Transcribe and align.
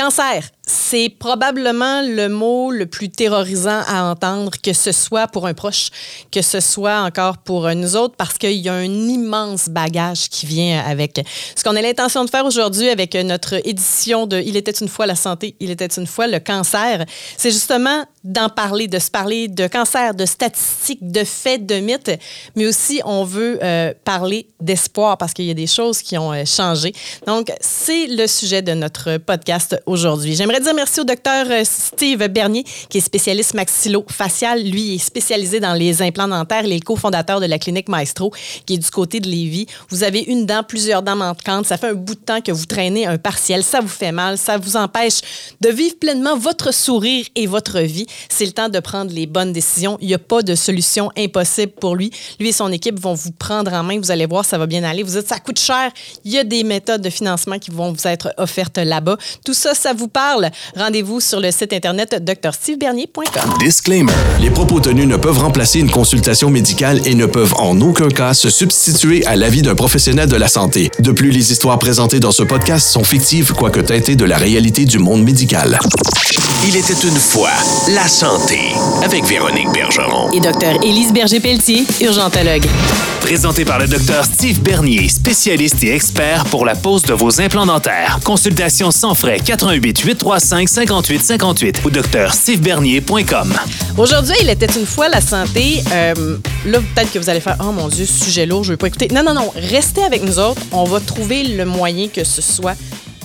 Cancer, 0.00 0.44
c'est 0.66 1.10
probablement 1.10 2.00
le 2.00 2.28
mot 2.30 2.70
le 2.70 2.86
plus 2.86 3.10
terrorisant 3.10 3.82
à 3.86 4.04
entendre, 4.04 4.52
que 4.62 4.72
ce 4.72 4.92
soit 4.92 5.26
pour 5.26 5.46
un 5.46 5.52
proche, 5.52 5.90
que 6.32 6.40
ce 6.40 6.60
soit 6.60 7.00
encore 7.02 7.36
pour 7.36 7.68
nous 7.74 7.96
autres, 7.96 8.14
parce 8.16 8.38
qu'il 8.38 8.52
y 8.52 8.70
a 8.70 8.72
un 8.72 8.84
immense 8.84 9.68
bagage 9.68 10.30
qui 10.30 10.46
vient 10.46 10.80
avec. 10.80 11.20
Ce 11.54 11.62
qu'on 11.62 11.76
a 11.76 11.82
l'intention 11.82 12.24
de 12.24 12.30
faire 12.30 12.46
aujourd'hui 12.46 12.88
avec 12.88 13.14
notre 13.14 13.60
édition 13.68 14.26
de 14.26 14.40
Il 14.40 14.56
était 14.56 14.70
une 14.70 14.88
fois 14.88 15.04
la 15.04 15.16
santé, 15.16 15.54
il 15.60 15.70
était 15.70 15.84
une 15.84 16.06
fois 16.06 16.26
le 16.28 16.40
cancer, 16.40 17.04
c'est 17.36 17.50
justement 17.50 18.06
d'en 18.22 18.50
parler, 18.50 18.86
de 18.86 18.98
se 18.98 19.10
parler 19.10 19.48
de 19.48 19.66
cancer, 19.66 20.14
de 20.14 20.26
statistiques, 20.26 21.10
de 21.10 21.24
faits, 21.24 21.64
de 21.64 21.76
mythes, 21.76 22.18
mais 22.54 22.66
aussi 22.66 23.00
on 23.04 23.24
veut 23.24 23.58
euh, 23.62 23.94
parler 24.04 24.46
d'espoir 24.60 25.16
parce 25.16 25.32
qu'il 25.32 25.46
y 25.46 25.50
a 25.50 25.54
des 25.54 25.66
choses 25.66 26.02
qui 26.02 26.18
ont 26.18 26.32
euh, 26.32 26.44
changé. 26.44 26.92
Donc, 27.26 27.50
c'est 27.60 28.06
le 28.08 28.26
sujet 28.26 28.60
de 28.60 28.72
notre 28.72 29.16
podcast 29.16 29.80
aujourd'hui. 29.86 30.34
J'aimerais 30.34 30.60
dire 30.60 30.74
merci 30.74 31.00
au 31.00 31.04
docteur 31.04 31.46
euh, 31.50 31.62
Steve 31.64 32.28
Bernier, 32.28 32.64
qui 32.90 32.98
est 32.98 33.02
spécialiste 33.02 33.54
maxillo-facial. 33.54 34.62
Lui 34.62 34.96
est 34.96 34.98
spécialisé 34.98 35.58
dans 35.58 35.74
les 35.74 36.02
implants 36.02 36.28
dentaires. 36.28 36.64
Il 36.64 36.72
est 36.72 36.80
cofondateur 36.80 37.40
de 37.40 37.46
la 37.46 37.58
clinique 37.58 37.88
Maestro, 37.88 38.32
qui 38.66 38.74
est 38.74 38.78
du 38.78 38.90
côté 38.90 39.20
de 39.20 39.28
Lévis. 39.28 39.66
Vous 39.88 40.04
avez 40.04 40.20
une 40.20 40.44
dent, 40.44 40.62
plusieurs 40.62 41.02
dents 41.02 41.16
manquantes. 41.16 41.64
Ça 41.64 41.78
fait 41.78 41.88
un 41.88 41.94
bout 41.94 42.16
de 42.16 42.20
temps 42.20 42.42
que 42.42 42.52
vous 42.52 42.66
traînez 42.66 43.06
un 43.06 43.16
partiel. 43.16 43.64
Ça 43.64 43.80
vous 43.80 43.88
fait 43.88 44.12
mal. 44.12 44.36
Ça 44.36 44.58
vous 44.58 44.76
empêche 44.76 45.20
de 45.60 45.70
vivre 45.70 45.96
pleinement 45.98 46.36
votre 46.36 46.72
sourire 46.74 47.24
et 47.34 47.46
votre 47.46 47.80
vie. 47.80 48.06
C'est 48.28 48.46
le 48.46 48.52
temps 48.52 48.68
de 48.68 48.80
prendre 48.80 49.12
les 49.12 49.26
bonnes 49.26 49.52
décisions. 49.52 49.96
Il 50.00 50.08
n'y 50.08 50.14
a 50.14 50.18
pas 50.18 50.42
de 50.42 50.54
solution 50.54 51.10
impossible 51.16 51.72
pour 51.80 51.96
lui. 51.96 52.10
Lui 52.38 52.48
et 52.48 52.52
son 52.52 52.70
équipe 52.72 52.98
vont 52.98 53.14
vous 53.14 53.32
prendre 53.32 53.72
en 53.72 53.82
main. 53.82 53.98
Vous 53.98 54.10
allez 54.10 54.26
voir, 54.26 54.44
ça 54.44 54.58
va 54.58 54.66
bien 54.66 54.82
aller. 54.84 55.02
Vous 55.02 55.16
dites, 55.16 55.28
ça 55.28 55.38
coûte 55.38 55.58
cher. 55.58 55.90
Il 56.24 56.32
y 56.32 56.38
a 56.38 56.44
des 56.44 56.64
méthodes 56.64 57.02
de 57.02 57.10
financement 57.10 57.58
qui 57.58 57.70
vont 57.70 57.92
vous 57.92 58.06
être 58.06 58.32
offertes 58.36 58.78
là-bas. 58.78 59.16
Tout 59.44 59.54
ça, 59.54 59.74
ça 59.74 59.92
vous 59.92 60.08
parle. 60.08 60.50
Rendez-vous 60.76 61.20
sur 61.20 61.40
le 61.40 61.50
site 61.50 61.72
internet 61.72 62.14
drstevebernier.com. 62.22 63.58
Disclaimer. 63.58 64.12
Les 64.40 64.50
propos 64.50 64.80
tenus 64.80 65.06
ne 65.06 65.16
peuvent 65.16 65.38
remplacer 65.38 65.80
une 65.80 65.90
consultation 65.90 66.50
médicale 66.50 67.00
et 67.06 67.14
ne 67.14 67.26
peuvent 67.26 67.54
en 67.58 67.80
aucun 67.80 68.08
cas 68.08 68.34
se 68.34 68.50
substituer 68.50 69.24
à 69.26 69.36
l'avis 69.36 69.62
d'un 69.62 69.74
professionnel 69.74 70.28
de 70.28 70.36
la 70.36 70.48
santé. 70.48 70.90
De 70.98 71.12
plus, 71.12 71.30
les 71.30 71.52
histoires 71.52 71.78
présentées 71.78 72.20
dans 72.20 72.32
ce 72.32 72.42
podcast 72.42 72.88
sont 72.88 73.04
fictives, 73.04 73.52
quoique 73.52 73.80
teintées 73.80 74.16
de 74.16 74.24
la 74.24 74.36
réalité 74.36 74.84
du 74.84 74.98
monde 74.98 75.22
médical. 75.22 75.78
Il 76.66 76.76
était 76.76 77.06
une 77.06 77.16
fois 77.16 77.50
la 77.88 77.99
santé 78.08 78.72
avec 79.04 79.24
Véronique 79.24 79.70
Bergeron. 79.72 80.30
Et 80.32 80.40
docteur 80.40 80.82
Élise 80.82 81.12
Berger-Pelletier, 81.12 81.84
urgentologue. 82.00 82.64
Présenté 83.20 83.64
par 83.64 83.78
le 83.78 83.86
docteur 83.86 84.24
Steve 84.24 84.60
Bernier, 84.60 85.08
spécialiste 85.08 85.82
et 85.84 85.94
expert 85.94 86.44
pour 86.46 86.64
la 86.64 86.74
pose 86.74 87.02
de 87.02 87.12
vos 87.12 87.40
implants 87.40 87.66
dentaires. 87.66 88.18
Consultation 88.24 88.90
sans 88.90 89.14
frais 89.14 89.38
88 89.44 89.98
835 90.00 90.68
58 90.68 91.22
58 91.22 91.80
ou 91.84 91.90
docteurstevebernier.com. 91.90 93.54
Aujourd'hui, 93.98 94.36
il 94.40 94.48
était 94.48 94.66
une 94.66 94.86
fois 94.86 95.08
la 95.08 95.20
santé. 95.20 95.82
Euh, 95.92 96.38
là, 96.66 96.78
peut-être 96.94 97.12
que 97.12 97.18
vous 97.18 97.28
allez 97.28 97.40
faire 97.40 97.56
Oh 97.60 97.72
mon 97.72 97.88
Dieu, 97.88 98.06
sujet 98.06 98.46
lourd, 98.46 98.64
je 98.64 98.70
ne 98.70 98.74
veux 98.74 98.78
pas 98.78 98.88
écouter. 98.88 99.08
Non, 99.12 99.22
non, 99.22 99.34
non, 99.34 99.52
restez 99.54 100.02
avec 100.02 100.24
nous 100.24 100.38
autres. 100.38 100.62
On 100.72 100.84
va 100.84 101.00
trouver 101.00 101.42
le 101.44 101.64
moyen 101.64 102.08
que 102.08 102.24
ce 102.24 102.40
soit 102.40 102.76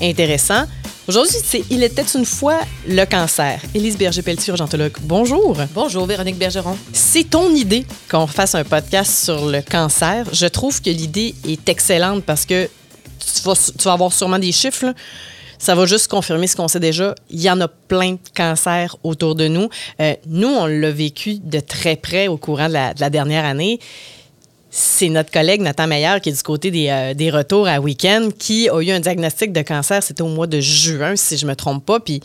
intéressant. 0.01 0.65
Aujourd'hui, 1.07 1.35
c'est 1.43 1.63
Il 1.69 1.83
était 1.83 2.05
une 2.15 2.25
fois 2.25 2.59
le 2.87 3.05
cancer. 3.05 3.61
Élise 3.75 3.95
Berger-Pelletier, 3.95 4.49
urgentologue. 4.49 4.93
Bonjour. 5.01 5.55
Bonjour, 5.75 6.07
Véronique 6.07 6.37
Bergeron. 6.37 6.75
C'est 6.93 7.29
ton 7.29 7.53
idée 7.53 7.85
qu'on 8.09 8.25
fasse 8.25 8.55
un 8.55 8.63
podcast 8.63 9.25
sur 9.25 9.45
le 9.45 9.61
cancer. 9.61 10.25
Je 10.31 10.47
trouve 10.47 10.81
que 10.81 10.89
l'idée 10.89 11.35
est 11.47 11.69
excellente 11.69 12.23
parce 12.23 12.47
que 12.47 12.67
tu 13.19 13.43
vas, 13.43 13.53
tu 13.53 13.83
vas 13.83 13.93
avoir 13.93 14.11
sûrement 14.13 14.39
des 14.39 14.51
chiffres. 14.51 14.95
Ça 15.59 15.75
va 15.75 15.85
juste 15.85 16.07
confirmer 16.07 16.47
ce 16.47 16.55
qu'on 16.55 16.67
sait 16.67 16.79
déjà. 16.79 17.13
Il 17.29 17.39
y 17.39 17.51
en 17.51 17.61
a 17.61 17.67
plein 17.67 18.13
de 18.13 18.19
cancers 18.35 18.97
autour 19.03 19.35
de 19.35 19.47
nous. 19.47 19.69
Euh, 20.01 20.15
nous, 20.25 20.47
on 20.47 20.65
l'a 20.65 20.89
vécu 20.91 21.35
de 21.37 21.59
très 21.59 21.97
près 21.97 22.27
au 22.27 22.37
courant 22.37 22.67
de 22.67 22.73
la, 22.73 22.95
de 22.95 23.01
la 23.01 23.11
dernière 23.11 23.45
année 23.45 23.79
c'est 24.77 25.07
notre 25.07 25.31
collègue 25.31 25.61
Nathan 25.61 25.87
Meyer, 25.87 26.19
qui 26.21 26.27
est 26.27 26.33
du 26.33 26.43
côté 26.43 26.69
des, 26.69 26.89
euh, 26.89 27.13
des 27.13 27.29
retours 27.29 27.65
à 27.65 27.79
week-end, 27.79 28.27
qui 28.37 28.67
a 28.67 28.81
eu 28.81 28.91
un 28.91 28.99
diagnostic 28.99 29.53
de 29.53 29.61
cancer, 29.61 30.03
c'était 30.03 30.21
au 30.21 30.27
mois 30.27 30.47
de 30.47 30.59
juin, 30.59 31.15
si 31.15 31.37
je 31.37 31.45
ne 31.45 31.51
me 31.51 31.55
trompe 31.55 31.85
pas. 31.85 32.01
Puis 32.01 32.19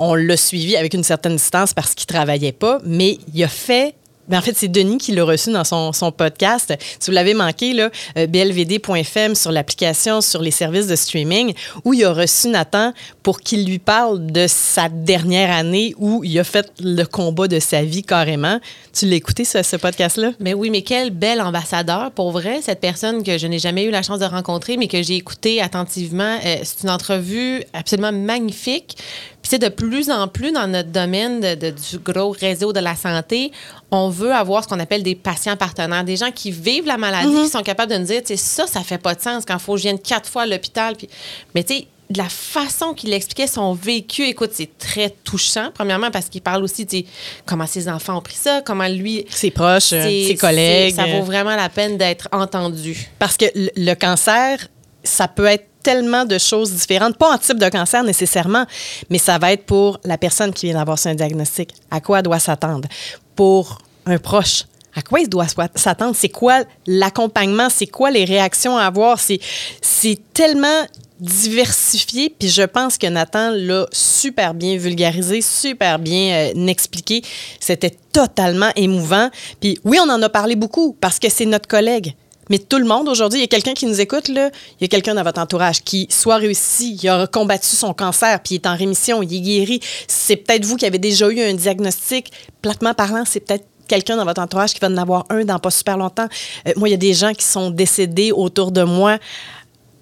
on 0.00 0.16
l'a 0.16 0.36
suivi 0.36 0.76
avec 0.76 0.92
une 0.94 1.04
certaine 1.04 1.36
distance 1.36 1.72
parce 1.72 1.94
qu'il 1.94 2.06
ne 2.10 2.14
travaillait 2.16 2.50
pas, 2.50 2.80
mais 2.84 3.18
il 3.32 3.44
a 3.44 3.48
fait 3.48 3.94
ben, 4.28 4.38
en 4.38 4.42
fait, 4.42 4.56
c'est 4.56 4.68
Denis 4.68 4.98
qui 4.98 5.12
l'a 5.12 5.24
reçu 5.24 5.52
dans 5.52 5.64
son, 5.64 5.92
son, 5.92 6.10
podcast. 6.12 6.74
Si 6.98 7.10
vous 7.10 7.14
l'avez 7.14 7.34
manqué, 7.34 7.72
là, 7.72 7.90
euh, 8.16 8.26
blvd.fm 8.26 9.34
sur 9.34 9.52
l'application, 9.52 10.20
sur 10.20 10.40
les 10.40 10.50
services 10.50 10.86
de 10.86 10.96
streaming, 10.96 11.54
où 11.84 11.92
il 11.94 12.04
a 12.04 12.12
reçu 12.12 12.48
Nathan 12.48 12.92
pour 13.22 13.40
qu'il 13.40 13.66
lui 13.66 13.78
parle 13.78 14.26
de 14.26 14.46
sa 14.46 14.88
dernière 14.88 15.50
année 15.50 15.94
où 15.98 16.22
il 16.24 16.38
a 16.38 16.44
fait 16.44 16.70
le 16.80 17.04
combat 17.04 17.48
de 17.48 17.58
sa 17.58 17.82
vie 17.82 18.02
carrément. 18.02 18.60
Tu 18.92 19.06
l'as 19.06 19.16
écouté, 19.16 19.44
ce, 19.44 19.76
podcast-là? 19.76 20.32
Mais 20.40 20.54
oui, 20.54 20.70
mais 20.70 20.82
quel 20.82 21.10
bel 21.10 21.40
ambassadeur, 21.40 22.10
pour 22.12 22.30
vrai, 22.30 22.60
cette 22.62 22.80
personne 22.80 23.22
que 23.22 23.38
je 23.38 23.46
n'ai 23.46 23.58
jamais 23.58 23.84
eu 23.84 23.90
la 23.90 24.02
chance 24.02 24.20
de 24.20 24.24
rencontrer, 24.24 24.76
mais 24.76 24.88
que 24.88 25.02
j'ai 25.02 25.16
écouté 25.16 25.60
attentivement. 25.60 26.38
Euh, 26.44 26.56
c'est 26.62 26.84
une 26.84 26.90
entrevue 26.90 27.62
absolument 27.72 28.12
magnifique. 28.12 28.96
Puis 29.44 29.50
c'est 29.50 29.58
de 29.58 29.68
plus 29.68 30.08
en 30.10 30.26
plus 30.26 30.52
dans 30.52 30.66
notre 30.66 30.88
domaine 30.88 31.38
de, 31.40 31.70
du 31.70 31.98
gros 31.98 32.30
réseau 32.30 32.72
de 32.72 32.80
la 32.80 32.96
santé, 32.96 33.52
on 33.90 34.08
veut 34.08 34.32
avoir 34.32 34.64
ce 34.64 34.68
qu'on 34.70 34.80
appelle 34.80 35.02
des 35.02 35.14
patients 35.14 35.54
partenaires, 35.58 36.02
des 36.02 36.16
gens 36.16 36.30
qui 36.30 36.50
vivent 36.50 36.86
la 36.86 36.96
maladie, 36.96 37.28
Mhm. 37.28 37.42
qui 37.44 37.50
sont 37.50 37.62
capables 37.62 37.92
de 37.92 37.98
nous 37.98 38.06
dire, 38.06 38.22
tu 38.22 38.28
sais, 38.28 38.36
ça, 38.38 38.66
ça 38.66 38.80
fait 38.80 38.96
pas 38.96 39.14
de 39.14 39.20
sens 39.20 39.44
quand 39.46 39.52
il 39.52 39.60
faut 39.60 39.72
que 39.72 39.78
je 39.80 39.82
vienne 39.82 39.98
quatre 39.98 40.30
fois 40.30 40.42
à 40.42 40.46
l'hôpital. 40.46 40.96
Puis, 40.96 41.10
mais 41.54 41.62
tu 41.62 41.74
sais, 41.74 41.86
de 42.08 42.16
la 42.16 42.28
façon 42.30 42.94
qu'il 42.94 43.12
expliquait 43.12 43.46
son 43.46 43.74
vécu, 43.74 44.22
écoute, 44.26 44.50
c'est 44.54 44.78
très 44.78 45.10
touchant. 45.24 45.70
Premièrement, 45.74 46.10
parce 46.10 46.30
qu'il 46.30 46.40
parle 46.40 46.64
aussi, 46.64 46.86
tu 46.86 47.00
sais, 47.00 47.04
comment 47.44 47.66
ses 47.66 47.86
enfants 47.86 48.16
ont 48.16 48.22
pris 48.22 48.36
ça, 48.36 48.62
comment 48.64 48.88
lui. 48.88 49.26
Ses 49.28 49.50
proches, 49.50 49.84
ses 49.90 50.36
collègues. 50.40 50.94
Ça 50.94 51.04
vaut 51.04 51.22
vraiment 51.22 51.54
la 51.54 51.68
peine 51.68 51.98
d'être 51.98 52.28
entendu. 52.32 53.10
Parce 53.18 53.36
que 53.36 53.44
le 53.54 53.92
cancer, 53.94 54.68
ça 55.02 55.28
peut 55.28 55.44
être 55.46 55.66
tellement 55.84 56.24
de 56.24 56.38
choses 56.38 56.72
différentes, 56.72 57.16
pas 57.16 57.32
en 57.32 57.38
type 57.38 57.58
de 57.58 57.68
cancer 57.68 58.02
nécessairement, 58.02 58.64
mais 59.10 59.18
ça 59.18 59.38
va 59.38 59.52
être 59.52 59.64
pour 59.64 60.00
la 60.04 60.18
personne 60.18 60.52
qui 60.52 60.66
vient 60.66 60.76
d'avoir 60.76 60.98
un 61.04 61.14
diagnostic. 61.14 61.70
À 61.90 62.00
quoi 62.00 62.22
doit 62.22 62.40
s'attendre? 62.40 62.88
Pour 63.36 63.78
un 64.06 64.18
proche, 64.18 64.64
à 64.96 65.02
quoi 65.02 65.20
il 65.20 65.28
doit 65.28 65.46
s'attendre? 65.74 66.16
C'est 66.16 66.28
quoi 66.28 66.64
l'accompagnement? 66.86 67.68
C'est 67.68 67.86
quoi 67.86 68.10
les 68.10 68.24
réactions 68.24 68.76
à 68.76 68.84
avoir? 68.84 69.18
C'est 69.20 70.18
tellement 70.32 70.86
diversifié, 71.20 72.34
puis 72.36 72.48
je 72.48 72.62
pense 72.62 72.98
que 72.98 73.06
Nathan 73.06 73.50
l'a 73.54 73.86
super 73.92 74.52
bien 74.52 74.76
vulgarisé, 74.76 75.40
super 75.40 75.98
bien 75.98 76.52
euh, 76.54 76.66
expliqué. 76.66 77.22
C'était 77.60 77.96
totalement 78.12 78.70
émouvant. 78.76 79.30
Puis 79.60 79.78
oui, 79.84 79.98
on 80.02 80.10
en 80.10 80.20
a 80.22 80.28
parlé 80.28 80.56
beaucoup 80.56 80.96
parce 81.00 81.18
que 81.18 81.30
c'est 81.30 81.46
notre 81.46 81.68
collègue. 81.68 82.14
Mais 82.50 82.58
tout 82.58 82.78
le 82.78 82.84
monde 82.84 83.08
aujourd'hui, 83.08 83.38
il 83.38 83.42
y 83.42 83.44
a 83.44 83.48
quelqu'un 83.48 83.74
qui 83.74 83.86
nous 83.86 84.00
écoute, 84.00 84.28
là, 84.28 84.50
il 84.78 84.82
y 84.82 84.84
a 84.84 84.88
quelqu'un 84.88 85.14
dans 85.14 85.22
votre 85.22 85.40
entourage 85.40 85.82
qui 85.82 86.06
soit 86.10 86.36
réussi, 86.36 86.98
il 87.02 87.08
a 87.08 87.26
combattu 87.26 87.74
son 87.74 87.94
cancer, 87.94 88.40
puis 88.42 88.56
est 88.56 88.66
en 88.66 88.76
rémission, 88.76 89.22
il 89.22 89.34
est 89.34 89.40
guéri. 89.40 89.80
C'est 90.08 90.36
peut-être 90.36 90.64
vous 90.64 90.76
qui 90.76 90.86
avez 90.86 90.98
déjà 90.98 91.28
eu 91.28 91.40
un 91.40 91.54
diagnostic. 91.54 92.30
Platement 92.62 92.94
parlant, 92.94 93.24
c'est 93.26 93.40
peut-être 93.40 93.64
quelqu'un 93.88 94.16
dans 94.16 94.24
votre 94.24 94.40
entourage 94.40 94.72
qui 94.74 94.80
va 94.80 94.88
en 94.88 94.96
avoir 94.96 95.26
un 95.30 95.44
dans 95.44 95.58
pas 95.58 95.70
super 95.70 95.96
longtemps. 95.96 96.28
Euh, 96.66 96.72
moi, 96.76 96.88
il 96.88 96.92
y 96.92 96.94
a 96.94 96.98
des 96.98 97.14
gens 97.14 97.32
qui 97.32 97.44
sont 97.44 97.70
décédés 97.70 98.32
autour 98.32 98.72
de 98.72 98.82
moi 98.82 99.18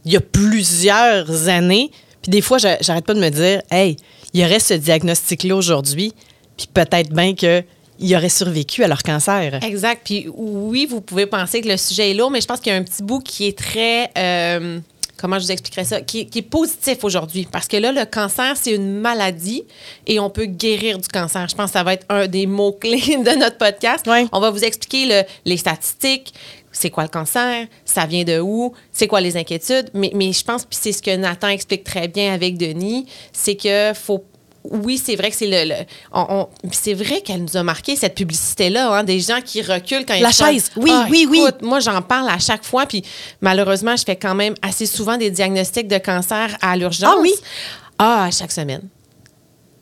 il 0.05 0.13
y 0.13 0.17
a 0.17 0.21
plusieurs 0.21 1.49
années. 1.49 1.91
Puis 2.23 2.31
des 2.31 2.41
fois, 2.41 2.59
j'a- 2.59 2.79
j'arrête 2.81 3.05
pas 3.05 3.15
de 3.15 3.21
me 3.21 3.29
dire, 3.31 3.63
hey, 3.71 3.97
il 4.33 4.41
y 4.41 4.45
aurait 4.45 4.59
ce 4.61 4.75
diagnostic-là 4.75 5.55
aujourd'hui, 5.55 6.13
puis 6.57 6.67
peut-être 6.73 7.11
bien 7.13 7.35
qu'ils 8.03 8.17
auraient 8.17 8.29
survécu 8.29 8.83
à 8.85 8.89
leur 8.89 9.03
cancer. 9.03 9.63
Exact. 9.63 10.03
Puis 10.05 10.27
oui, 10.35 10.87
vous 10.89 11.01
pouvez 11.01 11.27
penser 11.27 11.61
que 11.61 11.69
le 11.69 11.77
sujet 11.77 12.11
est 12.11 12.15
lourd, 12.15 12.31
mais 12.31 12.41
je 12.41 12.47
pense 12.47 12.61
qu'il 12.61 12.73
y 12.73 12.75
a 12.75 12.79
un 12.79 12.83
petit 12.83 13.03
bout 13.03 13.21
qui 13.21 13.47
est 13.47 13.57
très. 13.59 14.11
euh, 14.19 14.79
comment 15.17 15.39
je 15.39 15.45
vous 15.45 15.53
expliquerais 15.53 15.85
ça? 15.85 16.01
Qui, 16.01 16.27
qui 16.27 16.41
est 16.41 16.43
positif 16.43 17.05
aujourd'hui. 17.05 17.47
Parce 17.51 17.69
que 17.69 17.77
là, 17.77 17.93
le 17.93 18.05
cancer, 18.05 18.57
c'est 18.57 18.73
une 18.75 18.99
maladie 18.99 19.63
et 20.07 20.19
on 20.19 20.31
peut 20.31 20.47
guérir 20.47 20.99
du 20.99 21.07
cancer. 21.07 21.47
Je 21.49 21.55
pense 21.55 21.67
que 21.71 21.75
ça 21.75 21.85
va 21.85 21.93
être 21.95 22.07
un 22.09 22.27
des 22.27 22.47
mots-clés 22.47 23.19
de 23.19 23.39
notre 23.39 23.57
podcast. 23.57 24.05
On 24.33 24.41
va 24.41 24.51
vous 24.51 24.65
expliquer 24.65 25.07
le- 25.07 25.23
les 25.45 25.57
statistiques. 25.57 26.35
C'est 26.75 26.89
quoi 26.91 27.03
le 27.03 27.11
cancer? 27.11 27.67
Ça 27.85 28.07
vient 28.07 28.25
de 28.25 28.41
où? 28.41 28.73
C'est 28.93 29.07
quoi 29.07 29.21
les 29.21 29.37
inquiétudes? 29.37 29.91
Mais, 29.93 30.11
mais 30.15 30.33
je 30.33 30.43
pense, 30.43 30.65
puis 30.65 30.79
c'est 30.81 30.93
ce 30.93 31.03
que 31.03 31.15
Nathan 31.15 31.49
explique 31.49 31.85
très 31.85 32.09
bien 32.09 32.33
avec 32.33 32.57
Denis, 32.57 33.05
c'est 33.31 33.57
que 33.57 33.93
faut 33.95 34.25
oui, 34.65 35.01
c'est 35.03 35.17
vrai 35.17 35.31
que 35.31 35.37
c'est 35.37 35.47
le. 35.47 35.69
le- 35.69 35.85
on- 36.13 36.27
on- 36.63 36.69
puis 36.69 36.79
c'est 36.81 36.95
vrai 36.95 37.21
qu'elle 37.21 37.43
nous 37.43 37.57
a 37.57 37.63
marqué 37.63 37.97
cette 37.97 38.15
publicité-là, 38.15 38.93
hein, 38.95 39.05
des 39.05 39.19
gens 39.21 39.41
qui 39.45 39.61
reculent 39.63 40.07
quand 40.07 40.15
ils 40.15 40.23
La 40.23 40.31
chaise, 40.33 40.71
oui, 40.77 40.91
Ah, 40.93 41.07
oui, 41.11 41.27
oui. 41.29 41.45
Moi, 41.63 41.81
j'en 41.81 42.01
parle 42.03 42.29
à 42.29 42.39
chaque 42.39 42.65
fois, 42.65 42.87
puis 42.87 43.03
malheureusement, 43.41 43.97
je 43.97 44.05
fais 44.05 44.17
quand 44.17 44.35
même 44.35 44.55
assez 44.63 44.87
souvent 44.87 45.17
des 45.17 45.31
diagnostics 45.31 45.89
de 45.89 45.99
cancer 45.99 46.57
à 46.61 46.77
l'urgence. 46.77 47.15
Ah 47.17 47.21
oui? 47.21 47.33
Ah, 47.99 48.25
à 48.27 48.31
chaque 48.31 48.53
semaine. 48.53 48.83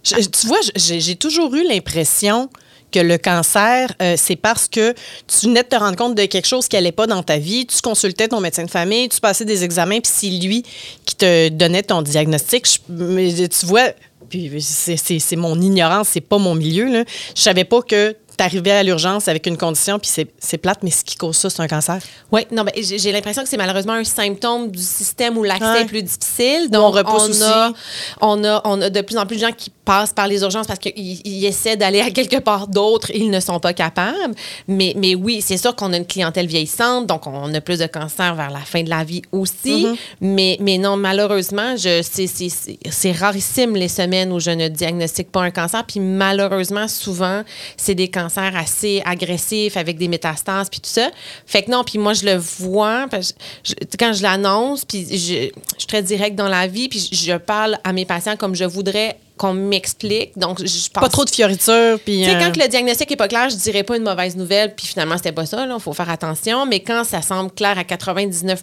Je- 0.02 0.14
tu 0.16 0.46
vois, 0.46 0.58
j'ai 0.76 1.14
toujours 1.16 1.54
eu 1.54 1.62
l'impression 1.68 2.48
que 2.90 2.98
le 2.98 3.18
cancer, 3.18 3.92
euh, 4.02 4.14
c'est 4.16 4.34
parce 4.34 4.66
que 4.66 4.94
tu 5.28 5.46
venais 5.46 5.62
de 5.62 5.68
te 5.68 5.76
rendre 5.76 5.94
compte 5.96 6.16
de 6.16 6.24
quelque 6.24 6.48
chose 6.48 6.66
qui 6.66 6.74
n'allait 6.74 6.90
pas 6.90 7.06
dans 7.06 7.22
ta 7.22 7.38
vie, 7.38 7.64
tu 7.66 7.80
consultais 7.82 8.26
ton 8.26 8.40
médecin 8.40 8.64
de 8.64 8.70
famille, 8.70 9.08
tu 9.08 9.20
passais 9.20 9.44
des 9.44 9.62
examens, 9.62 10.00
puis 10.00 10.10
c'est 10.12 10.30
lui 10.44 10.64
qui 11.04 11.14
te 11.14 11.50
donnait 11.50 11.84
ton 11.84 12.02
diagnostic. 12.02 12.66
Je- 12.66 13.46
tu 13.46 13.66
vois, 13.66 13.90
puis 14.30 14.50
c'est- 14.62 15.36
mon 15.36 15.60
ignorance, 15.60 16.08
c'est 16.12 16.20
pas 16.22 16.38
mon 16.38 16.54
milieu. 16.54 16.86
Là. 16.90 17.04
Je 17.36 17.42
savais 17.42 17.64
pas 17.64 17.82
que 17.82 18.16
tu 18.40 18.44
arrivais 18.46 18.70
à 18.70 18.82
l'urgence 18.82 19.28
avec 19.28 19.46
une 19.46 19.56
condition, 19.58 19.98
puis 19.98 20.10
c'est- 20.10 20.58
plate, 20.58 20.80
mais 20.82 20.90
ce 20.90 21.04
qui 21.04 21.16
cause 21.16 21.36
ça, 21.36 21.50
c'est 21.50 21.60
un 21.60 21.68
cancer. 21.68 21.98
Oui, 22.32 22.42
non, 22.52 22.64
mais 22.64 22.72
j'ai 22.82 22.98
j'ai 22.98 23.12
l'impression 23.12 23.42
que 23.42 23.48
c'est 23.48 23.56
malheureusement 23.56 23.92
un 23.94 24.04
symptôme 24.04 24.70
du 24.70 24.82
système 24.82 25.36
où 25.38 25.42
l'accès 25.42 25.64
Ouais. 25.64 25.82
est 25.82 25.86
plus 25.86 26.02
difficile. 26.02 26.68
Où 26.70 26.76
on 26.76 26.90
Donc, 26.90 26.96
repousse 26.96 27.22
on 27.26 27.30
aussi. 27.30 27.42
a, 27.42 27.72
on, 28.20 28.44
a, 28.44 28.60
on 28.64 28.80
a 28.82 28.88
de 28.90 29.00
plus 29.02 29.16
en 29.18 29.26
plus 29.26 29.36
de 29.36 29.42
gens 29.42 29.52
qui 29.52 29.70
passent 29.84 30.12
par 30.12 30.26
les 30.26 30.40
urgences 30.42 30.66
parce 30.66 30.78
qu'ils 30.78 30.92
ils 31.26 31.44
essaient 31.44 31.76
d'aller 31.76 32.00
à 32.00 32.10
quelque 32.10 32.38
part 32.38 32.66
d'autre, 32.68 33.10
ils 33.14 33.30
ne 33.30 33.40
sont 33.40 33.58
pas 33.60 33.72
capables. 33.74 34.34
Mais, 34.68 34.94
mais 34.96 35.14
oui, 35.14 35.42
c'est 35.42 35.56
sûr 35.56 35.74
qu'on 35.76 35.92
a 35.92 35.96
une 35.96 36.06
clientèle 36.06 36.46
vieillissante, 36.46 37.06
donc 37.06 37.26
on 37.26 37.52
a 37.52 37.60
plus 37.60 37.78
de 37.78 37.86
cancers 37.86 38.34
vers 38.34 38.50
la 38.50 38.60
fin 38.60 38.82
de 38.82 38.90
la 38.90 39.04
vie 39.04 39.22
aussi. 39.32 39.84
Mm-hmm. 39.86 39.96
mais, 40.22 40.56
mais 40.60 40.78
non, 40.78 40.96
malheureusement, 40.96 41.74
c'est 41.76 43.12
rarissime 43.12 43.76
les 43.76 43.88
semaines 43.88 44.32
où 44.32 44.40
je 44.40 44.50
ne 44.50 44.68
diagnostique 44.68 45.30
pas 45.30 45.42
un 45.42 45.50
cancer. 45.50 45.84
Puis 45.84 46.00
malheureusement, 46.00 46.86
souvent, 46.88 47.42
c'est 47.76 47.94
des 47.94 48.08
cancers 48.08 48.29
assez 48.38 49.02
agressifs 49.04 49.76
avec 49.76 49.98
des 49.98 50.08
métastases 50.08 50.68
puis 50.68 50.80
tout 50.80 50.90
ça. 50.90 51.10
Fait 51.46 51.62
que 51.62 51.70
non, 51.70 51.84
puis 51.84 51.98
moi, 51.98 52.12
je 52.14 52.24
le 52.24 52.36
vois 52.36 53.06
parce 53.10 53.32
que 53.32 53.96
quand 53.98 54.12
je 54.12 54.22
l'annonce, 54.22 54.84
puis 54.84 55.06
je, 55.10 55.16
je 55.16 55.78
suis 55.78 55.86
très 55.86 56.02
directe 56.02 56.36
dans 56.36 56.48
la 56.48 56.66
vie, 56.66 56.88
puis 56.88 57.08
je 57.12 57.36
parle 57.36 57.78
à 57.84 57.92
mes 57.92 58.04
patients 58.04 58.36
comme 58.36 58.54
je 58.54 58.64
voudrais 58.64 59.16
qu'on 59.40 59.54
m'explique. 59.54 60.36
Donc, 60.38 60.58
je 60.60 60.88
pense 60.90 61.02
Pas 61.02 61.08
trop 61.08 61.24
de 61.24 61.30
fioritures, 61.30 61.98
puis... 62.04 62.18
tu 62.18 62.24
sais, 62.24 62.36
euh, 62.36 62.38
quand 62.38 62.56
le 62.62 62.68
diagnostic 62.68 63.10
est 63.10 63.16
pas 63.16 63.26
clair, 63.28 63.48
je 63.48 63.56
dirais 63.56 63.82
pas 63.82 63.96
une 63.96 64.02
mauvaise 64.02 64.36
nouvelle, 64.36 64.74
puis 64.74 64.86
finalement, 64.86 65.16
c'était 65.16 65.32
pas 65.32 65.46
ça, 65.46 65.66
il 65.66 65.80
faut 65.80 65.94
faire 65.94 66.10
attention. 66.10 66.66
Mais 66.66 66.80
quand 66.80 67.04
ça 67.04 67.22
semble 67.22 67.50
clair 67.50 67.78
à 67.78 67.84
99 67.84 68.62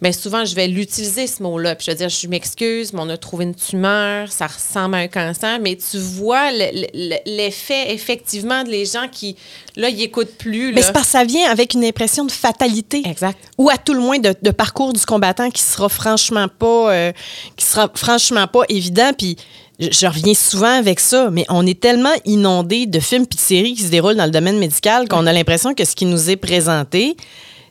bien 0.00 0.12
souvent, 0.12 0.44
je 0.44 0.54
vais 0.54 0.68
l'utiliser, 0.68 1.26
ce 1.26 1.42
mot-là. 1.42 1.74
Puis 1.74 1.86
je 1.86 1.90
vais 1.90 1.96
dire, 1.96 2.08
je 2.08 2.28
m'excuse, 2.28 2.92
mais 2.92 3.00
on 3.02 3.08
a 3.08 3.16
trouvé 3.16 3.44
une 3.44 3.54
tumeur, 3.54 4.30
ça 4.30 4.46
ressemble 4.46 4.94
à 4.94 4.98
un 4.98 5.08
cancer. 5.08 5.58
Mais 5.60 5.76
tu 5.76 5.98
vois 5.98 6.52
le- 6.52 6.86
le- 6.94 7.16
l'effet, 7.36 7.92
effectivement, 7.92 8.62
de 8.62 8.70
les 8.70 8.86
gens 8.86 9.08
qui, 9.10 9.36
là, 9.76 9.88
ils 9.88 10.02
écoutent 10.02 10.36
plus. 10.38 10.72
Mais 10.72 10.80
là. 10.80 10.86
c'est 10.86 10.92
parce 10.92 11.06
que 11.06 11.12
ça 11.12 11.24
vient 11.24 11.50
avec 11.50 11.74
une 11.74 11.84
impression 11.84 12.24
de 12.24 12.32
fatalité. 12.32 13.02
Exact. 13.04 13.38
Ou 13.58 13.68
à 13.68 13.78
tout 13.78 13.94
le 13.94 14.00
moins 14.00 14.18
de, 14.18 14.32
de 14.40 14.50
parcours 14.52 14.92
du 14.92 15.04
combattant 15.04 15.50
qui 15.50 15.62
sera 15.62 15.88
franchement 15.88 16.46
pas, 16.48 16.92
euh, 16.92 17.12
qui 17.56 17.64
sera 17.64 17.90
franchement 17.94 18.46
pas 18.46 18.62
évident. 18.68 19.12
Puis 19.16 19.36
je, 19.82 19.88
je 19.90 20.06
reviens 20.06 20.34
souvent 20.34 20.78
avec 20.78 21.00
ça, 21.00 21.28
mais 21.30 21.44
on 21.48 21.66
est 21.66 21.78
tellement 21.78 22.14
inondé 22.24 22.86
de 22.86 23.00
films 23.00 23.26
puis 23.26 23.36
de 23.36 23.42
séries 23.42 23.74
qui 23.74 23.82
se 23.82 23.90
déroulent 23.90 24.16
dans 24.16 24.24
le 24.24 24.30
domaine 24.30 24.58
médical 24.58 25.08
qu'on 25.08 25.26
a 25.26 25.32
l'impression 25.32 25.74
que 25.74 25.84
ce 25.84 25.96
qui 25.96 26.06
nous 26.06 26.30
est 26.30 26.36
présenté, 26.36 27.16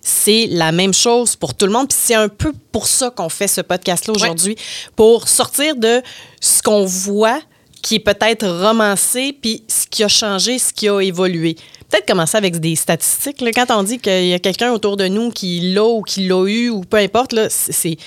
c'est 0.01 0.47
la 0.49 0.71
même 0.71 0.93
chose 0.93 1.35
pour 1.35 1.53
tout 1.53 1.65
le 1.65 1.71
monde. 1.71 1.87
Puis 1.87 1.97
c'est 2.01 2.15
un 2.15 2.27
peu 2.27 2.53
pour 2.71 2.87
ça 2.87 3.09
qu'on 3.11 3.29
fait 3.29 3.47
ce 3.47 3.61
podcast-là 3.61 4.13
aujourd'hui, 4.13 4.55
pour 4.95 5.27
sortir 5.27 5.75
de 5.75 6.01
ce 6.41 6.61
qu'on 6.61 6.85
voit 6.85 7.39
qui 7.81 7.95
est 7.95 8.00
peut-être 8.00 8.48
romancé, 8.48 9.36
puis 9.42 9.63
ce 9.68 9.88
qui 9.88 10.04
a 10.04 10.07
changé, 10.07 10.60
ce 10.60 10.72
qui 10.74 10.88
a 10.89 11.00
évolué. 11.01 11.56
Peut-être 11.89 12.07
commencer 12.07 12.38
avec 12.38 12.57
des 12.57 12.78
statistiques. 12.78 13.44
Quand 13.54 13.66
on 13.72 13.83
dit 13.83 14.00
qu'il 14.00 14.28
y 14.28 14.33
a 14.33 14.39
quelqu'un 14.39 14.72
autour 14.72 14.95
de 14.95 15.07
nous 15.10 15.30
qui 15.30 15.74
l'a 15.74 15.83
ou 15.83 16.01
qui 16.04 16.25
l'a 16.25 16.45
eu, 16.48 16.69
ou 16.69 16.81
peu 16.81 16.95
importe, 16.98 17.36
c'est- 17.50 17.98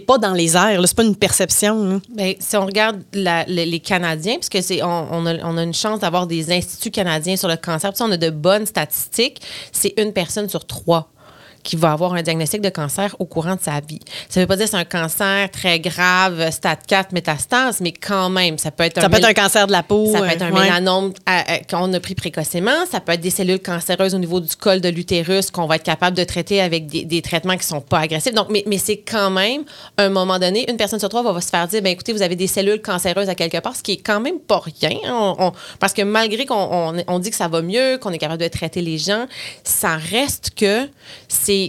pas 0.00 0.18
dans 0.18 0.32
les 0.32 0.56
airs, 0.56 0.80
c'est 0.86 0.96
pas 0.96 1.04
une 1.04 1.14
perception. 1.14 1.84
là. 1.84 2.00
Ben, 2.12 2.34
si 2.40 2.56
on 2.56 2.66
regarde 2.66 3.00
les 3.12 3.80
Canadiens, 3.80 4.38
puisque 4.40 4.56
a, 4.80 4.84
a 4.84 5.62
une 5.62 5.74
chance 5.74 6.00
d'avoir 6.00 6.26
des 6.26 6.50
instituts 6.50 6.90
canadiens 6.90 7.36
sur 7.36 7.46
le 7.48 7.56
cancer, 7.56 7.92
puis 7.92 8.02
on 8.02 8.10
a 8.10 8.16
de 8.16 8.30
bonnes 8.30 8.66
statistiques, 8.66 9.40
c'est 9.70 9.94
une 9.98 10.12
personne 10.12 10.48
sur 10.48 10.64
trois 10.66 11.08
qui 11.62 11.76
va 11.76 11.92
avoir 11.92 12.14
un 12.14 12.22
diagnostic 12.22 12.60
de 12.60 12.68
cancer 12.68 13.14
au 13.18 13.24
courant 13.24 13.56
de 13.56 13.60
sa 13.60 13.80
vie. 13.80 14.00
Ça 14.28 14.40
ne 14.40 14.44
veut 14.44 14.48
pas 14.48 14.56
dire 14.56 14.64
que 14.66 14.70
c'est 14.70 14.76
un 14.76 14.84
cancer 14.84 15.50
très 15.50 15.80
grave, 15.80 16.50
stade 16.50 16.78
4, 16.86 17.12
métastase, 17.12 17.80
mais 17.80 17.92
quand 17.92 18.30
même, 18.30 18.58
ça 18.58 18.70
peut 18.70 18.84
être 18.84 19.00
Ça 19.00 19.06
un 19.06 19.10
peut 19.10 19.18
être 19.18 19.24
un 19.24 19.34
cancer 19.34 19.66
de 19.66 19.72
la 19.72 19.82
peau. 19.82 20.10
ça 20.12 20.18
peut 20.20 20.24
euh, 20.26 20.30
être 20.30 20.42
un 20.42 20.52
ouais. 20.52 20.62
mélanome 20.64 21.12
qu'on 21.70 21.92
a 21.92 22.00
pris 22.00 22.14
précocement. 22.14 22.86
Ça 22.90 23.00
peut 23.00 23.12
être 23.12 23.20
des 23.20 23.30
cellules 23.30 23.60
cancéreuses 23.60 24.14
au 24.14 24.18
niveau 24.18 24.40
du 24.40 24.54
col 24.56 24.80
de 24.80 24.88
l'utérus 24.88 25.50
qu'on 25.50 25.66
va 25.66 25.76
être 25.76 25.82
capable 25.82 26.16
de 26.16 26.24
traiter 26.24 26.60
avec 26.60 26.86
des, 26.86 27.04
des 27.04 27.22
traitements 27.22 27.56
qui 27.56 27.66
sont 27.66 27.80
pas 27.80 28.00
agressifs. 28.00 28.34
Donc, 28.34 28.48
mais, 28.50 28.62
mais 28.66 28.78
c'est 28.78 28.98
quand 28.98 29.30
même, 29.30 29.64
à 29.96 30.04
un 30.04 30.08
moment 30.10 30.38
donné, 30.38 30.70
une 30.70 30.76
personne 30.76 30.98
sur 30.98 31.08
trois 31.08 31.22
va, 31.22 31.32
va 31.32 31.40
se 31.40 31.48
faire 31.48 31.66
dire, 31.68 31.82
ben 31.82 31.90
écoutez, 31.92 32.12
vous 32.12 32.22
avez 32.22 32.36
des 32.36 32.46
cellules 32.46 32.80
cancéreuses 32.80 33.28
à 33.28 33.34
quelque 33.34 33.58
part, 33.58 33.76
ce 33.76 33.82
qui 33.82 33.92
est 33.92 33.96
quand 34.04 34.20
même 34.20 34.38
pas 34.38 34.60
rien. 34.80 34.96
On- 35.06 35.36
on- 35.38 35.52
parce 35.80 35.92
que 35.92 36.02
malgré 36.02 36.46
qu'on 36.46 36.54
on, 36.96 37.02
on 37.06 37.18
dit 37.18 37.30
que 37.30 37.36
ça 37.36 37.48
va 37.48 37.62
mieux, 37.62 37.98
qu'on 37.98 38.10
est 38.12 38.18
capable 38.18 38.42
de 38.42 38.48
traiter 38.48 38.80
les 38.80 38.98
gens, 38.98 39.26
ça 39.64 39.96
reste 39.96 40.50
que 40.56 40.88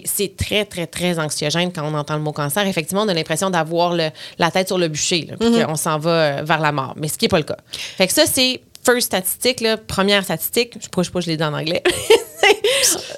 c'est 0.06 0.36
très, 0.38 0.66
très, 0.66 0.88
très 0.88 1.20
anxiogène 1.20 1.72
quand 1.74 1.84
on 1.84 1.94
entend 1.96 2.16
le 2.16 2.22
mot 2.22 2.32
cancer. 2.32 2.66
Effectivement, 2.68 3.04
on 3.04 3.08
a 3.08 3.14
l'impression 3.14 3.50
d'avoir 3.50 3.96
la 3.96 4.52
tête 4.52 4.68
sur 4.68 4.78
le 4.78 4.88
bûcher, 4.88 5.28
là, 5.30 5.36
puis 5.40 5.64
qu'on 5.64 5.76
s'en 5.76 5.98
va 5.98 6.10
euh, 6.12 6.42
vers 6.44 6.60
la 6.60 6.72
mort. 6.72 6.94
Mais 6.98 7.08
ce 7.08 7.18
qui 7.18 7.26
n'est 7.26 7.30
pas 7.30 7.38
le 7.38 7.44
cas. 7.44 7.58
Fait 7.72 8.08
que 8.08 8.14
ça, 8.14 8.26
c'est 8.26 8.62
first 8.86 9.08
statistique, 9.08 9.62
là, 9.62 9.78
première 9.78 10.24
statistique. 10.24 10.72
Je 10.74 10.78
ne 10.78 10.84
sais 10.84 10.90
pas, 11.12 11.20
je 11.20 11.26
je 11.26 11.28
l'ai 11.32 11.38
dit 11.38 11.44
en 11.44 11.54
anglais. 11.54 11.84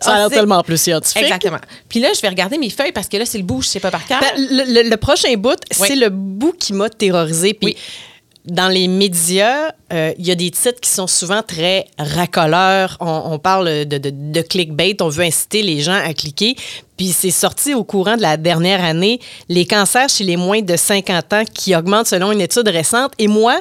Ça 0.02 0.13
a 0.16 0.18
l'air 0.18 0.30
tellement 0.30 0.63
plus 0.63 0.81
scientifique. 0.81 1.22
Exactement. 1.24 1.60
Puis 1.88 2.00
là, 2.00 2.10
je 2.16 2.22
vais 2.22 2.30
regarder 2.30 2.58
mes 2.58 2.69
feuilles 2.72 2.92
parce 2.92 3.07
que 3.07 3.18
là, 3.18 3.25
c'est 3.25 3.38
le 3.38 3.44
bout, 3.44 3.62
je 3.62 3.68
sais 3.68 3.80
pas 3.80 3.92
par 3.92 4.06
cœur. 4.06 4.19
Ben, 4.19 4.31
le, 4.36 4.81
le- 4.84 4.90
le 4.90 4.98
prochain 4.98 5.34
bout, 5.38 5.56
Oui. 5.80 5.88
c'est 5.88 5.96
le 5.96 6.10
bout 6.10 6.54
qui 6.54 6.74
m'a 6.74 6.90
terrorisé. 6.90 7.54
Puis 7.54 7.68
Oui. 7.68 7.78
Dans 8.46 8.70
les 8.70 8.88
médias, 8.88 9.72
euh, 9.94 10.14
il 10.18 10.26
y 10.26 10.32
a 10.32 10.36
des 10.36 10.50
titres 10.50 10.80
qui 10.82 10.90
sont 10.90 11.06
souvent 11.08 11.44
très 11.44 11.86
racoleurs. 12.00 12.98
On, 13.00 13.38
parle 13.38 13.86
de, 13.86 13.98
de- 13.98 14.10
de 14.12 14.42
clickbait. 14.42 14.98
On 15.02 15.10
veut 15.10 15.24
inciter 15.26 15.62
les 15.62 15.82
gens 15.82 15.94
à 16.04 16.14
cliquer. 16.14 16.56
Puis 16.98 17.10
c'est 17.14 17.32
sorti 17.32 17.74
au 17.74 17.84
courant 17.84 18.18
de 18.18 18.22
la 18.22 18.38
dernière 18.38 18.84
année, 18.84 19.20
les 19.50 19.66
cancers 19.66 20.10
chez 20.10 20.24
les 20.24 20.38
moins 20.38 20.62
de 20.62 20.76
50 20.76 21.34
ans 21.34 21.44
qui 21.54 21.76
augmentent 21.76 22.08
selon 22.08 22.32
une 22.32 22.42
étude 22.42 22.68
récente. 22.68 23.12
Et 23.20 23.28
moi, 23.28 23.60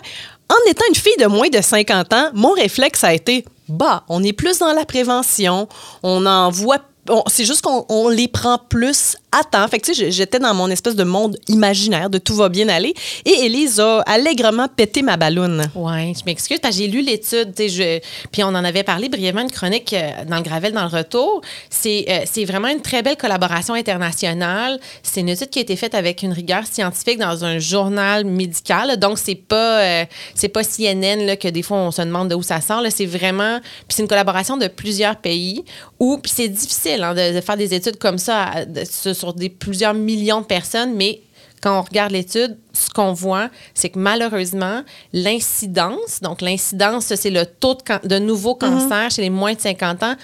en 0.49 0.71
étant 0.71 0.85
une 0.89 0.95
fille 0.95 1.17
de 1.21 1.27
moins 1.27 1.49
de 1.49 1.61
50 1.61 2.13
ans, 2.13 2.31
mon 2.35 2.53
réflexe 2.53 3.05
a 3.05 3.13
été, 3.15 3.45
bah, 3.69 4.05
on 4.09 4.23
est 4.25 4.33
plus 4.33 4.59
dans 4.59 4.73
la 4.73 4.85
prévention, 4.85 5.69
on 6.03 6.27
en 6.27 6.51
voit 6.51 6.81
c'est 7.27 7.45
juste 7.45 7.63
qu'on 7.63 7.85
on 7.89 8.09
les 8.09 8.29
prend 8.29 8.59
plus 8.59 9.17
à 9.33 9.45
temps. 9.45 9.67
Fait 9.69 9.79
que, 9.79 9.87
tu 9.87 9.95
sais, 9.95 10.11
j'étais 10.11 10.39
dans 10.39 10.55
mon 10.55 10.69
espèce 10.71 10.97
de 10.97 11.05
monde 11.05 11.37
imaginaire 11.49 12.11
de 12.11 12.19
tout 12.19 12.35
va 12.35 12.49
bien 12.49 12.69
aller. 12.69 12.95
Et 13.25 13.45
Élise 13.45 13.79
a 13.81 14.01
allègrement 14.07 14.67
pété 14.69 15.03
ma 15.03 15.17
balloune. 15.17 15.65
Oui, 15.75 16.15
je 16.19 16.25
m'excuse 16.27 16.59
j'ai 16.71 16.87
lu 16.89 17.01
l'étude, 17.03 17.53
je- 17.57 18.01
puis 18.31 18.43
on 18.45 18.49
en 18.49 18.65
avait 18.65 18.83
parlé 18.83 19.09
brièvement, 19.09 19.41
une 19.43 19.51
chronique 19.51 19.93
euh, 19.93 20.11
dans 20.29 20.37
le 20.37 20.43
Gravel 20.43 20.73
dans 20.73 20.83
le 20.83 20.89
retour. 20.89 21.41
C'est 21.69 22.07
euh, 22.09 22.45
vraiment 22.47 22.69
une 22.69 22.81
très 22.83 23.03
belle 23.03 23.17
collaboration 23.17 23.75
internationale. 23.75 24.79
C'est 25.03 25.21
une 25.21 25.29
étude 25.29 25.51
qui 25.51 25.59
a 25.59 25.63
été 25.63 25.77
faite 25.77 25.95
avec 25.95 26.23
une 26.23 26.33
rigueur 26.33 26.65
scientifique 26.71 27.19
dans 27.19 27.45
un 27.45 27.59
journal 27.59 28.25
médical. 28.25 28.99
Donc, 28.99 29.19
c'est 29.19 29.35
pas, 29.35 29.81
euh, 29.81 30.05
c'est 30.35 30.49
pas 30.49 30.63
CNN 30.65 31.25
là, 31.27 31.37
que 31.37 31.49
des 31.49 31.63
fois 31.63 31.79
on 31.79 31.91
se 31.91 32.03
demande 32.03 32.29
de 32.29 32.35
où 32.35 32.43
ça 32.43 32.61
sort. 32.61 32.83
C'est 32.91 33.07
vraiment. 33.07 33.59
Puis 33.61 33.97
c'est 33.97 34.03
une 34.03 34.09
collaboration 34.09 34.57
de 34.57 34.67
plusieurs 34.69 35.17
pays 35.17 35.65
où. 35.99 36.19
Puis 36.19 36.33
c'est 36.35 36.49
difficile 36.49 37.00
hein, 37.05 37.15
de, 37.15 37.35
de 37.35 37.41
faire 37.41 37.57
des 37.57 37.73
études 37.75 37.99
comme 37.99 38.19
ça 38.19 38.45
à- 38.45 38.65
de- 38.65 38.85
sur, 38.85 39.35
des, 39.35 39.49
plusieurs 39.49 39.95
millions 39.95 40.41
de 40.41 40.47
personnes, 40.47 40.95
mais 40.95 41.21
quand 41.63 41.79
on 41.79 41.83
regarde 41.83 42.13
l'étude, 42.13 42.57
ce 42.73 42.89
qu'on 42.89 43.13
voit, 43.13 43.51
c'est 43.75 43.91
que 43.91 43.99
malheureusement, 43.99 44.83
l'incidence, 45.13 46.21
donc 46.23 46.41
l'incidence, 46.41 47.15
c'est 47.15 47.31
le 47.31 47.45
taux 47.47 47.77
de, 48.05 48.19
nouveaux 48.19 48.55
cancers 48.55 49.11
chez 49.11 49.23
les 49.23 49.31
moins 49.31 49.53
de 49.55 49.61
50 49.61 50.03
ans, 50.03 50.15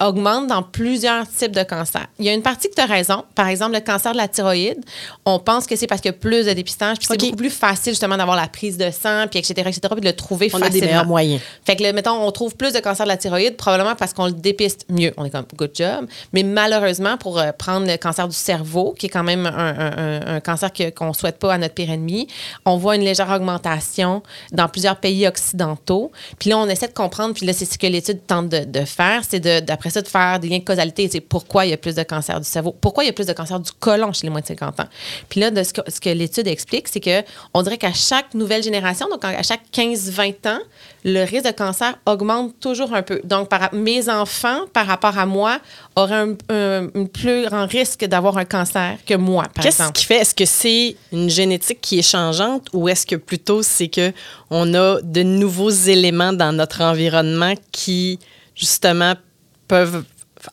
augmente 0.00 0.46
dans 0.46 0.62
plusieurs 0.62 1.28
types 1.28 1.52
de 1.52 1.62
cancers. 1.62 2.06
Il 2.18 2.24
y 2.24 2.28
a 2.28 2.32
une 2.34 2.42
partie 2.42 2.68
que 2.68 2.74
tu 2.74 2.80
as 2.80 2.86
raison. 2.86 3.24
Par 3.34 3.48
exemple, 3.48 3.74
le 3.74 3.80
cancer 3.80 4.12
de 4.12 4.16
la 4.16 4.28
thyroïde, 4.28 4.80
on 5.24 5.38
pense 5.40 5.66
que 5.66 5.74
c'est 5.76 5.86
parce 5.88 6.00
qu'il 6.00 6.10
y 6.12 6.14
a 6.14 6.18
plus 6.18 6.46
de 6.46 6.52
dépistage, 6.52 6.98
puis 6.98 7.06
c'est 7.10 7.18
beaucoup 7.18 7.36
plus 7.36 7.50
facile 7.50 7.92
justement 7.92 8.16
d'avoir 8.16 8.36
la 8.36 8.46
prise 8.46 8.76
de 8.78 8.90
sang, 8.90 9.26
puis 9.28 9.40
etc., 9.40 9.54
etc., 9.66 9.80
puis 9.90 10.00
de 10.00 10.06
le 10.06 10.12
trouver 10.14 10.50
On 10.52 10.56
a 10.58 10.66
facilement. 10.66 10.80
des 10.80 10.86
meilleurs 10.86 11.06
moyens. 11.06 11.40
Fait 11.64 11.74
que, 11.76 11.92
mettons, 11.92 12.12
on 12.24 12.30
trouve 12.30 12.54
plus 12.56 12.72
de 12.72 12.78
cancer 12.78 13.04
de 13.06 13.08
la 13.10 13.16
thyroïde, 13.16 13.56
probablement 13.56 13.94
parce 13.96 14.12
qu'on 14.12 14.26
le 14.26 14.32
dépiste 14.32 14.86
mieux. 14.88 15.12
On 15.16 15.24
est 15.24 15.30
comme, 15.30 15.46
good 15.56 15.70
job. 15.74 16.06
Mais 16.32 16.42
malheureusement, 16.44 17.16
pour 17.16 17.38
euh, 17.40 17.50
prendre 17.52 17.86
le 17.86 17.96
cancer 17.96 18.28
du 18.28 18.36
cerveau, 18.36 18.94
qui 18.96 19.06
est 19.06 19.10
quand 19.10 19.24
même 19.24 19.46
un, 19.46 19.50
un- 19.52 19.98
un- 19.98 20.34
un 20.36 20.40
cancer 20.40 20.72
que- 20.72 20.90
qu'on 20.90 21.08
ne 21.08 21.12
souhaite 21.12 21.38
pas 21.38 21.54
à 21.54 21.58
notre 21.58 21.74
pire 21.74 21.90
ennemi, 21.90 22.28
on 22.64 22.76
voit 22.76 22.94
une 22.96 23.02
légère 23.02 23.30
augmentation 23.30 24.22
dans 24.52 24.68
plusieurs 24.68 24.96
pays 24.96 25.26
occidentaux. 25.26 26.12
Puis 26.38 26.50
là, 26.50 26.58
on 26.58 26.68
essaie 26.68 26.88
de 26.88 26.92
comprendre, 26.92 27.34
puis 27.34 27.46
là, 27.46 27.52
c'est 27.52 27.64
ce 27.64 27.78
que 27.78 27.86
l'étude 27.86 28.24
tente 28.26 28.48
de, 28.48 28.64
de 28.64 28.84
faire, 28.84 29.22
c'est 29.28 29.40
de- 29.40 29.71
d'après 29.72 29.90
ça, 29.90 30.00
de 30.02 30.08
faire 30.08 30.38
des 30.38 30.48
liens 30.48 30.58
de 30.58 30.64
causalité. 30.64 31.08
C'est 31.10 31.20
pourquoi 31.20 31.64
il 31.66 31.70
y 31.70 31.72
a 31.72 31.76
plus 31.76 31.94
de 31.94 32.02
cancer 32.02 32.38
du 32.40 32.46
cerveau, 32.46 32.74
pourquoi 32.80 33.04
il 33.04 33.08
y 33.08 33.10
a 33.10 33.12
plus 33.12 33.26
de 33.26 33.32
cancer 33.32 33.58
du 33.60 33.70
côlon 33.80 34.12
chez 34.12 34.26
les 34.26 34.30
moins 34.30 34.40
de 34.40 34.46
50 34.46 34.80
ans? 34.80 34.88
Puis 35.28 35.40
là, 35.40 35.50
de 35.50 35.62
ce 35.62 35.72
que, 35.72 35.80
ce 35.90 36.00
que 36.00 36.10
l'étude 36.10 36.46
explique, 36.48 36.88
c'est 36.88 37.00
que 37.00 37.22
on 37.54 37.62
dirait 37.62 37.78
qu'à 37.78 37.92
chaque 37.92 38.34
nouvelle 38.34 38.62
génération, 38.62 39.06
donc 39.10 39.24
à 39.24 39.42
chaque 39.42 39.62
15-20 39.72 40.48
ans, 40.48 40.58
le 41.04 41.24
risque 41.24 41.46
de 41.46 41.50
cancer 41.52 41.94
augmente 42.06 42.58
toujours 42.60 42.94
un 42.94 43.02
peu. 43.02 43.20
Donc, 43.24 43.48
par, 43.48 43.72
mes 43.74 44.08
enfants, 44.08 44.60
par 44.72 44.86
rapport 44.86 45.18
à 45.18 45.26
moi, 45.26 45.58
auraient 45.96 46.14
un, 46.14 46.36
un- 46.50 46.88
un 46.94 47.04
plus 47.06 47.44
grand 47.46 47.66
risque 47.66 48.04
d'avoir 48.04 48.38
un 48.38 48.44
cancer 48.44 48.98
que 49.06 49.14
moi, 49.14 49.44
par 49.54 49.64
Qu'est-ce 49.64 49.76
exemple. 49.82 49.92
qui 49.98 50.04
fait? 50.06 50.16
Est-ce 50.18 50.34
que 50.34 50.44
c'est 50.44 50.96
une 51.12 51.28
génétique? 51.28 51.42
génétique 51.52 51.80
qui 51.82 51.98
est 51.98 52.02
changeante 52.02 52.68
ou 52.72 52.88
est-ce 52.88 53.04
que 53.04 53.16
plutôt 53.16 53.62
c'est 53.62 53.88
que 53.88 54.12
on 54.48 54.72
a 54.74 55.00
de 55.02 55.22
nouveaux 55.22 55.68
éléments 55.70 56.32
dans 56.32 56.52
notre 56.52 56.80
environnement 56.82 57.52
qui, 57.72 58.20
justement, 58.54 59.14
peuvent 59.72 60.04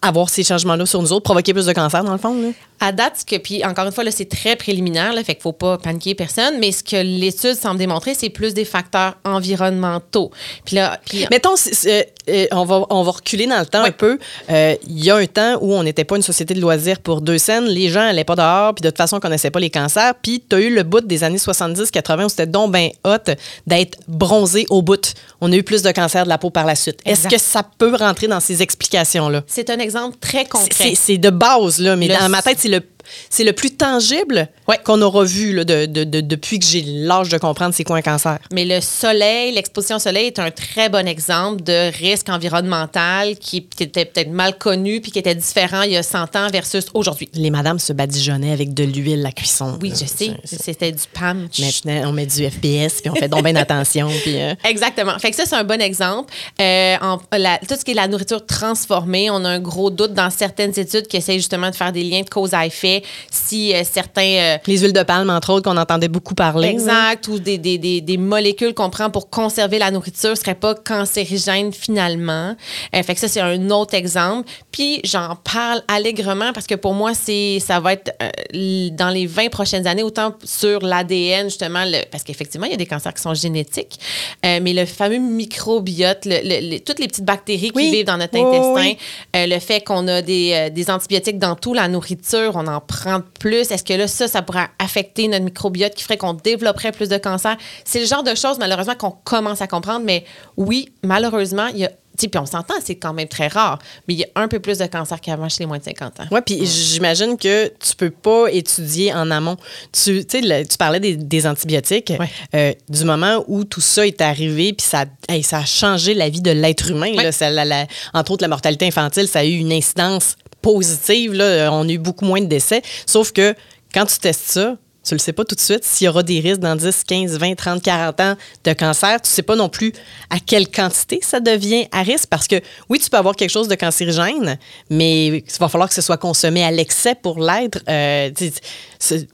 avoir 0.02 0.30
ces 0.30 0.44
changements-là 0.44 0.86
sur 0.86 1.02
nous 1.02 1.12
autres, 1.12 1.24
provoquer 1.24 1.52
plus 1.52 1.66
de 1.66 1.74
cancer, 1.74 2.04
dans 2.04 2.12
le 2.12 2.20
fond? 2.20 2.40
Là? 2.40 2.50
À 2.80 2.92
date, 2.92 3.14
ce 3.22 3.26
que, 3.26 3.36
puis 3.42 3.66
encore 3.66 3.86
une 3.86 3.92
fois, 3.92 4.04
là, 4.04 4.12
c'est 4.12 4.30
très 4.30 4.56
préliminaire, 4.56 5.12
là, 5.14 5.24
fait 5.24 5.34
qu'il 5.34 5.42
faut 5.42 5.52
pas 5.52 5.78
paniquer 5.80 6.14
personne, 6.16 6.60
mais 6.60 6.72
ce 6.72 6.84
que 6.84 6.96
l'étude 6.96 7.56
semble 7.56 7.80
démontrer, 7.80 8.14
c'est 8.14 8.30
plus 8.30 8.54
des 8.54 8.66
facteurs 8.66 9.16
environnementaux. 9.26 10.32
Puis 10.64 10.76
là, 10.76 11.00
puis, 11.06 11.26
Mettons, 11.32 11.56
c'est- 11.56 11.74
c'est- 11.74 12.14
on, 12.52 12.66
va, 12.66 12.86
on 12.90 13.04
va 13.04 13.12
reculer 13.12 13.48
dans 13.48 13.60
le 13.60 13.66
temps 13.66 13.84
Oui. 13.84 13.90
un 13.90 13.92
peu. 13.92 14.18
Euh, 14.50 14.76
Il 14.88 15.04
y 15.04 15.10
a 15.10 15.16
un 15.16 15.26
temps 15.26 15.58
où 15.62 15.74
on 15.74 15.84
n'était 15.84 16.04
pas 16.04 16.16
une 16.16 16.22
société 16.22 16.54
de 16.54 16.62
loisirs 16.62 17.00
pour 17.00 17.22
deux 17.22 17.38
scènes. 17.38 17.66
Les 17.66 17.90
gens 17.90 18.02
n'allaient 18.02 18.24
pas 18.24 18.36
dehors, 18.36 18.74
puis 18.76 18.82
de 18.82 18.90
toute 18.90 18.98
façon, 18.98 19.18
on 19.18 19.20
connaissait 19.20 19.52
pas 19.52 19.60
les 19.60 19.70
cancers. 19.70 20.14
Puis 20.22 20.44
tu 20.50 20.56
as 20.56 20.60
eu 20.60 20.74
le 20.74 20.84
bout 20.84 21.02
des 21.06 21.24
années 21.24 21.38
70-80 21.38 22.26
où 22.26 22.30
c'était 22.30 22.46
donc 22.48 22.72
ben 22.72 22.90
hot 23.06 23.32
d'être 23.68 23.98
bronzé 24.08 24.66
au 24.70 24.82
bout. 24.82 25.14
On 25.42 25.52
a 25.52 25.56
eu 25.56 25.64
plus 25.64 25.82
de 25.82 25.92
cancer 25.92 26.24
de 26.24 26.30
la 26.30 26.38
peau 26.38 26.50
par 26.50 26.66
la 26.66 26.76
suite. 26.76 27.00
Est-ce 27.06 27.28
que 27.28 27.38
ça 27.40 27.64
peut 27.78 27.96
rentrer 27.96 28.28
dans 28.28 28.40
ces 28.40 28.62
explications-là? 28.62 29.44
c'est 29.48 29.70
un 29.70 29.80
exemple 29.80 30.18
très 30.20 30.46
concret. 30.46 30.70
C'est 30.72 30.96
c'est 30.96 31.18
de 31.18 31.30
base, 31.30 31.80
là, 31.80 31.96
mais 31.96 32.08
Le- 32.08 32.16
dans 32.20 32.30
ma 32.30 32.42
tête, 32.42 32.58
c'est 32.60 32.68
le, 32.70 32.82
c'est 33.30 33.44
le 33.44 33.54
plus 33.54 33.72
tangible 33.76 34.50
Ouais. 34.68 34.78
qu'on 34.84 35.02
aura 35.02 35.24
vu 35.24 35.54
là, 35.54 35.64
de, 35.64 35.86
de- 35.86 36.04
de- 36.04 36.22
depuis 36.22 36.60
que 36.60 36.66
j'ai 36.66 36.82
l'âge 36.86 37.30
de 37.30 37.38
comprendre 37.38 37.74
c'est 37.74 37.84
quoi 37.84 37.98
un 37.98 38.02
cancer. 38.02 38.38
Mais 38.54 38.66
le 38.66 38.82
soleil, 38.82 39.52
l'exposition 39.54 39.96
au 39.96 40.00
soleil 40.00 40.28
est 40.28 40.40
un 40.40 40.52
très 40.52 40.90
bon 40.90 41.08
exemple 41.08 41.64
de 41.64 41.92
risque 41.98 42.30
environnemental 42.30 43.36
qui, 43.38 43.64
qui 43.66 43.84
était 43.84 44.06
peut-être 44.06 44.30
mal 44.30 44.58
connu 44.58 45.02
puis 45.02 45.12
qui 45.12 45.20
était 45.20 45.36
différent 45.36 45.82
il 45.84 45.92
y 45.92 45.98
a 45.98 46.04
100 46.04 46.36
ans 46.36 46.50
versus 46.52 46.86
aujourd'hui. 46.94 47.30
Les 47.34 47.50
madames 47.50 47.80
se 47.80 47.94
badigeonnaient 47.94 48.52
avec 48.52 48.74
de 48.74 48.84
l'huile 48.84 49.26
à 49.26 49.32
cuisson. 49.32 49.78
Oui, 49.82 49.90
là. 49.90 49.96
je 50.02 50.06
sais. 50.06 50.32
C'était 50.46 50.92
du 50.92 51.04
PAM. 51.14 51.48
Maintenant, 51.60 52.10
on 52.10 52.12
met 52.12 52.26
du 52.26 52.48
FPS, 52.50 53.02
puis 53.02 53.10
on 53.10 53.16
fait 53.16 53.28
donc 53.28 53.44
bien 53.44 53.56
attention. 53.56 54.10
Puis, 54.24 54.40
euh, 54.40 54.54
Exactement. 54.66 55.18
Fait 55.20 55.32
que 55.32 55.36
ça, 55.36 55.46
c'est 55.46 55.56
un 55.56 55.64
bon 55.64 55.82
exemple. 55.82 56.34
Euh, 56.62 56.96
en- 57.02 57.20
la- 57.38 57.58
tout 57.60 57.76
ce 57.78 57.84
qui 57.84 57.92
est 57.92 57.96
la 57.96 58.08
nourriture 58.08 58.46
transformée, 58.46 59.30
on 59.30 59.44
a 59.46 59.50
un 59.50 59.60
gros 59.60 59.90
doute 59.90 60.14
dans 60.14 60.30
certaines 60.30 60.78
études 60.78 61.08
qui 61.08 61.18
essayent 61.18 61.38
justement 61.40 61.70
de 61.70 61.76
faire 61.76 61.92
des 61.92 62.04
liens 62.04 62.22
de 62.22 62.30
cause 62.30 62.54
à 62.54 62.66
effet. 62.66 62.99
Si 63.32 63.74
euh, 63.74 63.84
certains... 63.90 64.22
euh, 64.22 64.58
les 64.68 64.78
huiles 64.80 64.94
de 64.94 65.04
palme, 65.04 65.30
entre 65.30 65.52
autres, 65.54 65.70
qu'on 65.70 65.78
entendait 65.78 66.08
beaucoup 66.08 66.36
parler. 66.36 66.70
Exact, 66.70 67.28
ou 67.28 67.40
des, 67.40 67.58
des, 67.58 67.78
des, 67.78 68.02
des 68.02 68.18
molécules 68.18 68.74
qu'on 68.74 68.90
prend 68.90 69.10
pour 69.10 69.30
conserver 69.30 69.80
la 69.80 69.92
nourriture 69.92 70.32
ne 70.32 70.36
seraient 70.36 70.56
pas 70.56 70.76
cancérigènes 70.76 71.72
finalement. 71.74 72.56
Euh, 72.96 73.04
fait 73.04 73.14
que 73.14 73.20
ça, 73.20 73.28
c'est 73.28 73.42
un 73.42 73.70
autre 73.70 73.94
exemple. 73.94 74.50
Puis 74.72 75.00
j'en 75.04 75.36
parle 75.36 75.82
allègrement 75.88 76.54
parce 76.54 76.68
que 76.68 76.76
pour 76.76 76.94
moi, 76.94 77.14
c'est 77.14 77.60
ça 77.60 77.80
va 77.80 77.94
être 77.94 78.12
dans 78.54 79.10
les 79.10 79.26
20 79.28 79.50
prochaines 79.50 79.88
années, 79.88 80.04
autant 80.04 80.36
sur 80.44 80.82
l'ADN, 80.86 81.46
justement, 81.50 81.84
le- 81.86 82.06
parce 82.12 82.24
qu'effectivement, 82.24 82.66
il 82.66 82.72
y 82.72 82.76
a 82.76 82.78
des 82.78 82.86
cancers 82.86 83.14
qui 83.14 83.22
sont 83.22 83.34
génétiques, 83.34 84.00
euh, 84.46 84.60
mais 84.62 84.74
le 84.74 84.86
fameux 84.86 85.18
microbiote, 85.20 86.26
le- 86.26 86.42
le- 86.44 86.70
le- 86.72 86.80
toutes 86.80 87.00
les 87.00 87.08
petites 87.08 87.26
bactéries 87.26 87.72
Oui. 87.76 87.86
qui 87.86 87.92
vivent 87.98 88.06
dans 88.06 88.18
notre 88.18 88.38
intestin, 88.38 88.74
oui. 88.76 88.98
euh, 89.36 89.46
le 89.48 89.60
fait 89.60 89.82
qu'on 89.82 90.08
a 90.08 90.22
des, 90.22 90.52
euh, 90.54 90.70
des 90.70 90.90
antibiotiques 90.90 91.40
dans 91.40 91.56
tout, 91.56 91.74
la 91.74 91.88
nourriture, 91.88 92.52
on 92.56 92.68
en 92.68 92.80
prend 92.90 93.22
plus? 93.40 93.72
Est-ce 93.72 93.84
que 93.84 93.94
là, 93.94 94.08
ça, 94.08 94.28
ça 94.28 94.42
pourrait 94.42 94.68
affecter 94.80 95.28
notre 95.30 95.46
microbiote 95.46 95.94
qui 95.96 96.04
ferait 96.04 96.18
qu'on 96.18 96.34
développerait 96.34 96.92
plus 96.92 97.08
de 97.08 97.18
cancer? 97.18 97.56
C'est 97.86 98.00
le 98.02 98.06
genre 98.06 98.24
de 98.24 98.36
choses, 98.36 98.58
malheureusement, 98.60 98.96
qu'on 98.96 99.12
commence 99.24 99.62
à 99.62 99.68
comprendre. 99.68 100.04
Mais 100.04 100.26
oui, 100.58 100.92
malheureusement, 101.04 101.68
il 101.68 101.80
y 101.80 101.86
a. 101.86 101.92
Puis 102.18 102.30
on 102.36 102.46
s'entend, 102.46 102.74
c'est 102.84 102.96
quand 102.96 103.14
même 103.14 103.30
très 103.30 103.48
rare, 103.48 103.80
mais 104.06 104.14
il 104.14 104.20
y 104.20 104.26
a 104.26 104.28
un 104.36 104.50
peu 104.50 104.60
plus 104.60 104.78
de 104.80 104.86
cancer 104.88 105.22
qu'avant 105.22 105.48
chez 105.48 105.60
les 105.62 105.66
moins 105.68 105.78
de 105.78 105.84
50 105.86 106.20
ans. 106.20 106.26
Oui, 106.32 106.42
puis 106.46 106.66
j'imagine 106.66 107.38
que 107.38 107.68
tu 107.80 107.96
peux 107.96 108.10
pas 108.10 108.48
étudier 108.52 109.14
en 109.14 109.32
amont. 109.32 109.56
Tu, 109.94 110.26
tu 110.26 110.42
sais, 110.42 110.42
le- 110.46 110.68
tu 110.68 110.76
parlais 110.78 111.00
des, 111.00 111.16
des 111.16 111.48
antibiotiques. 111.48 112.12
Ouais. 112.20 112.30
Euh, 112.56 112.74
du 112.90 113.06
moment 113.06 113.46
où 113.48 113.64
tout 113.64 113.80
ça 113.80 114.06
est 114.06 114.20
arrivé, 114.20 114.74
puis 114.74 114.86
ça, 114.86 115.06
hey, 115.30 115.44
ça 115.44 115.60
a 115.60 115.66
changé 115.66 116.14
la 116.14 116.28
vie 116.28 116.42
de 116.42 116.52
l'être 116.52 116.92
humain. 116.92 117.16
Ouais. 117.16 117.24
là. 117.24 117.32
Ça, 117.32 117.50
la- 117.50 117.64
la- 117.64 117.88
entre 118.14 118.32
autres, 118.34 118.44
la 118.44 118.50
mortalité 118.50 118.86
infantile, 118.86 119.30
ça 119.30 119.40
a 119.40 119.46
eu 119.46 119.54
une 119.56 119.72
incidence 119.72 120.36
positive. 120.62 121.34
On 121.72 121.88
a 121.88 121.92
eu 121.92 121.98
beaucoup 121.98 122.26
moins 122.26 122.42
de 122.42 122.48
décès. 122.48 122.82
Sauf 123.06 123.32
que 123.32 123.56
quand 123.94 124.06
tu 124.06 124.20
testes 124.20 124.48
ça, 124.48 124.78
tu 125.04 125.16
le 125.16 125.20
sais 125.20 125.34
pas 125.34 125.44
tout 125.46 125.56
de 125.56 125.60
suite 125.62 125.84
s'il 125.84 126.06
y 126.06 126.08
aura 126.08 126.24
des 126.24 126.40
risques 126.40 126.60
dans 126.60 126.76
10, 126.76 127.04
15, 127.06 127.38
20, 127.38 127.56
30, 127.56 127.82
40 127.82 128.20
ans 128.20 128.36
de 128.64 128.74
cancer. 128.74 129.22
Tu 129.22 129.30
sais 129.30 129.42
pas 129.42 129.56
non 129.56 129.70
plus 129.70 129.94
à 130.30 130.40
quelle 130.40 130.70
quantité 130.70 131.20
ça 131.22 131.40
devient 131.40 131.88
à 131.92 132.02
risque 132.04 132.28
parce 132.30 132.48
que 132.48 132.58
oui, 132.90 133.00
tu 133.00 133.10
peux 133.10 133.18
avoir 133.18 133.36
quelque 133.36 133.50
chose 133.50 133.68
de 133.68 133.76
cancérigène, 133.76 134.58
mais 134.90 135.28
il 135.28 135.44
va 135.60 135.70
falloir 135.70 135.88
que 135.90 135.96
ce 135.96 136.02
soit 136.02 136.18
consommé 136.18 136.64
à 136.64 136.72
l'excès 136.72 137.16
pour 137.16 137.40
l'être. 137.40 137.80
Euh, 137.90 138.30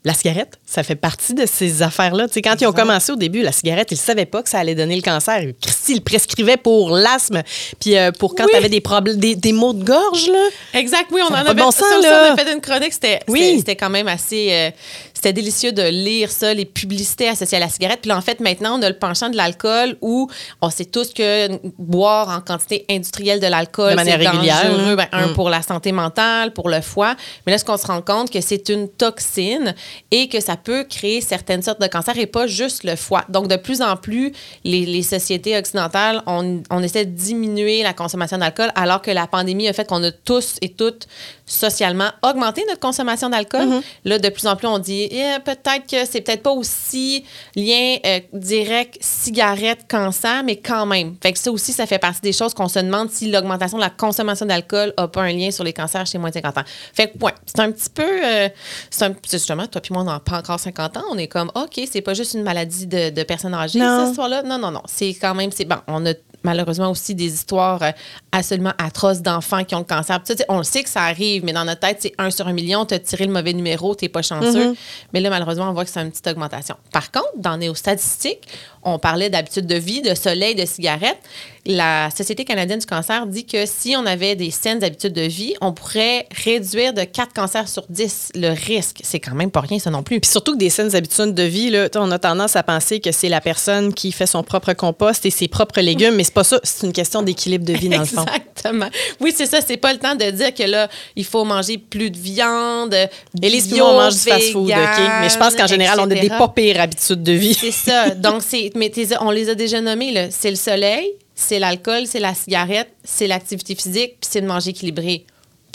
la 0.03 0.13
cigarette, 0.13 0.59
ça 0.65 0.83
fait 0.83 0.95
partie 0.95 1.33
de 1.33 1.45
ces 1.45 1.81
affaires-là. 1.81 2.27
Quand 2.35 2.55
ils 2.61 2.67
ont 2.67 2.71
commencé 2.73 3.11
au 3.11 3.15
début, 3.15 3.41
la 3.41 3.51
cigarette, 3.51 3.87
ils 3.91 3.95
ne 3.95 3.99
savaient 3.99 4.25
pas 4.27 4.43
que 4.43 4.49
ça 4.49 4.59
allait 4.59 4.75
donner 4.75 4.95
le 4.95 5.01
cancer. 5.01 5.41
Christy, 5.59 5.95
le 5.95 6.01
prescrivaient 6.01 6.57
pour 6.57 6.91
l'asthme, 6.91 7.41
puis 7.79 7.97
euh, 7.97 8.11
pour 8.11 8.35
quand 8.35 8.43
Oui. 8.45 8.51
tu 8.51 8.57
avais 8.57 8.69
des 8.69 8.83
des, 9.15 9.35
des 9.35 9.53
maux 9.53 9.73
de 9.73 9.83
gorge. 9.83 10.27
Là. 10.27 10.47
Exact, 10.79 11.07
oui, 11.11 11.21
on 11.23 11.29
Ça 11.29 11.41
en 11.41 11.45
avait 11.45 11.53
bon 11.55 11.71
sens, 11.71 11.81
aussi, 11.91 12.03
là. 12.03 12.29
on 12.29 12.33
a 12.33 12.37
fait 12.37 12.53
une 12.53 12.61
chronique, 12.61 12.93
c'était 12.93 13.19
Oui. 13.27 13.63
quand 13.79 13.89
même 13.89 14.07
assez 14.07 14.49
euh, 14.51 14.69
c'était 15.15 15.33
délicieux 15.33 15.71
de 15.71 15.81
lire 15.81 16.29
ça, 16.29 16.53
les 16.53 16.65
publicités 16.65 17.27
associées 17.27 17.57
à 17.57 17.61
la 17.61 17.69
cigarette. 17.69 18.01
Puis 18.01 18.09
là, 18.09 18.17
en 18.17 18.21
fait, 18.21 18.39
maintenant, 18.41 18.77
on 18.77 18.81
a 18.83 18.89
le 18.89 18.97
penchant 18.97 19.29
de 19.29 19.35
l'alcool 19.37 19.97
où 20.01 20.29
on 20.61 20.69
sait 20.69 20.85
tous 20.85 21.13
que 21.13 21.49
boire 21.79 22.29
en 22.29 22.41
quantité 22.41 22.85
industrielle 22.89 23.39
de 23.39 23.47
l'alcool, 23.47 23.91
De 23.91 23.95
manière 23.95 24.19
c'est 24.21 24.27
régulière, 24.29 24.69
dangereux. 24.69 24.91
hein. 24.91 24.95
Ben, 24.95 25.07
un, 25.11 25.27
Mm. 25.29 25.33
pour 25.33 25.49
la 25.49 25.61
santé 25.63 25.91
mentale, 25.91 26.53
pour 26.53 26.69
le 26.69 26.81
foie. 26.81 27.15
Mais 27.45 27.51
là, 27.53 27.57
ce 27.57 27.65
qu'on 27.65 27.77
se 27.77 27.87
rend 27.87 28.01
compte, 28.01 28.29
que 28.29 28.41
c'est 28.41 28.69
une 28.69 28.87
toxine 28.89 29.73
et 30.11 30.27
que 30.27 30.39
ça 30.39 30.57
peut 30.57 30.83
créer 30.83 31.21
certaines 31.21 31.61
sortes 31.63 31.81
de 31.81 31.87
cancers 31.87 32.17
et 32.19 32.27
pas 32.27 32.45
juste 32.45 32.83
le 32.83 32.95
foie. 32.95 33.23
Donc, 33.29 33.47
de 33.47 33.55
plus 33.55 33.81
en 33.81 33.95
plus, 33.95 34.31
les, 34.63 34.85
les 34.85 35.01
sociétés 35.01 35.57
occidentales, 35.57 36.21
on, 36.27 36.61
on 36.69 36.83
essaie 36.83 37.05
de 37.05 37.11
diminuer 37.15 37.81
la 37.83 37.93
consommation 37.93 38.37
d'alcool 38.37 38.71
alors 38.75 39.01
que 39.01 39.11
la 39.11 39.27
pandémie 39.27 39.67
a 39.67 39.73
fait 39.73 39.87
qu'on 39.87 40.03
a 40.03 40.11
tous 40.11 40.57
et 40.61 40.69
toutes 40.69 41.07
socialement 41.45 42.09
augmenté 42.23 42.63
notre 42.67 42.79
consommation 42.79 43.29
d'alcool. 43.29 43.67
Mm-hmm. 43.67 43.81
Là, 44.05 44.19
de 44.19 44.29
plus 44.29 44.47
en 44.47 44.55
plus, 44.55 44.67
on 44.67 44.79
dit 44.79 45.07
Eh, 45.11 45.39
peut-être 45.43 45.87
que 45.89 46.05
c'est 46.09 46.21
peut-être 46.21 46.43
pas 46.43 46.51
aussi 46.51 47.23
lien 47.55 47.97
euh, 48.05 48.19
direct 48.33 48.97
cigarette-cancer, 49.01 50.43
mais 50.43 50.57
quand 50.57 50.85
même. 50.85 51.15
Fait 51.21 51.33
que 51.33 51.39
ça 51.39 51.51
aussi, 51.51 51.73
ça 51.73 51.85
fait 51.85 51.99
partie 51.99 52.21
des 52.21 52.33
choses 52.33 52.53
qu'on 52.53 52.67
se 52.67 52.79
demande 52.79 53.09
si 53.11 53.29
l'augmentation 53.29 53.77
de 53.77 53.83
la 53.83 53.89
consommation 53.89 54.45
d'alcool 54.45 54.93
n'a 54.97 55.07
pas 55.07 55.21
un 55.21 55.31
lien 55.31 55.51
sur 55.51 55.63
les 55.63 55.73
cancers 55.73 56.05
chez 56.05 56.17
moins 56.17 56.29
de 56.29 56.35
50 56.35 56.57
ans. 56.57 56.63
Fait 56.93 57.11
que, 57.11 57.23
ouais, 57.23 57.33
c'est 57.45 57.59
un 57.59 57.71
petit 57.71 57.89
peu. 57.89 58.03
euh, 58.03 58.49
c'est 58.89 59.13
justement, 59.31 59.67
toi 59.67 59.81
puis 59.81 59.93
moi, 59.93 60.01
on 60.01 60.05
n'a 60.05 60.19
pas 60.19 60.39
encore 60.39 60.59
50 60.59 60.97
ans. 60.97 61.03
On 61.11 61.17
est 61.17 61.27
comme, 61.27 61.51
OK, 61.55 61.79
c'est 61.91 62.01
pas 62.01 62.13
juste 62.13 62.33
une 62.33 62.43
maladie 62.43 62.87
de, 62.87 63.09
de 63.09 63.23
personnes 63.23 63.53
âgées, 63.53 63.79
cette 63.79 64.09
histoire-là. 64.09 64.43
Non, 64.43 64.57
non, 64.57 64.71
non. 64.71 64.81
C'est 64.85 65.13
quand 65.13 65.35
même. 65.35 65.51
c'est 65.51 65.65
Bon, 65.65 65.77
on 65.87 66.05
a 66.05 66.13
malheureusement 66.45 66.89
aussi 66.89 67.13
des 67.15 67.33
histoires 67.33 67.81
euh, 67.83 67.91
absolument 68.31 68.73
atroces 68.77 69.21
d'enfants 69.21 69.63
qui 69.65 69.75
ont 69.75 69.79
le 69.79 69.83
cancer. 69.83 70.21
Tu 70.23 70.33
sais, 70.33 70.45
on 70.47 70.59
le 70.59 70.63
sait 70.63 70.83
que 70.83 70.89
ça 70.89 71.01
arrive, 71.01 71.43
mais 71.43 71.51
dans 71.51 71.65
notre 71.65 71.81
tête, 71.81 71.97
c'est 71.99 72.13
un 72.17 72.31
sur 72.31 72.47
un 72.47 72.53
million, 72.53 72.85
tu 72.85 72.93
as 72.93 72.99
tiré 72.99 73.25
le 73.25 73.33
mauvais 73.33 73.53
numéro, 73.53 73.95
tu 73.95 74.07
pas 74.07 74.21
chanceux. 74.21 74.75
Mais 75.13 75.19
là, 75.19 75.29
malheureusement, 75.29 75.69
on 75.69 75.73
voit 75.73 75.83
que 75.83 75.91
c'est 75.91 76.01
une 76.01 76.11
petite 76.11 76.27
augmentation. 76.27 76.75
Par 76.93 77.11
contre, 77.11 77.31
dans 77.37 77.57
nos 77.57 77.75
statistiques, 77.75 78.47
on 78.85 78.99
parlait 78.99 79.31
d'habitude 79.31 79.65
de 79.65 79.75
vie, 79.75 80.03
de 80.03 80.13
soleil, 80.13 80.53
de 80.53 80.65
cigarette. 80.65 81.17
La 81.65 82.11
Société 82.15 82.45
canadienne 82.45 82.77
du 82.77 82.85
cancer 82.85 83.25
dit 83.25 83.43
que 83.43 83.65
si 83.65 83.95
on 83.97 84.05
avait 84.05 84.35
des 84.35 84.51
saines 84.51 84.83
habitudes 84.83 85.13
de 85.13 85.23
vie, 85.23 85.55
on 85.59 85.73
pourrait 85.73 86.27
réduire 86.43 86.93
de 86.93 87.03
4 87.03 87.33
cancers 87.33 87.67
sur 87.67 87.83
10 87.89 88.33
le 88.35 88.49
risque. 88.49 88.99
C'est 89.03 89.19
quand 89.19 89.33
même 89.33 89.49
pas 89.49 89.61
rien, 89.61 89.79
ça 89.79 89.89
non 89.89 90.03
plus. 90.03 90.19
Puis 90.19 90.29
surtout 90.29 90.53
que 90.53 90.59
des 90.59 90.69
saines 90.69 90.95
habitudes 90.95 91.33
de 91.33 91.43
vie, 91.43 91.71
là, 91.71 91.89
on 91.95 92.11
a 92.11 92.19
tendance 92.19 92.55
à 92.55 92.61
penser 92.61 92.99
que 92.99 93.11
c'est 93.11 93.29
la 93.29 93.41
personne 93.41 93.95
qui 93.95 94.11
fait 94.11 94.27
son 94.27 94.43
propre 94.43 94.73
compost 94.73 95.25
et 95.25 95.31
ses 95.31 95.47
propres 95.47 95.81
légumes, 95.81 96.13
mais 96.15 96.23
c'est 96.23 96.34
pas 96.35 96.43
ça. 96.43 96.59
C'est 96.63 96.85
une 96.85 96.93
question 96.93 97.23
d'équilibre 97.23 97.65
de 97.65 97.73
vie, 97.73 97.89
dans 97.89 97.99
le 97.99 98.05
fond. 98.05 98.25
Exactement. 98.25 98.89
Oui, 99.19 99.33
c'est 99.35 99.45
ça. 99.47 99.59
C'est 99.65 99.77
pas 99.77 99.93
le 99.93 99.99
temps 99.99 100.15
de 100.15 100.29
dire 100.29 100.53
que 100.53 100.63
là, 100.63 100.87
il 101.15 101.25
faut 101.25 101.45
manger 101.45 101.77
plus 101.77 102.11
de 102.11 102.17
viande. 102.17 102.95
Élise, 103.41 103.65
puis 103.65 103.75
bio, 103.75 103.85
on 103.85 103.93
mange 103.93 104.13
du 104.13 104.19
fast-food, 104.19 104.69
OK? 104.69 104.99
Mais 105.21 105.29
je 105.29 105.37
pense 105.37 105.55
qu'en 105.55 105.67
général, 105.67 105.99
on 105.99 106.03
a 106.11 106.15
des 106.15 106.29
pas 106.29 106.49
pires 106.49 106.79
habitudes 106.79 107.23
de 107.23 107.31
vie. 107.31 107.53
C'est 107.53 107.71
ça. 107.71 108.09
Donc, 108.11 108.43
c'est, 108.45 108.71
mais 108.75 108.91
on 109.21 109.31
les 109.31 109.49
a 109.49 109.55
déjà 109.55 109.81
nommés. 109.81 110.11
là. 110.11 110.27
C'est 110.29 110.51
le 110.51 110.57
soleil, 110.57 111.13
c'est 111.33 111.59
l'alcool, 111.59 112.03
c'est 112.05 112.19
la 112.19 112.33
cigarette, 112.35 112.89
c'est 113.03 113.27
l'activité 113.27 113.75
physique, 113.75 114.17
puis 114.19 114.29
c'est 114.29 114.41
de 114.41 114.47
manger 114.47 114.71
équilibré. 114.71 115.25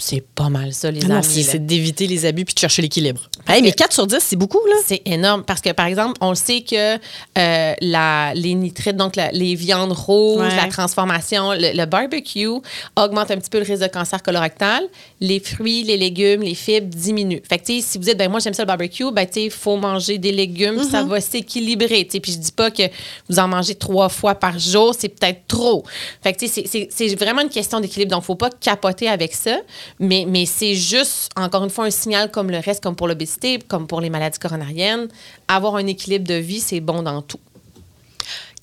C'est 0.03 0.25
pas 0.35 0.49
mal 0.49 0.73
ça, 0.73 0.91
les 0.91 1.01
Ah 1.05 1.09
non, 1.09 1.15
amis. 1.17 1.43
c'est 1.45 1.65
d'éviter 1.65 2.07
les 2.07 2.25
abus 2.27 2.45
puis 2.45 2.55
de 2.55 2.59
chercher 2.59 2.83
l'équilibre. 2.83 3.29
Hey, 3.47 3.63
mais 3.63 3.73
4 3.73 3.93
sur 3.93 4.07
10, 4.07 4.17
c'est 4.21 4.37
beaucoup, 4.37 4.65
là. 4.67 4.75
C'est 4.85 5.03
énorme 5.05 5.45
parce 5.45 5.61
que, 5.61 5.71
par 5.71 5.87
exemple, 5.87 6.15
on 6.21 6.35
sait 6.35 6.63
que 6.63 6.95
euh, 7.39 7.75
la, 7.81 8.33
les 8.35 8.55
nitrites, 8.55 8.97
donc 8.97 9.17
la- 9.17 9.31
les 9.33 9.55
viandes 9.55 9.93
rouges, 9.93 10.41
Ouais. 10.41 10.57
la 10.57 10.67
transformation, 10.69 11.53
le, 11.53 11.77
le 11.77 11.85
barbecue 11.87 12.49
augmente 12.97 13.31
un 13.31 13.37
petit 13.37 13.51
peu 13.51 13.59
le 13.59 13.65
risque 13.65 13.83
de 13.83 13.89
cancer 13.89 14.23
colorectal. 14.23 14.85
Les 15.21 15.41
fruits, 15.41 15.83
les 15.85 15.97
légumes, 15.97 16.43
les 16.43 16.55
fibres 16.55 16.89
diminuent. 16.95 17.43
Fait 17.49 17.59
que, 17.59 17.67
si 17.67 17.83
vous 17.99 18.05
dites, 18.05 18.17
ben 18.17 18.31
moi, 18.31 18.41
j'aime 18.41 18.55
ça 18.55 18.63
le 18.63 18.67
barbecue, 18.69 19.11
ben, 19.13 19.27
tu 19.27 19.35
sais, 19.35 19.45
il 19.45 19.51
faut 19.51 19.77
manger 19.77 20.19
des 20.19 20.33
légumes, 20.33 20.77
Mm-hmm. 20.81 20.91
ça 20.91 21.03
va 21.03 21.21
s'équilibrer. 21.21 22.05
Puis 22.05 22.33
je 22.33 22.39
dis 22.39 22.53
pas 22.53 22.71
que 22.71 22.83
vous 23.29 23.39
en 23.39 23.49
mangez 23.49 23.75
trois 23.75 24.09
fois 24.09 24.35
par 24.35 24.59
jour, 24.59 24.95
c'est 24.99 25.09
peut-être 25.09 25.47
trop. 25.49 25.85
Fait 26.23 26.33
que, 26.33 26.47
c'est 26.47 27.15
vraiment 27.17 27.43
une 27.43 27.49
question 27.49 27.81
d'équilibre. 27.81 28.13
Donc, 28.13 28.25
faut 28.25 28.35
pas 28.35 28.51
capoter 28.51 29.09
avec 29.09 29.35
ça. 29.35 29.59
Mais, 29.99 30.47
c'est 30.47 30.75
juste, 30.75 31.31
encore 31.37 31.65
une 31.65 31.71
fois, 31.71 31.87
un 31.87 31.91
signal 31.91 32.31
comme 32.31 32.51
le 32.51 32.59
reste, 32.59 32.83
comme 32.83 32.97
pour 32.97 33.09
l'obésité, 33.09 33.59
comme 33.59 33.87
pour 33.87 34.01
les 34.01 34.11
maladies 34.11 34.39
coronariennes. 34.39 35.09
Avoir 35.49 35.77
un 35.77 35.87
équilibre 35.87 36.27
de 36.27 36.35
vie, 36.35 36.61
c'est 36.61 36.81
bon 36.81 37.03
dans 37.03 37.23
tout. 37.23 37.41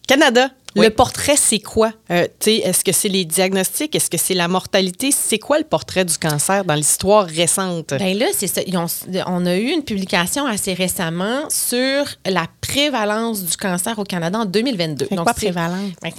Canada, 0.07 0.50
Oui. 0.75 0.86
le 0.86 0.89
portrait, 0.91 1.36
c'est 1.38 1.59
quoi? 1.59 1.91
Euh, 2.12 2.27
Est-ce 2.45 2.83
que 2.83 2.91
c'est 2.91 3.07
les 3.09 3.25
diagnostics? 3.25 3.95
Est-ce 3.95 4.09
que 4.09 4.17
c'est 4.17 4.33
la 4.36 4.47
mortalité? 4.47 5.12
C'est 5.12 5.39
quoi 5.39 5.57
le 5.57 5.63
portrait 5.63 6.05
du 6.05 6.17
cancer 6.17 6.63
dans 6.65 6.75
l'histoire 6.75 7.25
récente? 7.25 7.89
Ben 7.97 8.17
là, 8.17 8.27
c'est 8.38 8.47
ça. 8.47 8.62
Ont- 8.74 8.86
on 9.27 9.45
a 9.45 9.55
eu 9.57 9.69
une 9.69 9.83
publication 9.83 10.45
assez 10.45 10.74
récemment 10.74 11.50
sur 11.50 12.05
la 12.25 12.45
prévalence 12.62 13.41
du 13.43 13.57
cancer 13.57 13.97
au 13.97 14.03
Canada 14.03 14.39
en 14.39 14.45
2022. 14.45 15.07
C'est 15.09 15.15
quoi 15.15 15.33
prévalence? 15.33 15.91
Ben. 16.01 16.12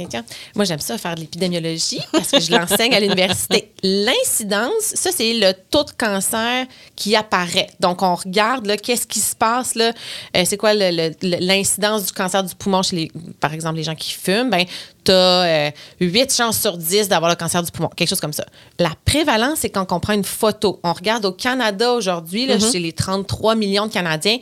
Moi, 0.56 0.64
j'aime 0.64 0.80
ça 0.80 0.98
faire 0.98 1.14
de 1.14 1.20
l'épidémiologie 1.20 2.00
parce 2.12 2.30
que 2.30 2.40
je 2.40 2.50
l'enseigne 2.50 2.94
à 2.94 3.00
l'université. 3.00 3.72
L'incidence, 3.82 4.72
ça, 4.94 5.10
c'est 5.14 5.34
le 5.34 5.52
taux 5.70 5.84
de 5.84 5.90
cancer 5.96 6.66
qui 6.96 7.14
apparaît. 7.14 7.68
Donc, 7.80 8.02
on 8.02 8.14
regarde, 8.14 8.74
qu'est-ce 8.82 9.06
qui 9.06 9.20
se 9.20 9.36
passe, 9.36 9.74
là? 9.74 9.92
Euh, 10.36 10.42
c'est 10.44 10.56
quoi 10.56 10.72
l'incidence 10.74 12.06
du 12.06 12.12
cancer 12.12 12.42
du 12.42 12.54
poumon 12.54 12.82
chez, 12.82 12.96
les, 12.96 13.12
par 13.40 13.52
exemple, 13.54 13.76
les 13.76 13.82
gens 13.84 13.94
qui 13.94 14.12
fument? 14.12 14.47
Ben, 14.48 14.64
tu 15.04 15.12
as 15.12 15.72
8 16.00 16.34
chances 16.34 16.60
sur 16.60 16.76
10 16.76 17.08
d'avoir 17.08 17.30
le 17.30 17.36
cancer 17.36 17.62
du 17.62 17.70
poumon, 17.70 17.88
quelque 17.88 18.08
chose 18.08 18.20
comme 18.20 18.32
ça. 18.32 18.44
La 18.78 18.92
prévalence, 19.04 19.60
c'est 19.60 19.70
quand 19.70 19.92
on 19.92 20.00
prend 20.00 20.12
une 20.12 20.24
photo. 20.24 20.80
On 20.82 20.92
regarde 20.92 21.24
au 21.24 21.32
Canada 21.32 21.92
aujourd'hui, 21.92 22.46
là, 22.46 22.58
chez 22.58 22.78
les 22.78 22.92
33 22.92 23.54
millions 23.54 23.86
de 23.86 23.92
Canadiens, 23.92 24.38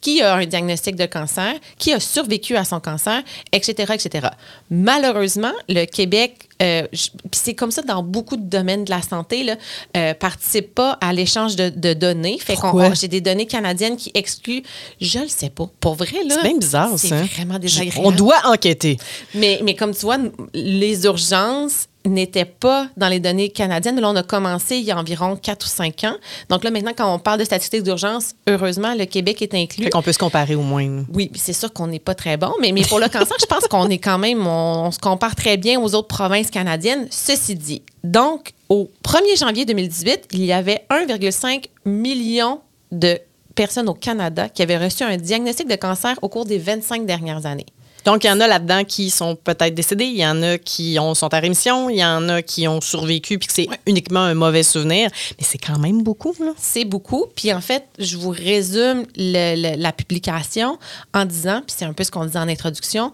qui 0.00 0.22
a 0.22 0.34
un 0.34 0.46
diagnostic 0.46 0.96
de 0.96 1.06
cancer, 1.06 1.54
qui 1.78 1.92
a 1.92 2.00
survécu 2.00 2.56
à 2.56 2.64
son 2.64 2.80
cancer, 2.80 3.22
etc., 3.52 3.94
etc. 3.94 4.28
Malheureusement, 4.70 5.52
le 5.68 5.84
Québec, 5.86 6.48
euh, 6.62 6.86
c'est 7.32 7.54
comme 7.54 7.70
ça 7.70 7.82
dans 7.82 8.02
beaucoup 8.02 8.36
de 8.36 8.42
domaines 8.44 8.84
de 8.84 8.90
la 8.90 9.02
santé, 9.02 9.42
là, 9.44 9.56
euh, 9.96 10.14
participe 10.14 10.74
pas 10.74 10.92
à 11.00 11.12
l'échange 11.12 11.56
de, 11.56 11.68
de 11.70 11.94
données. 11.94 12.38
Fait 12.38 12.56
qu'on 12.56 12.94
j'ai 12.94 13.08
des 13.08 13.20
données 13.20 13.46
canadiennes 13.46 13.96
qui 13.96 14.10
excluent, 14.14 14.62
je 15.00 15.18
le 15.20 15.28
sais 15.28 15.50
pas. 15.50 15.68
Pour 15.80 15.94
vrai, 15.94 16.22
là. 16.26 16.36
C'est 16.42 16.48
bien 16.48 16.58
bizarre, 16.58 16.90
C'est 16.96 17.08
ça. 17.08 17.22
vraiment 17.22 17.54
Je- 17.54 17.58
désagréable. 17.60 18.06
On 18.06 18.12
doit 18.12 18.40
enquêter. 18.44 18.98
Mais, 19.34 19.60
mais 19.64 19.74
comme 19.74 19.92
tu 19.94 20.00
vois, 20.02 20.18
les 20.52 21.04
urgences 21.04 21.88
n'étaient 22.04 22.44
pas 22.44 22.88
dans 22.96 23.08
les 23.08 23.20
données 23.20 23.48
canadiennes. 23.48 23.94
Mais 23.94 24.00
là, 24.00 24.10
on 24.10 24.16
a 24.16 24.22
commencé 24.22 24.76
il 24.76 24.84
y 24.84 24.90
a 24.90 24.98
environ 24.98 25.36
4 25.36 25.64
ou 25.64 25.68
5 25.68 26.04
ans. 26.04 26.16
Donc 26.50 26.64
là, 26.64 26.70
maintenant, 26.70 26.92
quand 26.96 27.12
on 27.12 27.18
parle 27.18 27.38
de 27.38 27.44
statistiques 27.44 27.82
d'urgence, 27.82 28.34
heureusement, 28.48 28.94
le 28.94 29.06
Québec 29.06 29.40
est 29.42 29.54
inclus. 29.54 29.84
Fait 29.84 29.90
qu'on 29.90 30.02
peut 30.02 30.12
se 30.12 30.18
comparer 30.18 30.54
au 30.54 30.62
moins. 30.62 31.04
Oui, 31.12 31.30
c'est 31.34 31.52
sûr 31.52 31.72
qu'on 31.72 31.86
n'est 31.86 31.98
pas 31.98 32.14
très 32.14 32.36
bon, 32.36 32.52
mais, 32.60 32.72
mais 32.72 32.82
pour 32.82 33.00
le 33.00 33.08
cancer, 33.08 33.36
je 33.40 33.46
pense 33.46 33.66
qu'on 33.68 33.88
est 33.88 33.98
quand 33.98 34.18
même, 34.18 34.46
on, 34.46 34.86
on 34.86 34.90
se 34.90 34.98
compare 34.98 35.34
très 35.34 35.56
bien 35.56 35.80
aux 35.80 35.94
autres 35.94 36.08
provinces 36.08 36.50
canadiennes. 36.50 37.06
Ceci 37.10 37.54
dit, 37.54 37.82
donc, 38.02 38.52
au 38.68 38.90
1er 39.04 39.38
janvier 39.38 39.64
2018, 39.64 40.28
il 40.32 40.44
y 40.44 40.52
avait 40.52 40.84
1,5 40.90 41.64
million 41.86 42.60
de 42.92 43.18
personnes 43.54 43.88
au 43.88 43.94
Canada 43.94 44.48
qui 44.48 44.62
avaient 44.62 44.78
reçu 44.78 45.04
un 45.04 45.16
diagnostic 45.16 45.68
de 45.68 45.76
cancer 45.76 46.18
au 46.22 46.28
cours 46.28 46.44
des 46.44 46.58
25 46.58 47.06
dernières 47.06 47.46
années. 47.46 47.66
Donc, 48.04 48.24
il 48.24 48.26
y 48.26 48.30
en 48.30 48.40
a 48.40 48.46
là-dedans 48.46 48.84
qui 48.84 49.10
sont 49.10 49.34
peut-être 49.34 49.74
décédés, 49.74 50.04
il 50.04 50.16
y 50.18 50.26
en 50.26 50.42
a 50.42 50.58
qui 50.58 50.98
ont, 51.00 51.14
sont 51.14 51.32
à 51.32 51.38
rémission, 51.38 51.88
il 51.88 51.96
y 51.96 52.04
en 52.04 52.28
a 52.28 52.42
qui 52.42 52.68
ont 52.68 52.80
survécu 52.80 53.38
puis 53.38 53.48
que 53.48 53.54
c'est 53.54 53.66
uniquement 53.86 54.20
un 54.20 54.34
mauvais 54.34 54.62
souvenir. 54.62 55.10
Mais 55.38 55.44
c'est 55.44 55.58
quand 55.58 55.78
même 55.78 56.02
beaucoup, 56.02 56.34
là. 56.38 56.52
C'est 56.58 56.84
beaucoup. 56.84 57.26
Puis 57.34 57.52
en 57.52 57.60
fait, 57.60 57.84
je 57.98 58.16
vous 58.16 58.30
résume 58.30 59.04
le- 59.16 59.56
le- 59.76 59.80
la 59.82 59.92
publication 59.92 60.78
en 61.14 61.24
disant, 61.24 61.62
puis 61.66 61.74
c'est 61.78 61.84
un 61.86 61.92
peu 61.94 62.04
ce 62.04 62.10
qu'on 62.10 62.26
disait 62.26 62.38
en 62.38 62.48
introduction, 62.48 63.12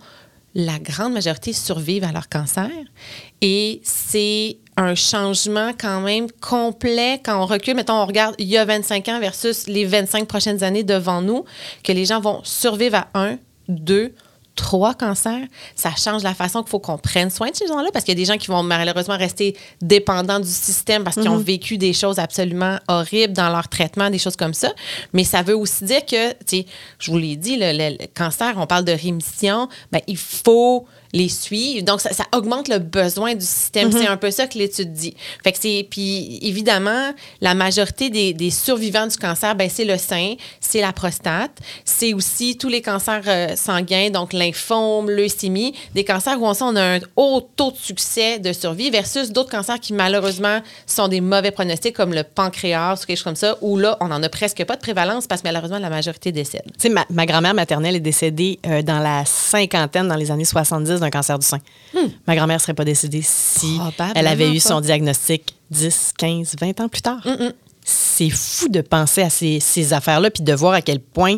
la 0.54 0.78
grande 0.80 1.12
majorité 1.12 1.52
survivent 1.52 2.02
à 2.04 2.10
leur 2.10 2.28
cancer. 2.28 2.68
Et 3.40 3.80
c'est 3.84 4.56
un 4.76 4.96
changement 4.96 5.70
quand 5.78 6.00
même 6.00 6.26
complet 6.40 7.20
quand 7.24 7.40
on 7.40 7.46
recule. 7.46 7.74
Mettons, 7.76 7.94
on 8.02 8.06
regarde 8.06 8.34
il 8.38 8.48
y 8.48 8.56
a 8.56 8.64
25 8.64 9.08
ans 9.08 9.20
versus 9.20 9.66
les 9.68 9.84
25 9.84 10.26
prochaines 10.26 10.64
années 10.64 10.82
devant 10.82 11.22
nous, 11.22 11.44
que 11.84 11.92
les 11.92 12.04
gens 12.06 12.20
vont 12.20 12.40
survivre 12.42 12.96
à 12.96 13.08
un, 13.14 13.38
deux, 13.68 14.12
trois 14.60 14.94
cancers, 14.94 15.40
ça 15.74 15.90
change 15.96 16.22
la 16.22 16.34
façon 16.34 16.60
qu'il 16.62 16.68
faut 16.70 16.78
qu'on 16.78 16.98
prenne 16.98 17.30
soin 17.30 17.50
de 17.50 17.56
ces 17.56 17.66
gens-là 17.66 17.88
parce 17.92 18.04
qu'il 18.04 18.12
y 18.12 18.18
a 18.18 18.20
des 18.20 18.26
gens 18.30 18.36
qui 18.36 18.48
vont 18.48 18.62
malheureusement 18.62 19.16
rester 19.16 19.56
dépendants 19.80 20.38
du 20.38 20.48
système 20.48 21.02
parce 21.02 21.16
qu'ils 21.16 21.28
ont 21.30 21.38
vécu 21.38 21.78
des 21.78 21.92
choses 21.94 22.18
absolument 22.18 22.78
horribles 22.88 23.32
dans 23.32 23.48
leur 23.48 23.68
traitement, 23.68 24.10
des 24.10 24.18
choses 24.18 24.36
comme 24.36 24.54
ça. 24.54 24.70
Mais 25.14 25.24
ça 25.24 25.42
veut 25.42 25.56
aussi 25.56 25.84
dire 25.84 26.04
que, 26.04 26.30
tu 26.32 26.36
sais, 26.46 26.66
je 26.98 27.10
vous 27.10 27.18
l'ai 27.18 27.36
dit, 27.36 27.56
le, 27.56 27.72
le- 27.72 27.96
le 28.00 28.06
cancer, 28.14 28.52
on 28.56 28.66
parle 28.66 28.84
de 28.84 28.92
rémission, 28.92 29.68
ben, 29.90 30.00
il 30.06 30.18
faut 30.18 30.86
les 31.12 31.28
suivre. 31.28 31.84
Donc, 31.84 32.00
ça, 32.00 32.12
ça 32.12 32.24
augmente 32.34 32.68
le 32.68 32.78
besoin 32.78 33.34
du 33.34 33.44
système. 33.44 33.90
C'est 33.90 34.06
un 34.06 34.16
peu 34.16 34.30
ça 34.30 34.46
que 34.46 34.58
l'étude 34.58 34.92
dit. 34.92 35.14
Fait 35.42 35.52
que 35.52 35.58
c'est, 35.60 35.86
puis 35.90 36.38
évidemment, 36.42 37.12
la 37.40 37.54
majorité 37.54 38.10
des, 38.10 38.32
des 38.32 38.50
survivants 38.50 39.06
du 39.06 39.16
cancer, 39.16 39.54
ben, 39.54 39.68
c'est 39.68 39.84
le 39.84 39.96
sein, 39.98 40.34
c'est 40.60 40.80
la 40.80 40.92
prostate, 40.92 41.58
c'est 41.84 42.14
aussi 42.14 42.56
tous 42.56 42.68
les 42.68 42.82
cancers 42.82 43.22
euh, 43.26 43.56
sanguins, 43.56 44.10
donc 44.10 44.32
lymphome, 44.32 45.10
leucémie, 45.10 45.74
des 45.94 46.04
cancers 46.04 46.40
où 46.40 46.46
on 46.46 46.54
sait 46.54 46.64
on 46.64 46.76
a 46.76 46.96
un 46.96 47.00
haut 47.16 47.48
taux 47.56 47.72
de 47.72 47.76
succès 47.76 48.38
de 48.38 48.52
survie 48.52 48.90
versus 48.90 49.30
d'autres 49.30 49.50
cancers 49.50 49.80
qui 49.80 49.92
malheureusement 49.92 50.60
sont 50.86 51.08
des 51.08 51.20
mauvais 51.20 51.50
pronostics 51.50 51.94
comme 51.94 52.14
le 52.14 52.22
pancréas 52.22 52.94
ou 53.02 53.06
quelque 53.06 53.16
chose 53.16 53.24
comme 53.24 53.36
ça, 53.36 53.56
où 53.60 53.76
là, 53.76 53.96
on 54.00 54.08
n'en 54.08 54.22
a 54.22 54.28
presque 54.28 54.64
pas 54.64 54.76
de 54.76 54.80
prévalence 54.80 55.26
parce 55.26 55.42
que 55.42 55.48
malheureusement, 55.48 55.78
la 55.78 55.90
majorité 55.90 56.32
décède. 56.32 56.62
Tu 56.64 56.72
sais, 56.78 56.88
ma, 56.88 57.04
ma 57.10 57.26
grand-mère 57.26 57.54
maternelle 57.54 57.96
est 57.96 58.00
décédée 58.00 58.58
euh, 58.66 58.82
dans 58.82 58.98
la 58.98 59.24
cinquantaine, 59.24 60.08
dans 60.08 60.16
les 60.16 60.30
années 60.30 60.44
70, 60.44 60.99
d'un 61.00 61.10
cancer 61.10 61.38
du 61.38 61.46
sein. 61.46 61.58
Ma 62.26 62.36
grand-mère 62.36 62.56
ne 62.56 62.60
serait 62.60 62.74
pas 62.74 62.84
décédée 62.84 63.22
si 63.24 63.78
elle 64.14 64.26
avait 64.26 64.50
eu 64.50 64.60
pas. 64.60 64.68
son 64.68 64.80
diagnostic 64.80 65.54
10, 65.70 66.12
15, 66.16 66.56
20 66.60 66.80
ans 66.80 66.88
plus 66.88 67.02
tard. 67.02 67.26
C'est 67.84 68.30
fou 68.30 68.68
de 68.68 68.82
penser 68.82 69.22
à 69.22 69.30
ces, 69.30 69.58
ces 69.58 69.92
affaires-là 69.92 70.30
puis 70.30 70.42
de 70.42 70.52
voir 70.52 70.74
à 70.74 70.82
quel 70.82 71.00
point, 71.00 71.36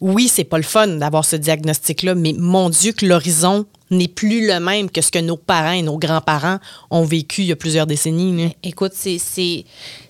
oui, 0.00 0.28
c'est 0.28 0.44
pas 0.44 0.58
le 0.58 0.62
fun 0.62 0.86
d'avoir 0.86 1.24
ce 1.24 1.36
diagnostic-là, 1.36 2.14
mais 2.14 2.34
mon 2.36 2.68
Dieu, 2.68 2.92
que 2.92 3.06
l'horizon 3.06 3.66
n'est 3.90 4.08
plus 4.08 4.46
le 4.46 4.60
même 4.60 4.90
que 4.90 5.00
ce 5.00 5.10
que 5.10 5.18
nos 5.18 5.36
parents 5.36 5.72
et 5.72 5.82
nos 5.82 5.98
grands-parents 5.98 6.58
ont 6.90 7.04
vécu 7.04 7.42
il 7.42 7.46
y 7.48 7.52
a 7.52 7.56
plusieurs 7.56 7.86
décennies. 7.86 8.44
là. 8.44 8.50
Écoute, 8.62 8.92
c'est 8.94 9.64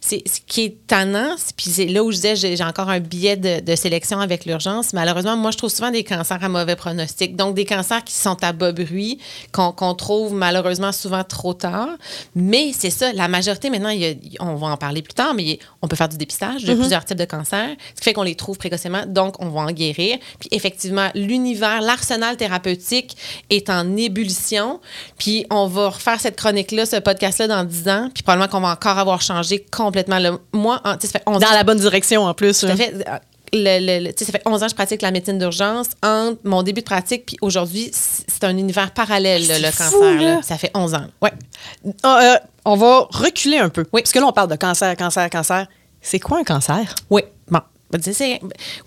c'est- 0.06 0.22
ce 0.28 0.40
qui 0.46 0.64
est 0.64 0.76
tannant, 0.86 1.34
puis 1.56 1.70
c'est 1.70 1.86
là 1.86 2.04
où 2.04 2.10
je 2.10 2.16
disais, 2.16 2.36
j'ai 2.36 2.62
encore 2.64 2.90
un 2.90 3.00
billet 3.00 3.36
de, 3.36 3.60
de 3.60 3.74
sélection 3.74 4.20
avec 4.20 4.44
l'urgence. 4.44 4.92
Malheureusement, 4.92 5.34
moi, 5.36 5.50
je 5.50 5.56
trouve 5.56 5.70
souvent 5.70 5.90
des 5.90 6.04
cancers 6.04 6.42
à 6.44 6.48
mauvais 6.50 6.76
pronostic. 6.76 7.36
Donc, 7.36 7.54
des 7.54 7.64
cancers 7.64 8.04
qui 8.04 8.12
sont 8.12 8.36
à 8.44 8.52
bas 8.52 8.72
bruit, 8.72 9.18
qu'on 9.52 9.94
trouve 9.94 10.34
malheureusement 10.34 10.92
souvent 10.92 11.24
trop 11.24 11.54
tard. 11.54 11.88
Mais 12.34 12.72
c'est 12.76 12.90
ça, 12.90 13.12
la 13.14 13.28
majorité, 13.28 13.70
maintenant, 13.70 13.88
il 13.88 14.00
y 14.00 14.06
a- 14.06 14.14
on 14.40 14.56
va 14.56 14.66
en 14.66 14.76
parler 14.76 15.00
plus 15.00 15.14
tard, 15.14 15.32
mais 15.32 15.58
on 15.80 15.88
peut 15.88 15.96
faire 15.96 16.08
du 16.10 16.18
dépistage 16.18 16.64
de 16.64 16.74
plusieurs 16.80 17.04
types 17.06 17.16
de 17.18 17.24
cancers, 17.24 17.70
ce 17.94 18.00
qui 18.00 18.04
fait 18.04 18.12
qu'on 18.12 18.22
les 18.24 18.34
trouve 18.34 18.58
précocement, 18.58 19.04
donc 19.06 19.36
on 19.38 19.48
va 19.48 19.62
en 19.62 19.72
guérir. 19.72 20.18
Puis 20.38 20.48
effectivement, 20.52 21.08
l'univers, 21.14 21.80
l'arsenal 21.80 22.36
thérapeutique 22.36 23.16
est 23.48 23.70
en 23.70 23.96
ébullition. 23.96 24.80
Puis 25.18 25.46
on 25.50 25.66
va 25.66 25.88
refaire 25.88 26.20
cette 26.20 26.36
chronique-là, 26.36 26.84
ce 26.84 26.96
podcast-là 26.96 27.48
dans 27.48 27.64
10 27.64 27.88
ans, 27.88 28.10
puis 28.12 28.22
probablement 28.22 28.48
qu'on 28.50 28.60
va 28.60 28.72
encore 28.72 28.98
avoir 28.98 29.22
changé 29.22 29.60
complètement. 29.70 29.93
Le, 29.94 30.38
moi, 30.52 30.80
en- 30.84 30.98
ça 30.98 31.08
fait 31.08 31.22
11 31.26 31.40
Dans 31.40 31.48
ans. 31.48 31.52
la 31.54 31.64
bonne 31.64 31.78
direction 31.78 32.24
en 32.24 32.34
plus. 32.34 32.60
Tout 32.60 32.66
à 32.66 32.76
fait. 32.76 32.92
euh, 33.08 33.18
Le, 33.56 34.08
le- 34.08 34.12
ça 34.18 34.24
fait 34.32 34.42
11 34.46 34.62
ans 34.62 34.66
que 34.66 34.70
je 34.70 34.74
pratique 34.74 35.00
la 35.02 35.12
médecine 35.12 35.38
d'urgence. 35.38 35.86
Entre 36.02 36.38
mon 36.44 36.62
début 36.64 36.80
de 36.80 36.86
pratique 36.86 37.26
puis 37.26 37.36
aujourd'hui, 37.40 37.90
c'est 37.92 38.42
un 38.42 38.56
univers 38.56 38.90
parallèle, 38.90 39.46
là, 39.46 39.54
C'est 39.54 39.60
le 39.62 39.70
fou, 39.70 39.82
cancer. 40.00 40.20
là. 40.20 40.34
là. 40.36 40.42
Ça 40.42 40.58
fait 40.58 40.72
11 40.74 40.94
ans. 40.94 41.06
Ouais. 41.22 41.32
Ah, 42.02 42.18
euh, 42.34 42.38
on 42.64 42.74
va 42.76 43.06
reculer 43.10 43.58
un 43.58 43.68
peu. 43.68 43.84
Oui. 43.92 44.02
Parce 44.02 44.10
que 44.12 44.18
là, 44.18 44.26
on 44.26 44.32
parle 44.32 44.50
de 44.50 44.56
cancer, 44.56 44.96
cancer, 44.96 45.30
cancer. 45.30 45.66
C'est 46.00 46.18
quoi 46.18 46.38
un 46.38 46.44
cancer? 46.44 46.94
Oui, 47.10 47.22
bon. 47.48 47.60
Ben, 47.90 48.00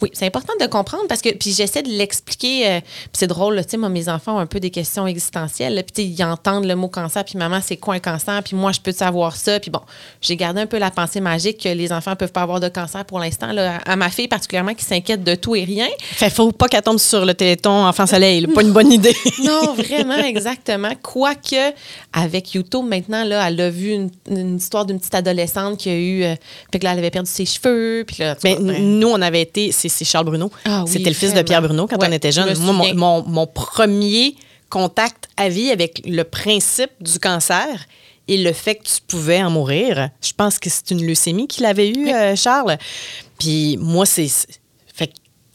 Oui, 0.02 0.10
c'est 0.14 0.26
important 0.26 0.54
de 0.60 0.66
comprendre 0.66 1.04
parce 1.08 1.22
que 1.22 1.30
puis 1.30 1.54
j'essaie 1.54 1.82
de 1.84 1.90
l'expliquer. 1.90 2.68
euh, 2.68 2.80
puis 2.82 3.10
c'est 3.14 3.28
drôle, 3.28 3.56
là, 3.56 3.64
tu 3.64 3.72
sais, 3.72 3.78
moi, 3.78 3.88
mes 3.90 4.10
enfants 4.10 4.36
ont 4.36 4.40
un 4.40 4.46
peu 4.46 4.60
des 4.60 4.70
questions 4.70 5.08
existentielles. 5.08 5.76
là, 5.76 5.84
Puis 5.84 6.04
ils 6.04 6.24
entendent 6.24 6.66
le 6.66 6.76
mot 6.76 6.90
cancer, 6.90 7.24
puis 7.24 7.38
maman, 7.38 7.60
c'est 7.64 7.78
quoi 7.78 7.96
un 7.96 8.00
cancer? 8.00 8.42
Puis 8.44 8.56
moi, 8.56 8.72
je 8.74 8.82
peux 8.82 8.92
savoir 8.92 9.36
ça. 9.36 9.60
Puis 9.60 9.72
bon, 9.72 9.80
j'ai 10.20 10.36
gardé 10.36 10.62
un 10.62 10.66
peu 10.66 10.78
la 10.78 10.92
pensée 10.92 11.22
magique 11.22 11.64
que 11.64 11.70
les 11.70 11.94
enfants 11.94 12.16
peuvent 12.16 12.32
pas 12.32 12.42
avoir 12.42 12.60
de 12.60 12.68
cancer 12.70 13.06
pour 13.06 13.20
l'instant. 13.20 13.56
À, 13.58 13.78
à 13.92 13.96
ma 13.96 14.10
fille 14.10 14.28
particulièrement 14.28 14.74
qui 14.74 14.84
s'inquiète 14.84 15.24
de 15.24 15.36
tout 15.36 15.56
et 15.56 15.64
rien. 15.64 15.88
Fait 16.02 16.30
faut 16.30 16.52
pas 16.52 16.68
qu'elle 16.68 16.82
tombe 16.82 17.00
sur 17.00 17.26
le 17.26 17.34
téléthon 17.34 17.86
enfant 17.86 18.08
soleil. 18.08 18.46
Pas 18.48 18.62
une 18.62 18.74
bonne 18.74 18.92
idée. 18.92 19.16
Non, 19.44 19.74
vraiment, 19.74 20.18
exactement. 20.18 20.92
Quoique, 21.02 21.74
avec 22.12 22.54
YouTube, 22.54 22.86
maintenant, 22.86 23.24
là, 23.24 23.48
elle 23.48 23.62
a 23.62 23.70
vu 23.70 23.92
une, 23.92 24.10
une 24.30 24.58
histoire 24.58 24.86
d'une 24.86 25.00
petite 25.00 25.16
adolescente 25.16 25.78
qui 25.78 25.90
a 25.90 25.96
eu. 25.96 26.24
euh, 26.24 26.36
puis 26.72 26.80
que 26.80 26.86
là, 26.86 26.94
elle 26.94 27.00
avait 27.00 27.12
perdu 27.12 27.30
ses 27.32 27.46
cheveux. 27.46 28.04
Puis 28.06 28.18
là, 28.20 28.36
tu 28.36 28.42
Mais 28.46 28.56
vois, 28.56 28.74
nous, 28.88 29.08
on 29.08 29.22
avait 29.22 29.42
été, 29.42 29.72
c'est 29.72 29.90
Charles 30.06 30.26
Bruno. 30.26 30.52
Ah 30.66 30.84
oui, 30.86 30.92
C'était 30.92 31.10
le 31.10 31.16
fils 31.16 31.34
de. 31.34 31.42
Pierre 31.44 31.62
Bruno 31.62 31.86
quand 31.88 31.98
Ouais, 32.02 32.08
on 32.10 32.12
était 32.12 32.32
je 32.32 32.42
jeune. 32.42 32.58
Moi, 32.60 32.74
mon, 32.74 32.94
mon- 32.96 33.24
mon 33.24 33.48
premier 33.48 34.36
contact 34.70 35.30
à 35.38 35.50
vie 35.50 35.72
avec 35.72 36.02
le 36.06 36.24
principe 36.24 36.92
du 37.00 37.20
cancer 37.20 37.68
et 38.28 38.38
le 38.38 38.52
fait 38.52 38.76
que 38.76 38.84
tu 38.84 38.96
pouvais 39.08 39.42
en 39.42 39.50
mourir, 39.50 40.10
je 40.22 40.32
pense 40.36 40.60
que 40.60 40.70
c'est 40.70 40.92
une 40.92 41.06
leucémie 41.06 41.48
qu'il 41.48 41.66
avait 41.66 41.90
eu, 41.90 42.10
euh, 42.10 42.36
Charles. 42.36 42.78
Puis 43.40 43.78
moi, 43.80 44.06
c'est. 44.06 44.28
Fait 44.94 45.08
que, 45.08 45.14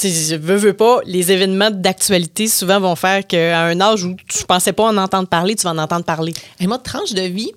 je 0.08 0.36
veux, 0.36 0.56
veux 0.56 0.72
pas, 0.72 1.00
les 1.04 1.30
événements 1.32 1.70
d'actualité 1.70 2.48
souvent 2.48 2.80
vont 2.80 2.96
faire 2.96 3.26
qu'à 3.26 3.60
un 3.60 3.80
âge 3.80 4.04
où 4.04 4.16
tu 4.28 4.44
pensais 4.44 4.72
pas 4.72 4.84
en 4.84 4.96
entendre 4.96 5.28
parler, 5.28 5.54
tu 5.56 5.64
vas 5.64 5.70
en 5.70 5.78
entendre 5.78 6.04
parler. 6.04 6.32
Et 6.60 6.66
moi, 6.66 6.78
tranche 6.78 7.12
de 7.12 7.22
vie, 7.22 7.52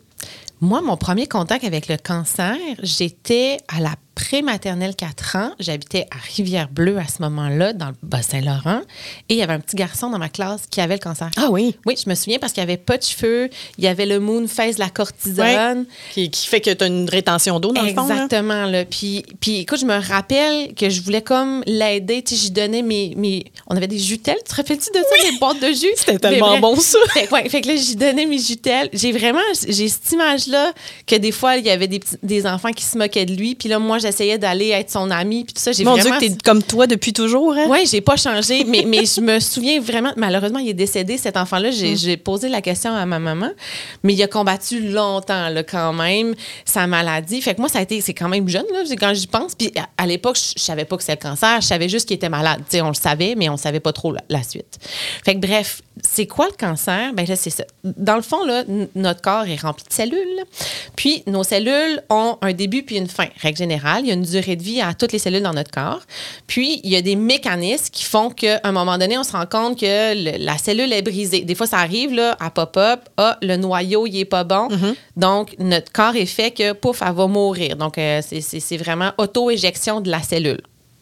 Moi, 0.61 0.81
mon 0.81 0.95
premier 0.97 1.27
contact 1.27 1.63
avec 1.65 1.87
le 1.87 1.97
cancer, 1.97 2.55
j'étais 2.81 3.57
à 3.67 3.79
la 3.81 3.95
pré-maternelle 4.15 4.95
4 4.95 5.35
ans. 5.35 5.51
J'habitais 5.59 6.07
à 6.09 6.15
Rivière-Bleue 6.35 6.97
à 6.97 7.07
ce 7.07 7.21
moment-là, 7.21 7.73
dans 7.73 7.87
le 7.89 7.95
Bas-Saint-Laurent. 8.01 8.81
Et 9.29 9.35
il 9.35 9.37
y 9.37 9.43
avait 9.43 9.53
un 9.53 9.59
petit 9.59 9.75
garçon 9.75 10.09
dans 10.09 10.17
ma 10.17 10.29
classe 10.29 10.63
qui 10.69 10.81
avait 10.81 10.95
le 10.95 10.99
cancer. 10.99 11.29
Ah 11.37 11.49
oui? 11.51 11.75
Oui, 11.85 11.95
je 12.03 12.09
me 12.09 12.15
souviens 12.15 12.39
parce 12.39 12.53
qu'il 12.53 12.63
n'y 12.63 12.69
avait 12.71 12.77
pas 12.77 12.97
de 12.97 13.03
cheveux. 13.03 13.49
Il 13.77 13.83
y 13.83 13.87
avait 13.87 14.05
le 14.05 14.19
moon 14.19 14.47
face, 14.47 14.77
la 14.77 14.89
cortisone. 14.89 15.85
Qui, 16.13 16.29
qui 16.31 16.47
fait 16.47 16.61
que 16.61 16.71
tu 16.71 16.83
as 16.83 16.87
une 16.87 17.09
rétention 17.09 17.59
d'eau 17.59 17.73
dans 17.73 17.81
le 17.81 17.93
fond. 17.93 18.09
Exactement. 18.09 18.65
Là. 18.65 18.85
Puis, 18.85 19.23
puis, 19.39 19.59
écoute, 19.59 19.79
je 19.79 19.85
me 19.85 19.99
rappelle 19.99 20.73
que 20.75 20.89
je 20.89 21.01
voulais 21.01 21.21
comme 21.21 21.63
l'aider. 21.67 22.23
Tu 22.23 22.35
sais, 22.35 22.41
j'y 22.41 22.51
donnais 22.51 22.81
mes, 22.81 23.13
mes... 23.15 23.45
On 23.67 23.75
avait 23.75 23.87
des 23.87 23.99
jutelles. 23.99 24.37
Tu 24.45 24.51
te 24.51 24.55
rappelles-tu 24.55 24.89
de 24.91 24.99
ça, 25.03 25.29
des 25.31 25.37
boîtes 25.37 25.61
de 25.61 25.67
jus? 25.67 25.91
C'était 25.97 26.19
tellement 26.19 26.59
bon, 26.59 26.75
ça. 26.77 26.97
Fait, 27.13 27.29
ouais, 27.31 27.49
fait 27.49 27.61
que 27.61 27.67
là, 27.67 27.75
j'y 27.75 27.95
donnais 27.95 28.25
mes 28.25 28.39
jutelles. 28.39 28.89
J'ai 28.93 29.11
vraiment... 29.11 29.39
J'ai 29.67 29.89
cette 29.89 30.11
image-là 30.11 30.71
que 31.05 31.15
des 31.15 31.31
fois, 31.31 31.57
il 31.57 31.65
y 31.65 31.69
avait 31.69 31.87
des, 31.87 31.99
petits- 31.99 32.17
des 32.23 32.45
enfants 32.47 32.71
qui 32.71 32.83
se 32.83 32.97
moquaient 32.97 33.25
de 33.25 33.33
lui. 33.33 33.55
Puis 33.55 33.67
là, 33.69 33.79
moi, 33.79 33.97
j'essayais 34.05 34.37
d'aller 34.37 34.69
être 34.69 34.91
son 34.91 35.09
ami. 35.11 35.43
Puis 35.45 35.53
tout 35.53 35.61
ça, 35.61 35.71
j'ai 35.71 35.83
Mon 35.83 35.95
vraiment... 35.95 36.17
Dieu, 36.17 36.29
que 36.29 36.33
t'es 36.33 36.43
comme 36.43 36.63
toi 36.63 36.87
depuis 36.87 37.13
toujours. 37.13 37.53
Hein? 37.53 37.65
Oui, 37.69 37.87
j'ai 37.89 38.01
pas 38.01 38.15
changé, 38.15 38.63
mais, 38.65 38.83
mais 38.87 39.05
je 39.05 39.21
me 39.21 39.39
souviens 39.39 39.79
vraiment, 39.79 40.13
malheureusement, 40.15 40.59
il 40.59 40.69
est 40.69 40.73
décédé, 40.73 41.17
cet 41.17 41.37
enfant-là. 41.37 41.71
J'ai 41.71 41.93
Mm. 41.93 41.97
j'ai 41.97 42.17
posé 42.17 42.49
la 42.49 42.61
question 42.61 42.93
à 42.93 43.05
ma 43.05 43.19
maman, 43.19 43.49
mais 44.03 44.13
il 44.13 44.23
a 44.23 44.27
combattu 44.27 44.79
longtemps, 44.89 45.49
là, 45.49 45.63
quand 45.63 45.93
même, 45.93 46.35
sa 46.65 46.87
maladie. 46.87 47.41
Fait 47.41 47.55
que 47.55 47.59
moi, 47.61 47.69
ça 47.69 47.79
a 47.79 47.81
été, 47.81 48.01
c'est 48.01 48.13
quand 48.13 48.29
même 48.29 48.47
jeune, 48.47 48.65
là, 48.71 48.83
quand 48.99 49.13
j'y 49.13 49.27
pense. 49.27 49.55
Puis 49.55 49.71
à, 49.77 49.87
à 50.03 50.05
l'époque, 50.05 50.37
je, 50.37 50.61
savais 50.61 50.85
pas 50.85 50.97
que 50.97 51.03
c'était 51.03 51.17
le 51.23 51.29
cancer, 51.29 51.61
je 51.61 51.67
savais 51.67 51.89
juste 51.89 52.07
qu'il 52.07 52.15
était 52.15 52.29
malade. 52.29 52.59
Tu 52.69 52.77
sais, 52.77 52.81
on 52.81 52.89
le 52.89 52.93
savait, 52.93 53.35
mais 53.35 53.49
on 53.49 53.57
savait 53.57 53.79
pas 53.79 53.93
trop 53.93 54.11
la, 54.11 54.21
la 54.29 54.43
suite. 54.43 54.77
Fait 55.23 55.35
que 55.35 55.39
bref, 55.39 55.81
c'est 56.01 56.27
quoi 56.27 56.47
le 56.47 56.55
cancer? 56.57 57.13
Ben 57.13 57.25
là, 57.25 57.35
c'est 57.35 57.49
ça. 57.49 57.63
Dans 57.83 58.15
le 58.15 58.21
fond, 58.21 58.43
là, 58.45 58.63
notre 58.95 59.21
corps 59.21 59.45
est 59.47 59.61
rempli 59.61 59.85
de 59.87 59.93
cellules. 59.93 60.43
Puis 60.95 61.23
nos 61.27 61.43
cellules 61.43 62.03
ont 62.09 62.37
un 62.41 62.53
début 62.53 62.83
puis 62.83 62.97
une 62.97 63.07
fin. 63.07 63.27
Règle 63.41 63.57
générale, 63.57 63.94
il 64.03 64.07
y 64.07 64.11
a 64.11 64.13
une 64.13 64.23
durée 64.23 64.55
de 64.55 64.63
vie 64.63 64.81
à 64.81 64.93
toutes 64.93 65.11
les 65.11 65.19
cellules 65.19 65.43
dans 65.43 65.53
notre 65.53 65.71
corps. 65.71 66.01
Puis 66.47 66.79
il 66.83 66.89
y 66.91 66.95
a 66.95 67.01
des 67.01 67.15
mécanismes 67.15 67.89
qui 67.91 68.03
font 68.03 68.29
qu'à 68.29 68.59
un 68.63 68.71
moment 68.71 68.97
donné, 68.97 69.17
on 69.17 69.23
se 69.23 69.31
rend 69.31 69.45
compte 69.45 69.79
que 69.79 70.13
le- 70.37 70.43
la 70.43 70.57
cellule 70.57 70.91
est 70.93 71.01
brisée. 71.01 71.41
Des 71.41 71.55
fois, 71.55 71.67
ça 71.67 71.77
arrive 71.79 72.13
là, 72.13 72.35
à 72.39 72.49
pop-up. 72.49 73.01
Ah, 73.17 73.37
le 73.41 73.55
noyau, 73.57 74.07
il 74.07 74.17
est 74.19 74.25
pas 74.25 74.43
bon. 74.43 74.67
Donc, 75.15 75.55
notre 75.59 75.91
corps 75.91 76.15
est 76.15 76.25
fait 76.25 76.51
que, 76.51 76.73
pouf, 76.73 77.01
elle 77.01 77.13
va 77.13 77.27
mourir. 77.27 77.75
Donc, 77.77 77.97
euh, 77.97 78.21
c'est- 78.21 78.77
vraiment 78.77 79.11
auto-éjection 79.17 80.01
de 80.01 80.09
la 80.11 80.21
cellule. 80.21 80.61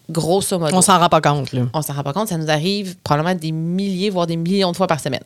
Grosso 0.10 0.60
modo 0.60 0.76
On 0.76 0.82
s'en 0.82 1.00
rend 1.00 1.08
pas 1.10 1.22
compte. 1.22 1.54
Là. 1.54 1.62
on 1.74 1.82
s'en 1.82 1.94
rend 1.94 2.04
pas 2.04 2.12
compte, 2.14 2.28
ça 2.28 2.38
nous 2.38 2.50
arrive 2.50 2.98
probablement 3.04 3.36
des 3.36 3.52
milliers, 3.54 4.10
voire 4.10 4.28
des 4.28 4.36
millions 4.36 4.72
de 4.72 4.76
fois 4.78 4.86
par 4.88 5.00
semaine. 5.00 5.24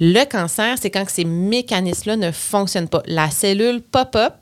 Le 0.00 0.24
cancer, 0.24 0.76
c'est 0.80 0.90
quand 0.90 1.04
ces 1.08 1.24
mécanismes-là 1.26 2.16
ne 2.16 2.32
fonctionnent 2.32 2.88
pas. 2.88 3.02
La 3.06 3.30
cellule 3.30 3.82
pop-up, 3.82 4.32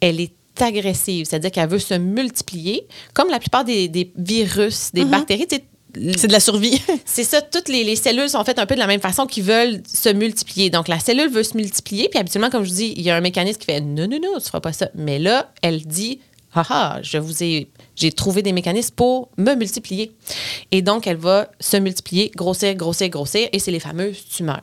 elle 0.00 0.20
est 0.20 0.32
agressive, 0.62 1.26
c'est-à-dire 1.26 1.50
qu'elle 1.50 1.68
veut 1.68 1.78
se 1.78 1.94
multiplier, 1.94 2.86
comme 3.12 3.28
la 3.28 3.38
plupart 3.38 3.64
des, 3.64 3.88
des 3.88 4.12
virus, 4.16 4.90
des 4.92 5.04
bactéries. 5.04 5.46
tu 5.46 5.56
sais, 5.56 6.18
C'est 6.18 6.28
de 6.28 6.32
la 6.32 6.40
survie. 6.40 6.80
c'est 7.04 7.24
ça, 7.24 7.42
toutes 7.42 7.68
les, 7.68 7.84
les 7.84 7.96
cellules 7.96 8.28
sont 8.28 8.44
faites 8.44 8.58
un 8.58 8.66
peu 8.66 8.74
de 8.74 8.80
la 8.80 8.86
même 8.86 9.00
façon, 9.00 9.26
qui 9.26 9.40
veulent 9.40 9.82
se 9.86 10.08
multiplier. 10.08 10.70
Donc, 10.70 10.88
la 10.88 10.98
cellule 10.98 11.30
veut 11.30 11.42
se 11.42 11.56
multiplier, 11.56 12.08
puis 12.08 12.18
habituellement, 12.18 12.50
comme 12.50 12.64
je 12.64 12.70
vous 12.70 12.76
dis, 12.76 12.94
il 12.96 13.02
y 13.02 13.10
a 13.10 13.16
un 13.16 13.20
mécanisme 13.20 13.58
qui 13.58 13.66
fait 13.66 13.80
non, 13.80 14.06
non, 14.08 14.18
non, 14.22 14.32
tu 14.32 14.36
ne 14.36 14.40
feras 14.40 14.60
pas 14.60 14.72
ça. 14.72 14.88
Mais 14.94 15.18
là, 15.18 15.52
elle 15.62 15.84
dit 15.86 16.20
ah 16.54 16.64
ah, 16.68 16.98
je 17.02 17.18
vous 17.18 17.42
ai, 17.42 17.68
j'ai 17.96 18.12
trouvé 18.12 18.42
des 18.42 18.52
mécanismes 18.52 18.94
pour 18.94 19.28
me 19.36 19.54
multiplier. 19.54 20.12
Et 20.70 20.82
donc, 20.82 21.06
elle 21.06 21.16
va 21.16 21.48
se 21.60 21.76
multiplier, 21.76 22.30
grossir, 22.34 22.74
grossir, 22.74 23.08
grossir, 23.08 23.48
et 23.52 23.58
c'est 23.58 23.70
les 23.70 23.80
fameuses 23.80 24.24
tumeurs. 24.28 24.62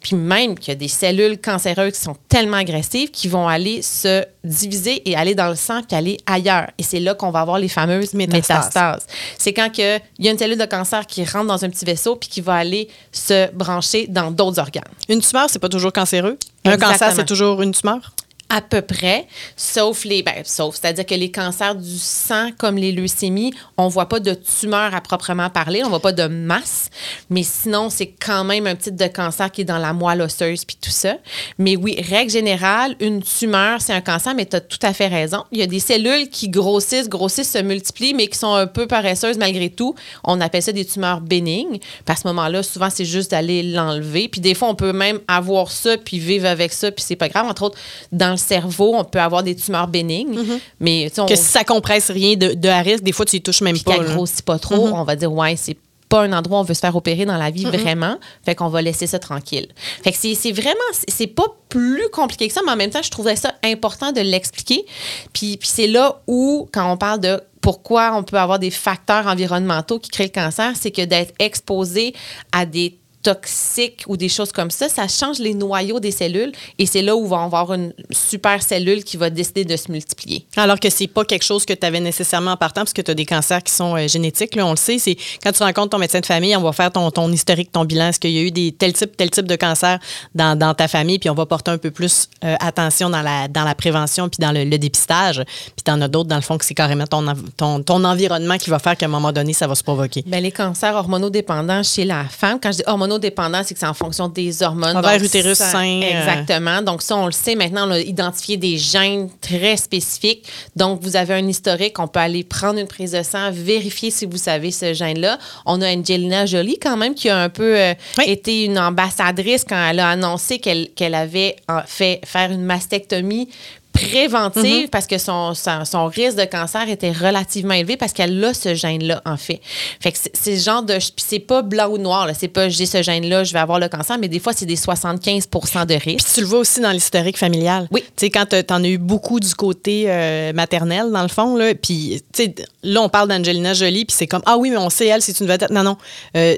Puis 0.00 0.16
même 0.16 0.58
qu'il 0.58 0.68
y 0.68 0.72
a 0.72 0.78
des 0.78 0.88
cellules 0.88 1.38
cancéreuses 1.40 1.94
qui 1.94 2.00
sont 2.00 2.16
tellement 2.28 2.56
agressives 2.58 3.10
qui 3.10 3.28
vont 3.28 3.46
aller 3.48 3.82
se 3.82 4.24
diviser 4.42 5.08
et 5.08 5.16
aller 5.16 5.34
dans 5.34 5.48
le 5.48 5.54
sang 5.54 5.82
puis 5.82 5.96
aller 5.96 6.18
ailleurs. 6.26 6.70
Et 6.78 6.82
c'est 6.82 7.00
là 7.00 7.14
qu'on 7.14 7.30
va 7.30 7.40
avoir 7.40 7.58
les 7.58 7.68
fameuses 7.68 8.12
Métastases. 8.14 8.66
métastases. 8.66 9.06
C'est 9.38 9.52
quand 9.52 9.70
que 9.70 9.98
il 10.18 10.24
y 10.24 10.28
a 10.28 10.32
une 10.32 10.38
cellule 10.38 10.58
de 10.58 10.64
cancer 10.66 11.06
qui 11.06 11.24
rentre 11.24 11.46
dans 11.46 11.64
un 11.64 11.70
petit 11.70 11.84
vaisseau 11.84 12.16
puis 12.16 12.28
qui 12.28 12.40
va 12.40 12.54
aller 12.54 12.88
se 13.12 13.50
brancher 13.52 14.06
dans 14.08 14.30
d'autres 14.30 14.58
organes. 14.60 14.82
Une 15.08 15.20
tumeur, 15.20 15.48
c'est 15.48 15.58
pas 15.58 15.68
toujours 15.68 15.92
cancéreux? 15.92 16.38
Un 16.64 16.72
Exactement. 16.72 16.92
cancer, 16.92 17.12
c'est 17.16 17.26
toujours 17.26 17.62
une 17.62 17.72
tumeur? 17.72 18.12
À 18.50 18.60
peu 18.60 18.82
près, 18.82 19.26
sauf 19.56 20.04
les. 20.04 20.22
Ben, 20.22 20.42
sauf, 20.44 20.76
c'est-à-dire 20.76 21.06
que 21.06 21.14
les 21.14 21.30
cancers 21.30 21.74
du 21.74 21.98
sang, 21.98 22.50
comme 22.58 22.76
les 22.76 22.92
leucémies, 22.92 23.52
on 23.78 23.88
voit 23.88 24.08
pas 24.08 24.20
de 24.20 24.34
tumeur 24.34 24.94
à 24.94 25.00
proprement 25.00 25.48
parler, 25.50 25.82
on 25.82 25.88
voit 25.88 26.00
pas 26.00 26.12
de 26.12 26.26
masse, 26.26 26.90
mais 27.30 27.42
sinon, 27.42 27.88
c'est 27.90 28.06
quand 28.08 28.44
même 28.44 28.66
un 28.66 28.76
type 28.76 28.96
de 28.96 29.06
cancer 29.06 29.50
qui 29.50 29.62
est 29.62 29.64
dans 29.64 29.78
la 29.78 29.92
moelle 29.92 30.20
osseuse 30.20 30.64
puis 30.64 30.76
tout 30.80 30.90
ça. 30.90 31.16
Mais 31.58 31.74
oui, 31.76 31.96
règle 32.00 32.30
générale, 32.30 32.96
une 33.00 33.22
tumeur, 33.22 33.80
c'est 33.80 33.94
un 33.94 34.02
cancer, 34.02 34.34
mais 34.34 34.46
tu 34.46 34.56
as 34.56 34.60
tout 34.60 34.78
à 34.82 34.92
fait 34.92 35.08
raison. 35.08 35.44
Il 35.50 35.58
y 35.58 35.62
a 35.62 35.66
des 35.66 35.80
cellules 35.80 36.28
qui 36.28 36.48
grossissent, 36.48 37.08
grossissent, 37.08 37.50
se 37.50 37.58
multiplient, 37.58 38.14
mais 38.14 38.26
qui 38.26 38.38
sont 38.38 38.54
un 38.54 38.66
peu 38.66 38.86
paresseuses 38.86 39.38
malgré 39.38 39.70
tout. 39.70 39.94
On 40.22 40.40
appelle 40.40 40.62
ça 40.62 40.72
des 40.72 40.84
tumeurs 40.84 41.20
bénignes. 41.20 41.78
À 42.06 42.16
ce 42.16 42.28
moment-là, 42.28 42.62
souvent, 42.62 42.90
c'est 42.90 43.04
juste 43.04 43.32
d'aller 43.32 43.62
l'enlever. 43.62 44.28
Puis 44.28 44.40
des 44.40 44.54
fois, 44.54 44.68
on 44.68 44.76
peut 44.76 44.92
même 44.92 45.18
avoir 45.26 45.72
ça 45.72 45.96
puis 45.96 46.20
vivre 46.20 46.46
avec 46.46 46.72
ça, 46.72 46.92
puis 46.92 47.04
c'est 47.04 47.16
pas 47.16 47.28
grave. 47.28 47.46
Entre 47.46 47.62
autres, 47.62 47.78
dans 48.12 48.33
le 48.34 48.38
cerveau, 48.38 48.94
on 48.94 49.04
peut 49.04 49.20
avoir 49.20 49.42
des 49.42 49.56
tumeurs 49.56 49.88
bénignes, 49.88 50.38
mais 50.80 51.10
sais, 51.12 51.20
on- 51.20 51.26
Que 51.26 51.36
si 51.36 51.42
ça 51.44 51.64
compresse 51.64 52.10
rien 52.10 52.34
de, 52.36 52.54
de 52.54 52.68
à 52.68 52.80
risque, 52.80 53.02
des 53.02 53.12
fois, 53.12 53.24
tu 53.24 53.36
y 53.36 53.40
touches 53.42 53.62
même 53.62 53.74
puis 53.74 53.82
pas. 53.84 53.96
là. 53.96 54.14
grossit 54.14 54.42
pas 54.42 54.58
trop, 54.58 54.88
on 54.94 55.04
va 55.04 55.16
dire 55.16 55.32
ouais, 55.32 55.56
c'est 55.56 55.76
pas 56.08 56.22
un 56.22 56.32
endroit 56.34 56.58
où 56.58 56.60
on 56.60 56.64
veut 56.64 56.74
se 56.74 56.80
faire 56.80 56.94
opérer 56.94 57.24
dans 57.24 57.38
la 57.38 57.50
vie 57.50 57.64
vraiment, 57.64 58.18
fait 58.44 58.54
qu'on 58.54 58.68
va 58.68 58.82
laisser 58.82 59.06
ça 59.06 59.18
tranquille. 59.18 59.68
Fait 60.04 60.12
que 60.12 60.18
c'est 60.18 60.52
vraiment 60.52 60.74
c'est 61.08 61.26
pas 61.26 61.46
plus 61.70 62.08
compliqué 62.12 62.46
que 62.46 62.52
ça, 62.54 62.60
mais 62.64 62.72
en 62.72 62.76
même 62.76 62.90
temps, 62.90 63.02
je 63.02 63.10
trouvais 63.10 63.36
ça 63.36 63.54
important 63.64 64.12
de 64.12 64.20
l'expliquer. 64.20 64.84
Puis, 65.32 65.56
puis 65.56 65.68
c'est 65.72 65.86
là 65.86 66.20
où 66.26 66.68
quand 66.72 66.92
on 66.92 66.96
parle 66.98 67.20
de 67.20 67.40
pourquoi 67.62 68.14
on 68.14 68.22
peut 68.22 68.38
avoir 68.38 68.58
des 68.58 68.70
facteurs 68.70 69.26
environnementaux 69.26 69.98
qui 69.98 70.10
créent 70.10 70.24
le 70.24 70.28
cancer, 70.42 70.72
c'est 70.78 70.90
que 70.90 71.00
d'être 71.02 71.32
exposé 71.38 72.14
à 72.52 72.66
des 72.66 72.98
toxiques 73.24 74.04
ou 74.06 74.16
des 74.16 74.28
choses 74.28 74.52
comme 74.52 74.70
ça, 74.70 74.88
ça 74.88 75.08
change 75.08 75.38
les 75.38 75.54
noyaux 75.54 75.98
des 75.98 76.12
cellules 76.12 76.52
et 76.78 76.86
c'est 76.86 77.02
là 77.02 77.16
où 77.16 77.24
on 77.24 77.28
va 77.28 77.42
avoir 77.42 77.72
une 77.72 77.92
super 78.10 78.62
cellule 78.62 79.02
qui 79.02 79.16
va 79.16 79.30
décider 79.30 79.64
de 79.64 79.76
se 79.76 79.90
multiplier. 79.90 80.46
Alors 80.56 80.78
que 80.78 80.90
c'est 80.90 81.08
pas 81.08 81.24
quelque 81.24 81.42
chose 81.42 81.64
que 81.64 81.72
tu 81.72 81.84
avais 81.86 82.00
nécessairement 82.00 82.52
en 82.52 82.56
partant, 82.56 82.82
parce 82.82 82.92
que 82.92 83.02
tu 83.02 83.10
as 83.10 83.14
des 83.14 83.24
cancers 83.24 83.62
qui 83.62 83.72
sont 83.72 83.96
euh, 83.96 84.06
génétiques, 84.06 84.54
là, 84.54 84.66
on 84.66 84.72
le 84.72 84.76
sait. 84.76 84.98
C'est 84.98 85.16
quand 85.42 85.52
tu 85.52 85.62
rencontres 85.62 85.90
ton 85.90 85.98
médecin 85.98 86.20
de 86.20 86.26
famille, 86.26 86.54
on 86.54 86.62
va 86.62 86.72
faire 86.72 86.92
ton, 86.92 87.10
ton 87.10 87.32
historique, 87.32 87.72
ton 87.72 87.84
bilan. 87.84 88.08
Est-ce 88.08 88.20
qu'il 88.20 88.32
y 88.32 88.38
a 88.38 88.42
eu 88.42 88.50
des 88.50 88.72
tel 88.72 88.92
type, 88.92 89.16
tel 89.16 89.30
type 89.30 89.46
de 89.46 89.56
cancer 89.56 89.98
dans, 90.34 90.56
dans 90.58 90.74
ta 90.74 90.86
famille? 90.86 91.18
Puis 91.18 91.30
on 91.30 91.34
va 91.34 91.46
porter 91.46 91.70
un 91.70 91.78
peu 91.78 91.90
plus 91.90 92.28
euh, 92.44 92.54
attention 92.60 93.08
dans 93.10 93.22
la, 93.22 93.48
dans 93.48 93.64
la 93.64 93.74
prévention 93.74 94.28
puis 94.28 94.38
dans 94.38 94.52
le, 94.52 94.64
le 94.64 94.78
dépistage. 94.78 95.42
Puis 95.46 95.82
t'en 95.82 96.00
as 96.02 96.08
d'autres, 96.08 96.28
dans 96.28 96.36
le 96.36 96.42
fond, 96.42 96.58
que 96.58 96.64
c'est 96.64 96.74
carrément 96.74 97.06
ton, 97.06 97.26
env- 97.26 97.50
ton, 97.56 97.82
ton 97.82 98.04
environnement 98.04 98.58
qui 98.58 98.70
va 98.70 98.78
faire 98.78 98.96
qu'à 98.96 99.06
un 99.06 99.08
moment 99.08 99.32
donné, 99.32 99.54
ça 99.54 99.66
va 99.66 99.74
se 99.74 99.82
provoquer. 99.82 100.22
Ben, 100.26 100.42
les 100.42 100.52
cancers 100.52 100.94
hormonodépendants 100.94 101.82
chez 101.82 102.04
la 102.04 102.24
femme, 102.24 102.58
quand 102.62 102.72
je 102.72 102.78
dis 102.78 102.84
hormonodépendant, 103.14 103.62
c'est 103.64 103.74
que 103.74 103.80
c'est 103.80 103.86
en 103.86 103.94
fonction 103.94 104.28
des 104.28 104.62
hormones. 104.62 104.94
Donc, 104.94 105.22
utérus, 105.22 105.58
ça- 105.58 105.78
euh. 105.80 106.00
Exactement. 106.00 106.82
Donc, 106.82 107.02
ça, 107.02 107.16
on 107.16 107.26
le 107.26 107.32
sait 107.32 107.54
maintenant, 107.54 107.88
on 107.88 107.92
a 107.92 107.98
identifié 108.00 108.56
des 108.56 108.78
gènes 108.78 109.28
très 109.40 109.76
spécifiques. 109.76 110.46
Donc, 110.76 111.00
vous 111.02 111.16
avez 111.16 111.34
un 111.34 111.46
historique, 111.48 111.98
on 111.98 112.08
peut 112.08 112.20
aller 112.20 112.44
prendre 112.44 112.78
une 112.78 112.86
prise 112.86 113.12
de 113.12 113.22
sang, 113.22 113.50
vérifier 113.52 114.10
si 114.10 114.26
vous 114.26 114.36
savez 114.36 114.70
ce 114.70 114.92
gène-là. 114.94 115.38
On 115.66 115.80
a 115.82 115.88
Angelina 115.94 116.46
Jolie, 116.46 116.78
quand 116.78 116.96
même, 116.96 117.14
qui 117.14 117.28
a 117.28 117.38
un 117.38 117.48
peu 117.48 117.78
euh, 117.78 117.94
Oui. 118.18 118.24
été 118.26 118.64
une 118.64 118.78
ambassadrice 118.78 119.64
quand 119.68 119.88
elle 119.90 120.00
a 120.00 120.08
annoncé 120.10 120.58
qu'elle 120.58 120.88
qu'elle 120.94 121.14
avait 121.14 121.56
fait 121.86 122.20
faire 122.24 122.50
une 122.50 122.62
mastectomie 122.64 123.48
préventive 123.94 124.88
parce 124.88 125.06
que 125.06 125.18
son, 125.18 125.54
son, 125.54 125.84
son 125.84 126.06
risque 126.06 126.36
de 126.36 126.44
cancer 126.44 126.88
était 126.88 127.12
relativement 127.12 127.74
élevé 127.74 127.96
parce 127.96 128.12
qu'elle 128.12 128.42
a 128.44 128.52
ce 128.52 128.74
gène-là, 128.74 129.22
en 129.24 129.36
fait. 129.36 129.60
Fait 130.00 130.12
que 130.12 130.18
c'est- 130.18 130.58
ce 130.58 130.62
genre 130.64 130.82
de... 130.82 130.94
Puis 130.94 131.24
c'est 131.26 131.38
pas 131.38 131.62
blanc 131.62 131.88
ou 131.88 131.98
noir. 131.98 132.28
C'est 132.38 132.48
pas 132.48 132.68
j'ai 132.68 132.86
ce 132.86 133.02
gène-là, 133.02 133.44
je 133.44 133.52
vais 133.52 133.58
avoir 133.58 133.78
le 133.78 133.88
cancer, 133.88 134.18
mais 134.18 134.28
des 134.28 134.40
fois, 134.40 134.52
c'est 134.54 134.66
des 134.66 134.76
75 134.76 135.48
de 135.86 135.94
risque. 135.94 136.24
Puis 136.26 136.34
tu 136.34 136.40
le 136.40 136.46
vois 136.46 136.58
aussi 136.58 136.80
dans 136.80 136.90
l'historique 136.90 137.38
familial. 137.38 137.88
Oui. 137.90 138.02
Tu 138.16 138.26
sais, 138.26 138.30
quand 138.30 138.46
tu 138.48 138.56
en 138.72 138.82
as 138.84 138.88
eu 138.88 138.98
beaucoup 138.98 139.40
du 139.40 139.54
côté 139.54 140.04
euh, 140.08 140.52
maternel, 140.52 141.10
dans 141.12 141.22
le 141.22 141.28
fond, 141.28 141.56
là, 141.56 141.74
puis 141.74 142.22
tu 142.32 142.44
sais, 142.44 142.54
là, 142.82 143.00
on 143.02 143.08
parle 143.08 143.28
d'Angelina 143.28 143.74
Jolie, 143.74 144.04
puis 144.04 144.16
c'est 144.16 144.26
comme, 144.26 144.42
ah 144.46 144.56
oui, 144.58 144.70
mais 144.70 144.76
on 144.76 144.90
sait, 144.90 145.06
elle, 145.06 145.22
c'est 145.22 145.38
une 145.40 145.46
vedette. 145.46 145.70
Non, 145.70 145.82
non. 145.82 145.96
Euh, 146.36 146.56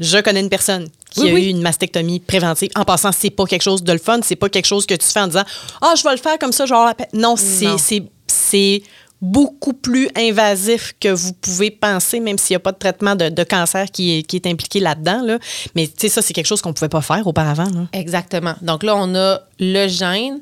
je, 0.00 0.18
connais 0.18 0.40
une 0.40 0.48
personne 0.48 0.88
qui 1.10 1.20
Oui, 1.20 1.30
a 1.30 1.34
oui. 1.34 1.44
eu 1.46 1.48
une 1.48 1.62
mastectomie 1.62 2.20
préventive. 2.20 2.70
En 2.76 2.84
passant, 2.84 3.12
c'est 3.12 3.30
pas 3.30 3.44
quelque 3.44 3.62
chose 3.62 3.82
de 3.82 3.92
le 3.92 3.98
fun, 3.98 4.20
c'est 4.22 4.36
pas 4.36 4.48
quelque 4.48 4.66
chose 4.66 4.86
que 4.86 4.94
tu 4.94 5.06
fais 5.06 5.20
en 5.20 5.26
disant, 5.28 5.44
ah, 5.82 5.94
je 5.96 6.02
vais 6.02 6.12
le 6.12 6.16
faire 6.20 6.38
comme 6.38 6.52
ça, 6.52 6.66
genre. 6.66 6.90
Non, 7.12 7.36
c'est- 7.36 7.64
Non. 7.66 7.78
c'est 7.78 8.02
c'est 8.26 8.82
beaucoup 9.20 9.74
plus 9.74 10.08
invasif 10.16 10.94
que 10.98 11.08
vous 11.08 11.32
pouvez 11.34 11.70
penser, 11.70 12.20
même 12.20 12.38
s'il 12.38 12.54
n'y 12.54 12.56
a 12.56 12.60
pas 12.60 12.72
de 12.72 12.78
traitement 12.78 13.16
de, 13.16 13.28
de 13.28 13.44
cancer 13.44 13.90
qui 13.90 14.18
est, 14.18 14.22
qui 14.22 14.36
est 14.36 14.46
impliqué 14.46 14.80
là-dedans. 14.80 15.20
Là. 15.22 15.38
Mais 15.74 15.86
tu 15.86 15.92
sais, 15.98 16.08
ça, 16.08 16.22
c'est 16.22 16.32
quelque 16.32 16.46
chose 16.46 16.62
qu'on 16.62 16.72
pouvait 16.72 16.88
pas 16.88 17.02
faire 17.02 17.26
auparavant. 17.26 17.64
là. 17.66 17.86
Exactement. 17.92 18.54
Donc 18.62 18.82
là, 18.82 18.94
on 18.96 19.14
a 19.14 19.40
le 19.58 19.88
gène. 19.88 20.40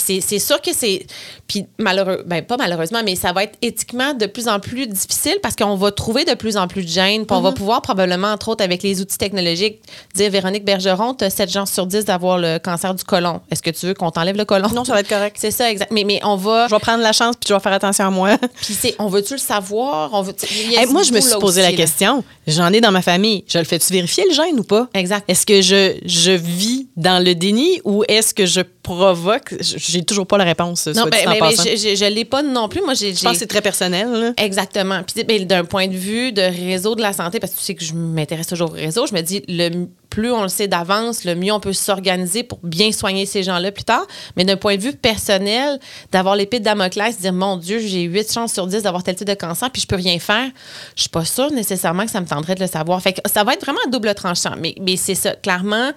C'est 0.00 0.38
sûr 0.38 0.60
que 0.60 0.72
c'est. 0.74 1.06
Puis 1.46 1.66
malheureux, 1.78 2.22
ben 2.26 2.42
pas 2.42 2.56
malheureusement, 2.56 3.00
mais 3.04 3.16
ça 3.16 3.32
va 3.32 3.44
être 3.44 3.58
éthiquement 3.62 4.14
de 4.14 4.26
plus 4.26 4.48
en 4.48 4.60
plus 4.60 4.86
difficile 4.86 5.36
parce 5.42 5.56
qu'on 5.56 5.76
va 5.76 5.90
trouver 5.92 6.24
de 6.24 6.34
plus 6.34 6.56
en 6.56 6.68
plus 6.68 6.84
de 6.84 6.88
gènes. 6.88 7.26
Puis 7.26 7.36
on 7.36 7.40
va 7.40 7.52
pouvoir 7.52 7.82
probablement, 7.82 8.28
entre 8.28 8.48
autres, 8.48 8.64
avec 8.64 8.82
les 8.82 9.00
outils 9.00 9.18
technologiques, 9.18 9.80
dire 10.14 10.30
Véronique 10.30 10.64
Bergeron, 10.64 11.14
tu 11.14 11.24
as 11.24 11.30
7 11.30 11.50
chances 11.50 11.72
sur 11.72 11.86
10 11.86 12.04
d'avoir 12.04 12.38
le 12.38 12.58
cancer 12.58 12.94
du 12.94 13.04
côlon. 13.04 13.40
Est-ce 13.50 13.62
que 13.62 13.70
tu 13.70 13.86
veux 13.86 13.94
qu'on 13.94 14.10
t'enlève 14.10 14.36
le 14.36 14.44
côlon? 14.44 14.68
Non, 14.70 14.84
ça 14.84 14.92
va 14.92 15.00
être 15.00 15.08
correct. 15.08 15.36
C'est 15.38 15.50
ça, 15.50 15.70
exact. 15.70 15.90
Mais, 15.90 16.04
mais 16.04 16.20
on 16.24 16.36
va. 16.36 16.66
Je 16.68 16.74
vais 16.74 16.80
prendre 16.80 17.02
la 17.02 17.12
chance 17.12 17.36
puis 17.36 17.48
je 17.48 17.54
vais 17.54 17.60
faire 17.60 17.72
attention 17.72 18.06
à 18.06 18.10
moi. 18.10 18.36
Puis 18.62 18.74
c'est, 18.74 18.94
on 18.98 19.08
veut-tu 19.08 19.34
le 19.34 19.38
savoir? 19.38 20.10
On 20.12 20.22
veut 20.22 20.34
Hey, 20.76 20.86
moi, 20.86 21.02
je 21.02 21.12
me 21.12 21.20
suis 21.20 21.38
posé 21.38 21.60
aussi, 21.62 21.70
la 21.70 21.76
question. 21.76 22.24
J'en 22.46 22.72
ai 22.72 22.80
dans 22.80 22.92
ma 22.92 23.02
famille. 23.02 23.44
Je 23.46 23.58
le 23.58 23.64
fais-tu 23.64 23.92
vérifier 23.92 24.24
le 24.28 24.34
gène 24.34 24.58
ou 24.58 24.64
pas? 24.64 24.88
Exact. 24.94 25.24
Est-ce 25.28 25.46
que 25.46 25.62
je, 25.62 25.96
je 26.04 26.32
vis 26.32 26.88
dans 26.96 27.22
le 27.22 27.34
déni 27.34 27.80
ou 27.84 28.04
est-ce 28.08 28.34
que 28.34 28.46
je 28.46 28.60
provoque? 28.82 29.54
J'ai 29.90 30.02
toujours 30.02 30.26
pas 30.26 30.38
la 30.38 30.44
réponse. 30.44 30.86
Non, 30.86 30.94
soit 30.94 31.10
dit 31.10 31.18
ben, 31.24 31.28
en 31.28 31.32
ben, 31.32 31.40
ben, 31.40 31.50
je, 31.50 31.76
je, 31.76 31.94
je 31.94 32.04
l'ai 32.04 32.24
pas 32.24 32.42
non 32.42 32.68
plus. 32.68 32.80
Moi, 32.82 32.94
j'ai. 32.94 33.14
Je 33.14 33.22
pense 33.22 33.32
que 33.32 33.38
c'est 33.38 33.46
très 33.46 33.62
personnel. 33.62 34.08
là. 34.10 34.32
Exactement. 34.36 35.02
Puis 35.02 35.24
ben, 35.24 35.44
d'un 35.46 35.64
point 35.64 35.88
de 35.88 35.96
vue 35.96 36.32
de 36.32 36.42
réseau 36.42 36.94
de 36.94 37.02
la 37.02 37.12
santé, 37.12 37.40
parce 37.40 37.52
que 37.52 37.58
tu 37.58 37.64
sais 37.64 37.74
que 37.74 37.84
je 37.84 37.94
m'intéresse 37.94 38.46
toujours 38.46 38.70
au 38.70 38.74
réseau, 38.74 39.06
je 39.06 39.14
me 39.14 39.20
dis 39.20 39.42
le 39.48 39.86
plus 40.10 40.32
on 40.32 40.42
le 40.42 40.48
sait 40.48 40.68
d'avance, 40.68 41.24
le 41.24 41.34
mieux 41.34 41.52
on 41.52 41.60
peut 41.60 41.72
s'organiser 41.72 42.42
pour 42.42 42.58
bien 42.62 42.92
soigner 42.92 43.26
ces 43.26 43.42
gens-là 43.42 43.72
plus 43.72 43.84
tard. 43.84 44.06
Mais 44.36 44.44
d'un 44.44 44.56
point 44.56 44.76
de 44.76 44.82
vue 44.82 44.92
personnel, 44.92 45.78
d'avoir 46.12 46.36
l'épée 46.36 46.58
de 46.58 46.64
Damoclès, 46.64 47.18
dire 47.18 47.32
mon 47.32 47.56
Dieu, 47.56 47.78
j'ai 47.78 48.02
8 48.02 48.32
chances 48.32 48.52
sur 48.52 48.66
10 48.66 48.82
d'avoir 48.82 49.02
tel 49.02 49.14
type 49.14 49.26
de 49.26 49.34
cancer, 49.34 49.70
puis 49.70 49.80
je 49.80 49.86
peux 49.86 49.96
rien 49.96 50.18
faire, 50.18 50.48
je 50.96 51.02
suis 51.02 51.10
pas 51.10 51.24
sûre 51.24 51.52
nécessairement 51.52 52.04
que 52.04 52.10
ça 52.10 52.20
me 52.20 52.26
tenterait 52.26 52.56
de 52.56 52.60
le 52.60 52.66
savoir. 52.66 53.02
Que 53.02 53.10
ça 53.26 53.44
va 53.44 53.54
être 53.54 53.64
vraiment 53.64 53.78
un 53.86 53.90
double 53.90 54.14
tranchant. 54.14 54.54
Mais, 54.58 54.74
mais 54.80 54.96
c'est 54.96 55.14
ça. 55.14 55.34
Clairement, 55.36 55.90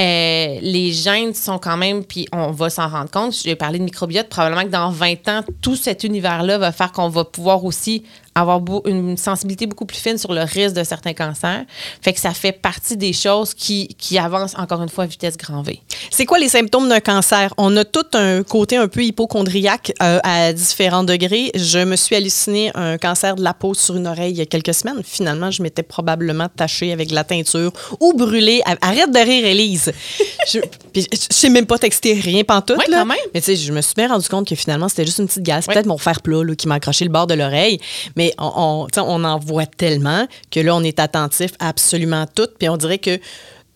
euh, 0.00 0.58
les 0.60 0.92
gènes 0.92 1.34
sont 1.34 1.58
quand 1.58 1.76
même, 1.76 2.04
puis 2.04 2.26
on 2.32 2.50
va 2.50 2.70
s'en 2.70 2.88
rendre 2.88 3.10
compte. 3.10 3.34
J'ai 3.44 3.54
parlé 3.54 3.78
de 3.78 3.84
microbiote, 3.84 4.28
probablement 4.28 4.62
que 4.62 4.68
dans 4.68 4.90
20 4.90 5.28
ans, 5.28 5.44
tout 5.60 5.76
cet 5.76 6.04
univers-là 6.04 6.58
va 6.58 6.72
faire 6.72 6.92
qu'on 6.92 7.08
va 7.08 7.24
pouvoir 7.24 7.64
aussi 7.64 8.04
avoir 8.40 8.60
une 8.86 9.16
sensibilité 9.16 9.66
beaucoup 9.66 9.86
plus 9.86 9.98
fine 9.98 10.18
sur 10.18 10.32
le 10.32 10.42
risque 10.42 10.74
de 10.74 10.84
certains 10.84 11.12
cancers. 11.12 11.64
Fait 12.02 12.12
que 12.12 12.20
ça 12.20 12.32
fait 12.32 12.52
partie 12.52 12.96
des 12.96 13.12
choses 13.12 13.54
qui, 13.54 13.88
qui 13.98 14.18
avancent 14.18 14.56
encore 14.56 14.82
une 14.82 14.88
fois 14.88 15.04
à 15.04 15.06
vitesse 15.06 15.36
grand 15.36 15.62
V. 15.62 15.80
C'est 16.10 16.24
quoi 16.24 16.38
les 16.38 16.48
symptômes 16.48 16.88
d'un 16.88 17.00
cancer? 17.00 17.52
On 17.56 17.76
a 17.76 17.84
tout 17.84 18.06
un 18.14 18.42
côté 18.42 18.76
un 18.76 18.88
peu 18.88 19.02
hypochondriaque 19.02 19.92
euh, 20.02 20.20
à 20.22 20.52
différents 20.52 21.04
degrés. 21.04 21.50
Je 21.54 21.78
me 21.78 21.96
suis 21.96 22.16
halluciné 22.16 22.70
un 22.74 22.98
cancer 22.98 23.36
de 23.36 23.42
la 23.42 23.54
peau 23.54 23.74
sur 23.74 23.96
une 23.96 24.06
oreille 24.06 24.32
il 24.32 24.38
y 24.38 24.42
a 24.42 24.46
quelques 24.46 24.74
semaines. 24.74 25.02
Finalement, 25.04 25.50
je 25.50 25.62
m'étais 25.62 25.82
probablement 25.82 26.48
tachée 26.48 26.92
avec 26.92 27.08
de 27.08 27.14
la 27.14 27.24
teinture 27.24 27.72
ou 28.00 28.12
brûlée. 28.14 28.62
Arrête 28.80 29.10
de 29.10 29.18
rire, 29.18 29.46
Élise. 29.46 29.92
je, 30.52 30.60
puis 30.92 31.06
je 31.12 31.18
sais 31.30 31.48
même 31.48 31.66
pas 31.66 31.78
texter 31.78 32.14
rien 32.14 32.44
pantoute. 32.44 32.78
Là. 32.88 32.98
quand 32.98 33.06
même. 33.06 33.18
Mais 33.34 33.40
tu 33.40 33.46
sais, 33.46 33.56
je 33.56 33.72
me 33.72 33.80
suis 33.80 33.94
bien 33.94 34.08
rendu 34.08 34.28
compte 34.28 34.48
que 34.48 34.54
finalement, 34.54 34.88
c'était 34.88 35.04
juste 35.04 35.18
une 35.18 35.26
petite 35.26 35.42
gaz. 35.42 35.66
Ouais. 35.66 35.74
Peut-être 35.74 35.86
mon 35.86 35.98
fer 35.98 36.20
plat 36.22 36.42
là, 36.42 36.54
qui 36.54 36.68
m'a 36.68 36.76
accroché 36.76 37.04
le 37.04 37.10
bord 37.10 37.26
de 37.26 37.34
l'oreille. 37.34 37.80
Mais 38.16 38.27
on, 38.38 38.88
en 38.96 39.38
voit 39.38 39.66
tellement 39.66 40.26
que 40.50 40.60
là, 40.60 40.74
on 40.74 40.82
est 40.82 41.00
attentif 41.00 41.52
à 41.58 41.68
absolument 41.68 42.26
tout. 42.34 42.48
Puis 42.58 42.68
on 42.68 42.76
dirait 42.76 42.98
que 42.98 43.18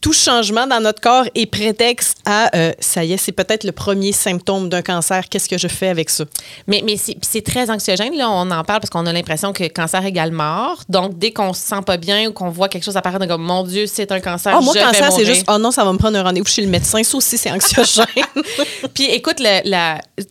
tout 0.02 0.12
changement 0.12 0.66
dans 0.66 0.80
notre 0.80 1.00
corps 1.00 1.26
est 1.36 1.46
prétexte 1.46 2.18
à 2.26 2.54
euh, 2.56 2.72
ça 2.80 3.04
y 3.04 3.12
est, 3.12 3.16
c'est 3.16 3.30
peut-être 3.30 3.62
le 3.62 3.70
premier 3.70 4.10
symptôme 4.10 4.68
d'un 4.68 4.82
cancer. 4.82 5.28
Qu'est-ce 5.28 5.48
que 5.48 5.56
je 5.56 5.68
fais 5.68 5.88
avec 5.88 6.10
ça? 6.10 6.24
Mais, 6.66 6.82
mais 6.84 6.96
c'est 6.96 7.42
très 7.42 7.70
anxiogène. 7.70 8.14
Là, 8.16 8.28
on 8.28 8.50
en 8.50 8.64
parle 8.64 8.80
parce 8.80 8.90
qu'on 8.90 9.06
a 9.06 9.12
l'impression 9.12 9.52
que 9.52 9.68
cancer 9.68 10.04
égale 10.04 10.32
mort. 10.32 10.82
Donc, 10.88 11.18
dès 11.18 11.30
qu'on 11.30 11.52
se 11.52 11.62
sent 11.62 11.82
pas 11.86 11.98
bien 11.98 12.28
ou 12.28 12.32
qu'on 12.32 12.50
voit 12.50 12.68
quelque 12.68 12.82
chose 12.82 12.96
apparaître, 12.96 13.22
on 13.22 13.24
est 13.24 13.28
comme 13.28 13.44
mon 13.44 13.62
Dieu, 13.62 13.86
c'est 13.86 14.10
un 14.10 14.18
cancer. 14.18 14.52
Ah, 14.56 14.60
moi, 14.60 14.74
je 14.76 14.80
cancer, 14.80 15.12
c'est 15.12 15.24
juste, 15.24 15.44
oh 15.48 15.58
non, 15.58 15.70
ça 15.70 15.84
va 15.84 15.92
me 15.92 15.98
prendre 15.98 16.18
un 16.18 16.24
rendez-vous 16.24 16.48
chez 16.48 16.62
le 16.62 16.68
médecin. 16.68 17.00
Ça 17.04 17.16
aussi, 17.16 17.38
c'est 17.38 17.52
anxiogène. 17.52 18.06
Puis 18.94 19.04
écoute, 19.04 19.40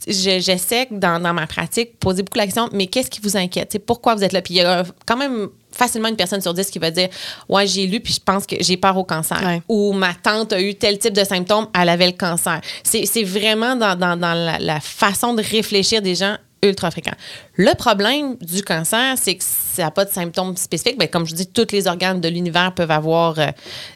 j'essaie 0.06 0.90
dans, 0.92 1.22
dans 1.22 1.34
ma 1.34 1.48
pratique 1.48 1.98
poser 1.98 2.24
beaucoup 2.24 2.38
la 2.38 2.46
question, 2.46 2.68
mais 2.74 2.88
qu'est-ce 2.88 3.10
qui 3.10 3.22
vous 3.22 3.38
inquiète? 3.38 3.82
Pourquoi 3.86 4.16
vous 4.16 4.24
êtes 4.26 4.34
là? 4.34 4.42
Puis 4.42 4.56
il 4.56 4.58
y 4.58 4.62
a 4.62 4.84
quand 5.06 5.16
même 5.16 5.48
facilement 5.76 6.08
une 6.10 6.16
personne 6.16 6.42
sur 6.42 6.54
dix 6.54 6.70
qui 6.70 6.80
va 6.80 6.92
dire 6.92 7.10
Ouais, 7.50 7.68
j'ai 7.68 7.88
lu, 7.88 8.00
puis 8.00 8.14
je 8.14 8.20
pense 8.20 8.46
que 8.46 8.56
j'ai 8.60 8.78
peur 8.78 8.98
au 8.98 9.04
cancer. 9.04 9.42
Ouais. 9.44 9.62
Ou 9.70 9.94
ma 9.94 10.14
tante 10.14 10.54
a 10.54 10.62
eu 10.62 10.76
tel 10.76 10.98
type 11.00 11.14
de 11.14 11.24
symptômes, 11.24 11.68
elle 11.80 11.90
avait 11.90 12.08
le 12.08 12.14
cancer. 12.18 12.62
C'est, 12.84 13.24
vraiment 13.24 13.76
dans, 13.76 13.96
dans- 13.98 14.18
dans 14.18 14.34
la, 14.34 14.60
la 14.60 14.80
façon 14.80 15.34
de 15.34 15.42
réfléchir 15.44 16.02
des 16.02 16.16
gens 16.16 16.36
ultra 16.64 16.92
fréquents. 16.92 17.16
Le 17.56 17.74
problème 17.76 18.38
du 18.38 18.64
cancer, 18.64 19.16
c'est 19.18 19.36
que 19.36 19.44
ça 19.44 19.84
n'a 19.84 19.92
pas 19.92 20.06
de 20.06 20.10
symptômes 20.12 20.56
spécifiques. 20.58 20.98
Ben, 20.98 21.08
comme 21.08 21.26
je 21.28 21.36
dis, 21.36 21.48
tous 21.48 21.68
les 21.72 21.88
organes 21.88 22.20
de 22.22 22.28
l'univers 22.30 22.74
peuvent 22.74 22.92
avoir 22.92 23.38
euh, 23.40 23.48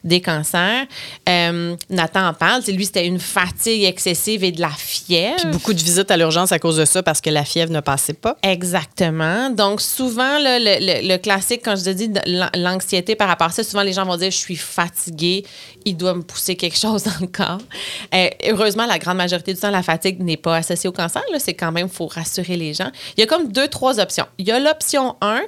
des 0.03 0.19
cancers. 0.21 0.85
Euh, 1.29 1.75
Nathan 1.89 2.27
en 2.27 2.33
parle. 2.33 2.61
C'est 2.63 2.73
lui, 2.73 2.85
c'était 2.85 3.05
une 3.07 3.19
fatigue 3.19 3.83
excessive 3.83 4.43
et 4.43 4.51
de 4.51 4.61
la 4.61 4.69
fièvre. 4.69 5.37
Puis 5.41 5.51
beaucoup 5.51 5.73
de 5.73 5.79
visites 5.81 6.11
à 6.11 6.17
l'urgence 6.17 6.51
à 6.51 6.59
cause 6.59 6.77
de 6.77 6.85
ça 6.85 7.01
parce 7.01 7.21
que 7.21 7.29
la 7.29 7.43
fièvre 7.45 7.71
ne 7.71 7.79
passait 7.79 8.13
pas. 8.13 8.37
Exactement. 8.43 9.49
Donc, 9.49 9.81
souvent, 9.81 10.37
là, 10.37 10.59
le, 10.59 10.79
le- 10.79 11.07
le 11.07 11.17
classique, 11.17 11.61
quand 11.63 11.75
je 11.77 11.83
te 11.85 11.89
dis 11.91 12.11
l'anxiété 12.55 13.15
par 13.15 13.27
rapport 13.27 13.47
à 13.47 13.51
ça, 13.51 13.63
souvent, 13.63 13.83
les 13.83 13.93
gens 13.93 14.05
vont 14.05 14.17
dire 14.17 14.31
Je 14.31 14.37
suis 14.37 14.55
fatiguée, 14.55 15.45
il 15.85 15.95
doit 15.97 16.13
me 16.13 16.21
pousser 16.23 16.55
quelque 16.55 16.77
chose 16.79 17.03
dans 17.03 17.19
le 17.21 17.27
corps. 17.27 17.59
Euh, 18.13 18.29
heureusement, 18.47 18.85
la 18.85 18.99
grande 18.99 19.17
majorité 19.17 19.53
du 19.53 19.59
temps, 19.59 19.71
la 19.71 19.83
fatigue 19.83 20.21
n'est 20.21 20.37
pas 20.37 20.57
associée 20.57 20.89
au 20.89 20.93
cancer. 20.93 21.21
C'est 21.39 21.53
quand 21.53 21.71
même, 21.71 21.87
il 21.91 21.93
faut 21.93 22.07
rassurer 22.07 22.57
les 22.57 22.73
gens. 22.73 22.91
Il 23.17 23.21
y 23.21 23.23
a 23.23 23.27
comme 23.27 23.51
deux, 23.55 23.67
trois 23.67 23.99
options. 23.99 24.27
Il 24.37 24.47
y 24.47 24.51
a 24.51 24.59
l'option 24.59 25.15
1 25.21 25.41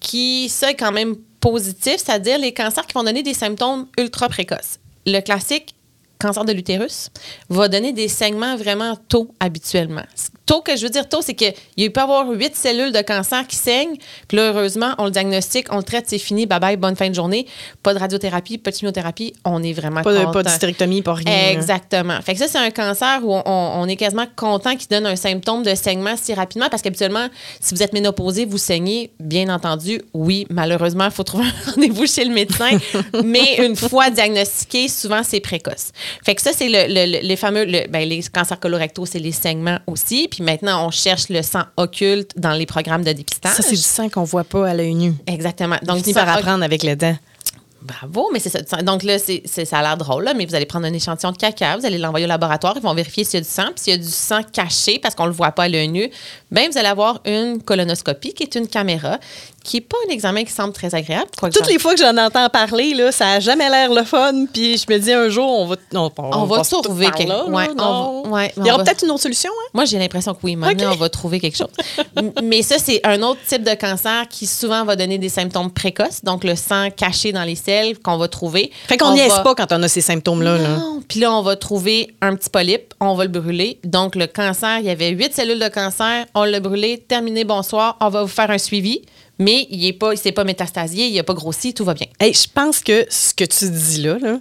qui, 0.00 0.48
ça, 0.48 0.70
est 0.70 0.74
quand 0.74 0.92
même 0.92 1.16
positif, 1.40 1.96
c'est-à-dire 1.98 2.38
les 2.38 2.52
cancers 2.52 2.86
qui 2.86 2.92
vont 2.92 3.04
donner 3.04 3.22
des 3.22 3.34
symptômes 3.34 3.86
ultra 3.98 4.28
précoces. 4.28 4.78
Le 5.06 5.20
classique, 5.20 5.74
cancer 6.22 6.44
de 6.44 6.52
l'utérus, 6.52 7.10
va 7.48 7.68
donner 7.68 7.92
des 7.92 8.08
saignements 8.08 8.56
vraiment 8.56 8.96
tôt 9.08 9.34
habituellement. 9.40 10.04
Tôt, 10.46 10.60
que 10.60 10.76
je 10.76 10.82
veux 10.82 10.90
dire 10.90 11.08
tôt, 11.08 11.20
c'est 11.22 11.34
qu'il 11.34 11.52
peut 11.92 12.00
y 12.00 12.02
avoir 12.02 12.28
huit 12.30 12.56
cellules 12.56 12.92
de 12.92 13.00
cancer 13.00 13.46
qui 13.46 13.56
saignent, 13.56 13.96
puis 14.28 14.36
là, 14.36 14.50
heureusement, 14.50 14.94
on 14.98 15.04
le 15.06 15.10
diagnostique, 15.10 15.66
on 15.70 15.76
le 15.76 15.82
traite, 15.82 16.04
c'est 16.08 16.18
fini, 16.18 16.46
bye 16.46 16.60
bye, 16.60 16.76
bonne 16.76 16.96
fin 16.96 17.08
de 17.08 17.14
journée. 17.14 17.46
Pas 17.82 17.94
de 17.94 17.98
radiothérapie, 17.98 18.58
pas 18.58 18.70
de 18.70 18.76
chimiothérapie, 18.76 19.34
on 19.44 19.62
est 19.62 19.72
vraiment 19.72 20.02
Pas 20.02 20.12
de, 20.12 20.18
content. 20.18 20.32
pas 20.32 20.42
d'hystérectomie, 20.42 21.02
pas 21.02 21.14
rien. 21.14 21.50
Exactement. 21.50 22.20
Fait 22.22 22.34
que 22.34 22.38
ça, 22.38 22.48
c'est 22.48 22.58
un 22.58 22.70
cancer 22.70 23.20
où 23.22 23.34
on, 23.34 23.42
on 23.46 23.86
est 23.88 23.96
quasiment 23.96 24.26
content 24.36 24.76
qu'il 24.76 24.88
donne 24.88 25.06
un 25.06 25.16
symptôme 25.16 25.62
de 25.62 25.74
saignement 25.74 26.14
si 26.16 26.34
rapidement 26.34 26.68
parce 26.70 26.82
qu'habituellement, 26.82 27.28
si 27.60 27.74
vous 27.74 27.82
êtes 27.82 27.92
ménopausé, 27.92 28.44
vous 28.44 28.58
saignez, 28.58 29.12
bien 29.20 29.48
entendu, 29.48 30.02
oui, 30.14 30.46
malheureusement, 30.50 31.06
il 31.06 31.10
faut 31.10 31.22
trouver 31.24 31.44
un 31.44 31.70
rendez-vous 31.72 32.06
chez 32.06 32.24
le 32.24 32.32
médecin. 32.32 32.70
mais 33.24 33.56
une 33.58 33.76
fois 33.76 34.10
diagnostiqué, 34.10 34.88
souvent, 34.88 35.22
c'est 35.22 35.40
précoce. 35.40 35.92
Fait 36.24 36.34
que 36.34 36.42
ça, 36.42 36.50
c'est 36.52 36.68
le, 36.68 36.86
le- 36.92 37.12
le- 37.20 37.26
les 37.26 37.36
fameux, 37.36 37.64
le- 37.64 37.86
ben, 37.88 38.08
les 38.08 38.22
cancers 38.22 38.58
colorectaux, 38.60 39.06
c'est 39.06 39.18
les 39.18 39.32
saignements 39.32 39.78
aussi. 39.86 40.28
Puis 40.30 40.42
maintenant, 40.42 40.86
on 40.86 40.90
cherche 40.90 41.28
le 41.28 41.42
sang 41.42 41.62
occulte 41.76 42.32
dans 42.36 42.52
les 42.52 42.66
programmes 42.66 43.04
de 43.04 43.12
dépistage. 43.12 43.54
Ça, 43.54 43.62
c'est 43.62 43.70
du 43.76 43.76
sang 43.82 44.08
qu'on 44.08 44.24
voit 44.24 44.44
pas 44.44 44.68
à 44.68 44.74
l'œil 44.74 44.94
nu. 44.94 45.14
Exactement. 45.26 45.76
Donc, 45.82 45.96
Donc, 45.96 45.98
finit 46.04 46.14
par 46.14 46.28
apprendre 46.28 46.64
avec 46.64 46.82
le 46.82 46.96
temps. 46.96 47.16
Bravo, 47.84 48.30
mais 48.32 48.38
c'est 48.38 48.48
ça. 48.68 48.80
Donc 48.82 49.02
là, 49.02 49.18
c'est, 49.18 49.42
c'est- 49.44 49.64
ça 49.64 49.78
a 49.80 49.82
l'air 49.82 49.96
drôle, 49.96 50.22
là, 50.22 50.34
mais 50.34 50.46
vous 50.46 50.54
allez 50.54 50.66
prendre 50.66 50.86
un 50.86 50.92
échantillon 50.92 51.32
de 51.32 51.36
caca, 51.36 51.76
vous 51.76 51.84
allez 51.84 51.98
l'envoyer 51.98 52.26
au 52.26 52.28
laboratoire, 52.28 52.74
ils 52.76 52.82
vont 52.82 52.94
vérifier 52.94 53.24
s'il 53.24 53.34
y 53.34 53.36
a 53.38 53.40
du 53.44 53.48
sang. 53.50 53.64
Puis 53.74 53.82
s'il 53.82 53.90
y 53.92 53.94
a 53.94 53.98
du 53.98 54.08
sang 54.08 54.40
caché, 54.52 55.00
parce 55.00 55.16
qu'on 55.16 55.24
ne 55.24 55.30
le 55.30 55.34
voit 55.34 55.50
pas 55.50 55.64
à 55.64 55.68
l'œil 55.68 55.88
nu, 55.88 56.08
ben 56.52 56.70
vous 56.70 56.78
allez 56.78 56.86
avoir 56.86 57.20
une 57.24 57.60
colonoscopie, 57.60 58.34
qui 58.34 58.44
est 58.44 58.54
une 58.54 58.68
caméra, 58.68 59.18
qui 59.64 59.76
n'est 59.76 59.80
pas 59.82 59.96
un 60.08 60.12
examen 60.12 60.44
qui 60.44 60.52
semble 60.52 60.72
très 60.72 60.94
agréable. 60.94 61.30
Toutes 61.40 61.68
les 61.68 61.78
fois 61.78 61.94
que 61.94 62.00
j'en 62.00 62.16
entends 62.16 62.48
parler, 62.48 62.94
là, 62.94 63.12
ça 63.12 63.32
a 63.32 63.40
jamais 63.40 63.68
l'air 63.70 63.92
le 63.92 64.02
fun. 64.04 64.46
Puis 64.52 64.76
je 64.78 64.92
me 64.92 64.98
dis 64.98 65.12
un 65.12 65.28
jour, 65.28 65.48
on 65.48 65.66
va, 65.66 65.76
on, 65.94 66.10
On 66.18 66.44
va 66.44 66.56
passe 66.58 66.70
tout 66.70 66.80
trouver 66.82 67.10
quelque- 67.10 67.28
là, 67.28 67.44
ouais, 67.46 67.68
on 67.78 68.22
va- 68.30 68.46
Il 68.46 68.50
y 68.56 68.60
on 68.60 68.64
aura 68.74 68.78
va- 68.78 68.84
peut-être 68.84 69.04
une 69.04 69.10
autre 69.10 69.22
solution. 69.22 69.50
Hein? 69.50 69.68
Moi, 69.74 69.84
j'ai 69.84 69.98
l'impression 69.98 70.34
que 70.34 70.40
oui, 70.42 70.56
maintenant, 70.56 70.92
on 70.92 70.96
va 70.96 71.08
trouver 71.08 71.38
quelque 71.40 71.56
chose. 71.56 71.68
Mais 72.42 72.62
ça, 72.62 72.76
c'est 72.78 73.00
un 73.04 73.22
autre 73.22 73.40
type 73.48 73.62
de 73.62 73.74
cancer 73.74 74.26
qui 74.28 74.46
souvent 74.46 74.84
va 74.84 74.96
donner 74.96 75.18
des 75.18 75.28
symptômes 75.28 75.70
précoces, 75.70 76.22
donc 76.24 76.44
le 76.44 76.56
sang 76.56 76.88
caché 76.90 77.32
dans 77.32 77.44
les 77.44 77.54
selles 77.56 77.98
qu'on 77.98 78.16
va 78.16 78.28
trouver. 78.28 78.70
Fait 78.88 78.96
qu'on 78.96 79.08
On 79.08 79.14
n'y 79.14 79.20
est 79.20 79.28
va- 79.28 79.40
pas 79.40 79.54
quand 79.54 79.72
on 79.72 79.82
a 79.82 79.88
ces 79.88 80.00
symptômes-là. 80.00 80.58
là. 80.58 80.68
Non. 80.76 81.00
Puis 81.08 81.20
là, 81.20 81.32
on 81.32 81.42
va 81.42 81.56
trouver 81.56 82.14
un 82.20 82.34
petit 82.36 82.50
polype, 82.50 82.94
on 83.00 83.14
va 83.14 83.24
le 83.24 83.30
brûler. 83.30 83.78
Donc, 83.84 84.14
le 84.16 84.26
cancer, 84.26 84.78
il 84.78 84.86
y 84.86 84.90
avait 84.90 85.10
huit 85.10 85.34
cellules 85.34 85.58
de 85.58 85.68
cancer, 85.68 86.26
on 86.34 86.44
l'a 86.44 86.60
brûlé, 86.60 86.98
terminé, 86.98 87.44
bonsoir, 87.44 87.96
on 88.00 88.08
va 88.08 88.22
vous 88.22 88.28
faire 88.28 88.50
un 88.50 88.58
suivi. 88.58 89.02
Mais 89.38 89.66
il 89.70 89.80
n'est 89.80 89.92
pas, 89.92 90.12
il 90.12 90.18
s'est 90.18 90.32
pas 90.32 90.44
métastasié, 90.44 91.06
il 91.08 91.14
n'a 91.16 91.22
pas 91.22 91.34
grossi, 91.34 91.74
tout 91.74 91.84
va 91.84 91.94
bien. 91.94 92.06
Hey, 92.20 92.34
je 92.34 92.46
pense 92.52 92.80
que 92.80 93.06
ce 93.10 93.34
que 93.34 93.44
tu 93.44 93.68
dis 93.70 94.02
là, 94.02 94.18
là 94.18 94.38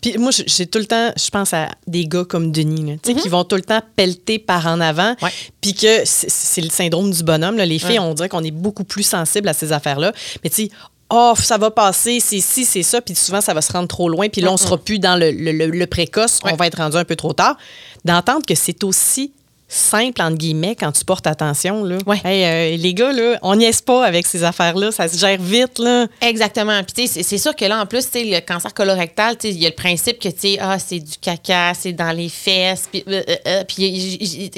puis 0.00 0.18
moi, 0.18 0.32
j'ai- 0.32 0.66
tout 0.66 0.80
le 0.80 0.86
temps, 0.86 1.12
je 1.16 1.30
pense 1.30 1.54
à 1.54 1.68
des 1.86 2.06
gars 2.08 2.24
comme 2.24 2.50
Denis, 2.50 2.98
là, 3.04 3.14
qui 3.14 3.28
vont 3.28 3.44
tout 3.44 3.54
le 3.54 3.62
temps 3.62 3.80
pelleter 3.94 4.40
par 4.40 4.66
en 4.66 4.80
avant, 4.80 5.14
puis 5.60 5.74
que 5.74 6.04
c'est- 6.04 6.28
c'est 6.28 6.60
le 6.60 6.70
syndrome 6.70 7.12
du 7.12 7.22
bonhomme. 7.22 7.56
là. 7.56 7.64
Les 7.64 7.78
filles, 7.78 7.90
Ouais. 7.90 7.98
on 8.00 8.12
dirait 8.12 8.28
qu'on 8.28 8.42
est 8.42 8.50
beaucoup 8.50 8.82
plus 8.82 9.04
sensible 9.04 9.48
à 9.48 9.52
ces 9.52 9.70
affaires-là. 9.70 10.12
Mais 10.42 10.50
tu 10.50 10.64
sais, 10.64 10.70
oh, 11.08 11.34
ça 11.40 11.56
va 11.56 11.70
passer, 11.70 12.18
c'est 12.18 12.40
ci, 12.40 12.64
c'est 12.64 12.82
ça, 12.82 13.00
puis 13.00 13.14
souvent, 13.14 13.40
ça 13.40 13.54
va 13.54 13.62
se 13.62 13.70
rendre 13.72 13.86
trop 13.86 14.08
loin, 14.08 14.28
puis 14.28 14.40
là, 14.40 14.50
on 14.52 14.56
sera 14.56 14.76
plus 14.76 14.98
dans 14.98 15.14
le, 15.14 15.30
le- 15.30 15.52
le- 15.52 15.66
le 15.68 15.86
précoce, 15.86 16.40
Ouais. 16.42 16.50
on 16.52 16.56
va 16.56 16.66
être 16.66 16.78
rendu 16.78 16.96
un 16.96 17.04
peu 17.04 17.14
trop 17.14 17.32
tard. 17.32 17.56
D'entendre 18.04 18.44
que 18.44 18.56
c'est 18.56 18.82
aussi 18.82 19.30
simple, 19.72 20.20
entre 20.22 20.36
guillemets, 20.36 20.76
quand 20.76 20.92
tu 20.92 21.04
portes 21.04 21.26
attention. 21.26 21.84
Là. 21.84 21.96
Ouais. 22.06 22.20
Hey, 22.24 22.74
euh, 22.74 22.76
les 22.76 22.94
gars, 22.94 23.12
là, 23.12 23.38
on 23.42 23.56
n'y 23.56 23.64
est 23.64 23.84
pas 23.84 24.04
avec 24.04 24.26
ces 24.26 24.44
affaires-là. 24.44 24.92
Ça 24.92 25.08
se 25.08 25.16
gère 25.18 25.40
vite. 25.40 25.78
Là. 25.78 26.06
Exactement. 26.20 26.80
Puis, 26.84 27.06
tu 27.06 27.12
sais, 27.12 27.22
c'est- 27.22 27.38
sûr 27.38 27.56
que 27.56 27.64
là, 27.64 27.80
en 27.80 27.86
plus, 27.86 28.04
tu 28.04 28.20
sais, 28.20 28.24
le 28.24 28.40
cancer 28.40 28.72
colorectal, 28.74 29.36
tu 29.38 29.48
sais, 29.48 29.54
il 29.54 29.60
y 29.62 29.66
a 29.66 29.70
le 29.70 29.74
principe 29.74 30.18
que, 30.18 30.28
tu 30.28 30.38
sais, 30.38 30.58
ah, 30.60 30.78
c'est 30.78 30.98
du 31.00 31.16
caca, 31.20 31.72
c'est 31.74 31.92
dans 31.92 32.12
les 32.12 32.28
fesses. 32.28 32.88
Puis, 32.92 33.02
euh, 33.08 33.22
euh, 33.46 33.62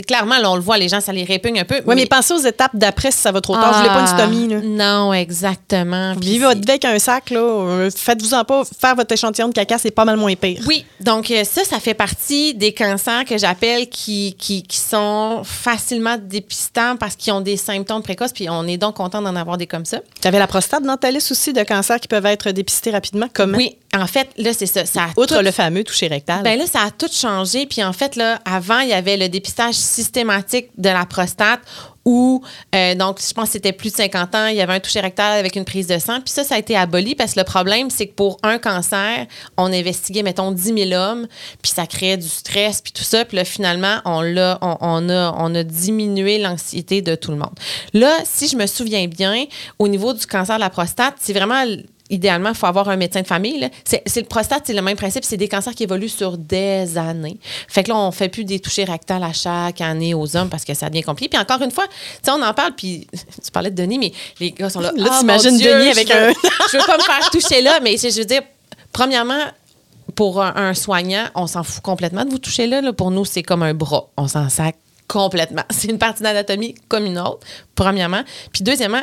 clairement, 0.06 0.38
là, 0.38 0.50
on 0.50 0.56
le 0.56 0.60
voit, 0.62 0.78
les 0.78 0.88
gens, 0.88 1.00
ça 1.00 1.12
les 1.12 1.24
répugne 1.24 1.60
un 1.60 1.64
peu. 1.64 1.80
Oui, 1.86 1.94
mais 1.94 2.06
pensez 2.06 2.34
aux 2.34 2.38
étapes 2.38 2.74
d'après 2.74 3.10
si 3.10 3.18
ça 3.18 3.30
va 3.32 3.40
trop 3.40 3.54
tard. 3.54 3.72
Vous 3.72 3.78
voulez 3.78 3.88
pas 3.88 4.00
une 4.00 4.06
Ah, 4.08 4.18
stomie. 4.18 4.48
Là. 4.48 4.60
Non, 4.62 5.12
exactement. 5.12 6.14
Puis 6.20 6.30
Vivez 6.30 6.44
votre 6.46 6.60
vie 6.60 6.70
avec 6.70 6.84
un 6.84 6.98
sac. 6.98 7.30
là. 7.30 7.88
Faites-vous-en 7.94 8.44
pas. 8.44 8.62
Faire 8.80 8.96
votre 8.96 9.12
échantillon 9.12 9.48
de 9.48 9.54
caca, 9.54 9.78
c'est 9.78 9.90
pas 9.90 10.04
mal 10.04 10.16
moins 10.16 10.34
pire. 10.34 10.60
Oui, 10.66 10.84
donc 11.00 11.32
ça, 11.44 11.64
ça 11.64 11.78
fait 11.78 11.94
partie 11.94 12.54
des 12.54 12.72
cancers 12.72 13.24
que 13.24 13.38
j'appelle 13.38 13.88
qui, 13.88 14.34
qui, 14.38 14.62
qui 14.62 14.76
sont 14.78 15.03
facilement 15.44 16.16
dépistables 16.18 16.98
parce 16.98 17.16
qu'ils 17.16 17.32
ont 17.32 17.40
des 17.40 17.56
symptômes 17.56 18.02
précoces, 18.02 18.32
puis 18.32 18.48
on 18.50 18.66
est 18.66 18.76
donc 18.76 18.96
content 18.96 19.20
d'en 19.22 19.34
avoir 19.36 19.56
des 19.56 19.66
comme 19.66 19.84
ça. 19.84 20.00
Tu 20.20 20.28
avais 20.28 20.38
la 20.38 20.46
prostate 20.46 20.82
dans 20.82 20.96
ta 20.96 21.10
liste 21.10 21.30
aussi 21.32 21.52
de 21.52 21.62
cancers 21.62 22.00
qui 22.00 22.08
peuvent 22.08 22.26
être 22.26 22.50
dépistés 22.50 22.90
rapidement? 22.90 23.26
Comment? 23.32 23.56
Oui, 23.56 23.76
en 23.94 24.06
fait, 24.06 24.28
là, 24.36 24.52
c'est 24.52 24.66
ça. 24.66 24.82
Outre 25.16 25.36
tout- 25.38 25.42
le 25.44 25.50
fameux 25.50 25.84
toucher 25.84 26.08
rectal. 26.08 26.42
Ben 26.42 26.58
là, 26.58 26.66
ça 26.66 26.80
a 26.82 26.90
tout 26.90 27.08
changé. 27.12 27.66
Puis 27.66 27.82
en 27.84 27.92
fait, 27.92 28.16
là, 28.16 28.40
avant, 28.44 28.80
il 28.80 28.88
y 28.88 28.92
avait 28.92 29.16
le 29.16 29.28
dépistage 29.28 29.74
systématique 29.74 30.68
de 30.78 30.88
la 30.88 31.06
prostate 31.06 31.60
où, 32.04 32.42
euh, 32.74 32.94
donc, 32.94 33.20
je 33.20 33.32
pense 33.32 33.46
que 33.46 33.52
c'était 33.52 33.72
plus 33.72 33.90
de 33.90 33.96
50 33.96 34.34
ans, 34.34 34.46
il 34.46 34.56
y 34.56 34.60
avait 34.60 34.74
un 34.74 34.80
toucher 34.80 35.00
rectal 35.00 35.38
avec 35.38 35.56
une 35.56 35.64
prise 35.64 35.86
de 35.86 35.98
sang. 35.98 36.20
Puis 36.20 36.30
ça, 36.30 36.44
ça 36.44 36.56
a 36.56 36.58
été 36.58 36.76
aboli 36.76 37.14
parce 37.14 37.34
que 37.34 37.40
le 37.40 37.44
problème, 37.44 37.90
c'est 37.90 38.06
que 38.06 38.14
pour 38.14 38.38
un 38.42 38.58
cancer, 38.58 39.26
on 39.56 39.72
investiguait, 39.72 40.22
mettons, 40.22 40.52
10 40.52 40.88
000 40.88 40.92
hommes, 40.92 41.26
puis 41.62 41.72
ça 41.74 41.86
créait 41.86 42.16
du 42.16 42.28
stress, 42.28 42.80
puis 42.80 42.92
tout 42.92 43.04
ça. 43.04 43.24
Puis 43.24 43.36
là, 43.36 43.44
finalement, 43.44 44.00
on, 44.04 44.20
l'a, 44.20 44.58
on 44.60 45.08
a, 45.08 45.34
on 45.38 45.54
a 45.54 45.62
diminué 45.62 46.38
l'anxiété 46.38 47.02
de 47.02 47.14
tout 47.14 47.30
le 47.30 47.38
monde. 47.38 47.54
Là, 47.92 48.12
si 48.24 48.48
je 48.48 48.56
me 48.56 48.66
souviens 48.66 49.06
bien, 49.06 49.44
au 49.78 49.88
niveau 49.88 50.12
du 50.12 50.26
cancer 50.26 50.56
de 50.56 50.60
la 50.60 50.70
prostate, 50.70 51.14
c'est 51.20 51.32
vraiment 51.32 51.64
idéalement, 52.10 52.50
il 52.50 52.54
faut 52.54 52.66
avoir 52.66 52.88
un 52.88 52.96
médecin 52.96 53.22
de 53.22 53.26
famille. 53.26 53.68
C'est, 53.84 54.02
le 54.16 54.24
prostate, 54.24 54.64
c'est 54.66 54.72
le 54.74 54.82
même 54.82 54.96
principe. 54.96 55.24
C'est 55.24 55.36
des 55.36 55.48
cancers 55.48 55.74
qui 55.74 55.84
évoluent 55.84 56.08
sur 56.08 56.36
des 56.36 56.98
années. 56.98 57.38
Fait 57.68 57.82
que 57.82 57.88
là, 57.88 57.96
on 57.96 58.10
fait 58.10 58.28
plus 58.28 58.44
des 58.44 58.60
touchés 58.60 58.84
rectales 58.84 59.22
à 59.22 59.32
chaque 59.32 59.80
année 59.80 60.12
aux 60.14 60.36
hommes 60.36 60.48
parce 60.50 60.64
que 60.64 60.74
ça 60.74 60.88
devient 60.90 61.02
compliqué. 61.02 61.30
Puis 61.30 61.38
encore 61.40 61.62
une 61.62 61.70
fois, 61.70 61.86
tu 61.88 61.94
sais, 62.22 62.30
on 62.30 62.42
en 62.42 62.52
parle, 62.54 62.72
puis 62.76 63.06
tu 63.44 63.50
parlais 63.50 63.70
de 63.70 63.76
Denis, 63.76 63.98
mais 63.98 64.12
les 64.40 64.50
gars 64.52 64.68
sont 64.70 64.80
là. 64.80 64.92
Là, 64.94 65.08
Ah, 65.12 65.18
t'imagines 65.20 65.56
Denis 65.58 65.90
avec 65.90 66.10
un- 66.10 66.28
je 66.72 66.76
veux 66.78 66.86
pas 66.86 66.96
me 66.98 67.02
faire 67.02 67.30
toucher 67.30 67.62
là, 67.62 67.80
mais 67.82 67.96
je 67.96 68.08
je 68.10 68.18
veux 68.18 68.24
dire, 68.26 68.42
premièrement, 68.92 69.40
pour 70.14 70.42
un, 70.42 70.54
un 70.54 70.74
soignant, 70.74 71.24
on 71.34 71.46
s'en 71.46 71.62
fout 71.64 71.82
complètement 71.82 72.24
de 72.24 72.30
vous 72.30 72.38
toucher 72.38 72.66
là. 72.66 72.80
là. 72.80 72.92
Pour 72.92 73.10
nous, 73.10 73.24
c'est 73.24 73.42
comme 73.42 73.62
un 73.62 73.74
bras. 73.74 74.08
On 74.16 74.28
s'en 74.28 74.48
sac 74.48 74.76
complètement. 75.08 75.62
C'est 75.70 75.88
une 75.88 75.98
partie 75.98 76.22
d'anatomie 76.22 76.74
comme 76.88 77.04
une 77.06 77.18
autre, 77.18 77.40
premièrement. 77.74 78.22
Puis 78.52 78.62
deuxièmement, 78.62 79.02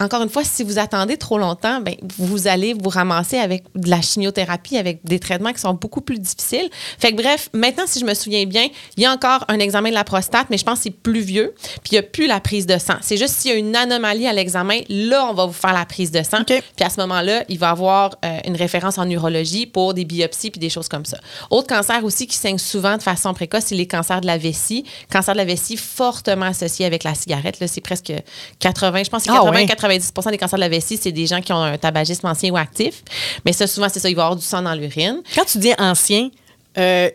encore 0.00 0.22
une 0.22 0.28
fois, 0.28 0.44
si 0.44 0.62
vous 0.62 0.78
attendez 0.78 1.16
trop 1.16 1.38
longtemps, 1.38 1.80
ben, 1.80 1.94
vous 2.18 2.46
allez 2.46 2.72
vous 2.72 2.88
ramasser 2.88 3.38
avec 3.38 3.64
de 3.74 3.90
la 3.90 4.00
chimiothérapie, 4.00 4.76
avec 4.76 5.00
des 5.04 5.18
traitements 5.18 5.52
qui 5.52 5.60
sont 5.60 5.74
beaucoup 5.74 6.00
plus 6.00 6.20
difficiles. 6.20 6.68
Fait 6.98 7.12
que 7.12 7.16
bref, 7.16 7.50
maintenant, 7.52 7.84
si 7.86 7.98
je 7.98 8.04
me 8.04 8.14
souviens 8.14 8.46
bien, 8.46 8.68
il 8.96 9.02
y 9.02 9.06
a 9.06 9.12
encore 9.12 9.44
un 9.48 9.58
examen 9.58 9.88
de 9.88 9.94
la 9.94 10.04
prostate, 10.04 10.46
mais 10.50 10.58
je 10.58 10.64
pense 10.64 10.78
que 10.78 10.84
c'est 10.84 10.90
plus 10.90 11.20
vieux, 11.20 11.54
puis 11.82 11.90
il 11.92 11.94
n'y 11.94 11.98
a 11.98 12.02
plus 12.02 12.26
la 12.26 12.40
prise 12.40 12.66
de 12.66 12.78
sang. 12.78 12.94
C'est 13.00 13.16
juste 13.16 13.34
s'il 13.34 13.50
y 13.50 13.54
a 13.54 13.56
une 13.56 13.74
anomalie 13.74 14.26
à 14.26 14.32
l'examen, 14.32 14.78
là, 14.88 15.26
on 15.28 15.34
va 15.34 15.46
vous 15.46 15.52
faire 15.52 15.72
la 15.72 15.84
prise 15.84 16.12
de 16.12 16.22
sang. 16.22 16.44
Puis 16.44 16.62
à 16.80 16.90
ce 16.90 17.00
moment-là, 17.00 17.42
il 17.48 17.58
va 17.58 17.68
y 17.68 17.70
avoir 17.70 18.14
euh, 18.24 18.38
une 18.44 18.56
référence 18.56 18.98
en 18.98 19.08
urologie 19.10 19.66
pour 19.66 19.94
des 19.94 20.04
biopsies 20.04 20.50
puis 20.50 20.60
des 20.60 20.70
choses 20.70 20.88
comme 20.88 21.04
ça. 21.04 21.18
Autre 21.50 21.66
cancer 21.66 22.04
aussi 22.04 22.26
qui 22.26 22.36
saigne 22.36 22.58
souvent 22.58 22.96
de 22.96 23.02
façon 23.02 23.34
précoce, 23.34 23.64
c'est 23.66 23.74
les 23.74 23.86
cancers 23.86 24.20
de 24.20 24.26
la 24.26 24.38
vessie. 24.38 24.84
Cancer 25.10 25.34
de 25.34 25.38
la 25.38 25.44
vessie 25.44 25.76
fortement 25.76 26.46
associé 26.46 26.86
avec 26.86 27.04
la 27.04 27.14
cigarette. 27.14 27.58
Là, 27.60 27.66
c'est 27.66 27.80
presque 27.80 28.12
80, 28.60 29.02
je 29.04 29.10
pense 29.10 29.24
que 29.24 29.32
c'est 29.32 29.36
Ah 29.36 29.42
80 29.42 29.52
ouais. 29.52 29.66
90 29.88 30.30
des 30.30 30.38
cancers 30.38 30.58
de 30.58 30.60
la 30.62 30.68
vessie, 30.68 30.96
c'est 30.96 31.12
des 31.12 31.26
gens 31.26 31.40
qui 31.40 31.52
ont 31.52 31.62
un 31.62 31.78
tabagisme 31.78 32.26
ancien 32.26 32.52
ou 32.52 32.56
actif. 32.56 33.02
Mais 33.44 33.52
ça, 33.52 33.66
souvent, 33.66 33.88
c'est 33.88 34.00
ça, 34.00 34.08
il 34.08 34.16
va 34.16 34.22
y 34.22 34.24
avoir 34.24 34.36
du 34.36 34.44
sang 34.44 34.62
dans 34.62 34.74
l'urine. 34.74 35.22
Quand 35.34 35.44
tu 35.44 35.58
dis 35.58 35.72
ancien, 35.78 36.30
euh, 36.76 37.10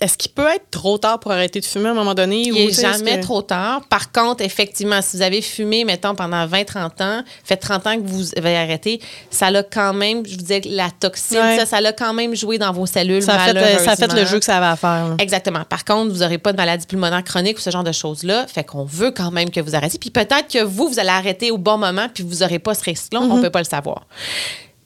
est-ce 0.00 0.18
qu'il 0.18 0.32
peut 0.32 0.48
être 0.48 0.68
trop 0.70 0.98
tard 0.98 1.20
pour 1.20 1.30
arrêter 1.30 1.60
de 1.60 1.64
fumer 1.64 1.88
à 1.88 1.90
un 1.92 1.94
moment 1.94 2.14
donné? 2.14 2.42
Il 2.42 2.52
n'est 2.54 2.72
jamais 2.72 3.18
que- 3.18 3.22
trop 3.22 3.40
tard. 3.42 3.82
Par 3.88 4.10
contre, 4.10 4.42
effectivement, 4.42 5.00
si 5.02 5.16
vous 5.16 5.22
avez 5.22 5.42
fumé, 5.42 5.84
mettons, 5.84 6.14
pendant 6.14 6.44
20-30 6.46 7.00
ans, 7.00 7.22
fait 7.44 7.56
30 7.56 7.86
ans 7.86 7.96
que 7.96 8.02
vous 8.06 8.30
avez 8.36 8.56
arrêté, 8.56 9.00
ça 9.30 9.50
l'a 9.50 9.62
quand 9.62 9.92
même, 9.94 10.24
je 10.26 10.32
vous 10.32 10.36
disais, 10.38 10.60
la 10.64 10.90
toxine, 10.90 11.38
Ouais. 11.38 11.58
ça, 11.58 11.66
ça 11.66 11.80
l'a 11.80 11.92
quand 11.92 12.12
même 12.12 12.34
joué 12.34 12.58
dans 12.58 12.72
vos 12.72 12.86
cellules. 12.86 13.22
Ça 13.22 13.34
a, 13.34 13.38
fait, 13.52 13.56
euh, 13.56 13.78
ça 13.78 13.92
a 13.92 13.96
fait 13.96 14.12
le 14.12 14.24
jeu 14.26 14.38
que 14.40 14.44
ça 14.44 14.56
avait 14.56 14.66
à 14.66 14.76
faire. 14.76 15.08
là. 15.10 15.14
Exactement. 15.18 15.62
Par 15.68 15.84
contre, 15.84 16.12
vous 16.12 16.18
n'aurez 16.20 16.38
pas 16.38 16.52
de 16.52 16.56
maladie 16.56 16.86
pulmonaire 16.86 17.22
chronique 17.22 17.58
ou 17.58 17.60
ce 17.60 17.70
genre 17.70 17.84
de 17.84 17.92
choses-là. 17.92 18.46
Fait 18.48 18.64
qu'on 18.64 18.84
veut 18.84 19.12
quand 19.12 19.30
même 19.30 19.50
que 19.50 19.60
vous 19.60 19.74
arrêtiez. 19.76 19.98
Puis 20.00 20.10
peut-être 20.10 20.48
que 20.52 20.62
vous, 20.64 20.88
vous 20.88 20.98
allez 20.98 21.08
arrêter 21.10 21.50
au 21.50 21.58
bon 21.58 21.78
moment, 21.78 22.08
puis 22.12 22.24
vous 22.24 22.36
n'aurez 22.38 22.58
pas 22.58 22.74
ce 22.74 22.82
risque-là. 22.84 23.20
On 23.20 23.36
ne 23.36 23.42
peut 23.42 23.50
pas 23.50 23.60
le 23.60 23.64
savoir. 23.64 24.06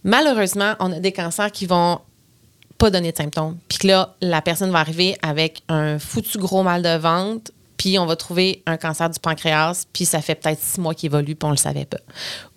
Malheureusement, 0.03 0.75
on 0.81 0.93
a 0.93 1.01
des 1.01 1.13
cancers 1.13 1.51
qui 1.51 1.67
vont 1.67 2.01
pas 2.85 2.91
donner 2.91 3.13
de 3.13 3.17
symptômes. 3.17 3.57
Puis 3.67 3.79
que 3.79 3.87
là, 3.87 4.15
la 4.21 4.43
personne 4.43 4.71
va 4.71 4.79
arriver 4.79 5.17
avec 5.23 5.63
un 5.71 5.99
foutu 5.99 6.37
gros 6.37 6.63
mal 6.63 6.83
de 6.83 6.99
ventre, 6.99 7.51
puis 7.79 7.99
on 7.99 8.05
va 8.05 8.15
trouver 8.15 8.63
un 8.67 8.77
cancer 8.77 9.09
du 9.09 9.19
pancréas, 9.19 9.87
puis 9.91 10.05
ça 10.05 10.21
fait 10.21 10.35
peut-être 10.35 10.61
six 10.61 10.79
mois 10.79 10.93
qu'il 10.93 11.07
évolue, 11.07 11.35
puis 11.35 11.47
on 11.47 11.51
le 11.51 11.57
savait 11.57 11.87
pas. 11.87 11.97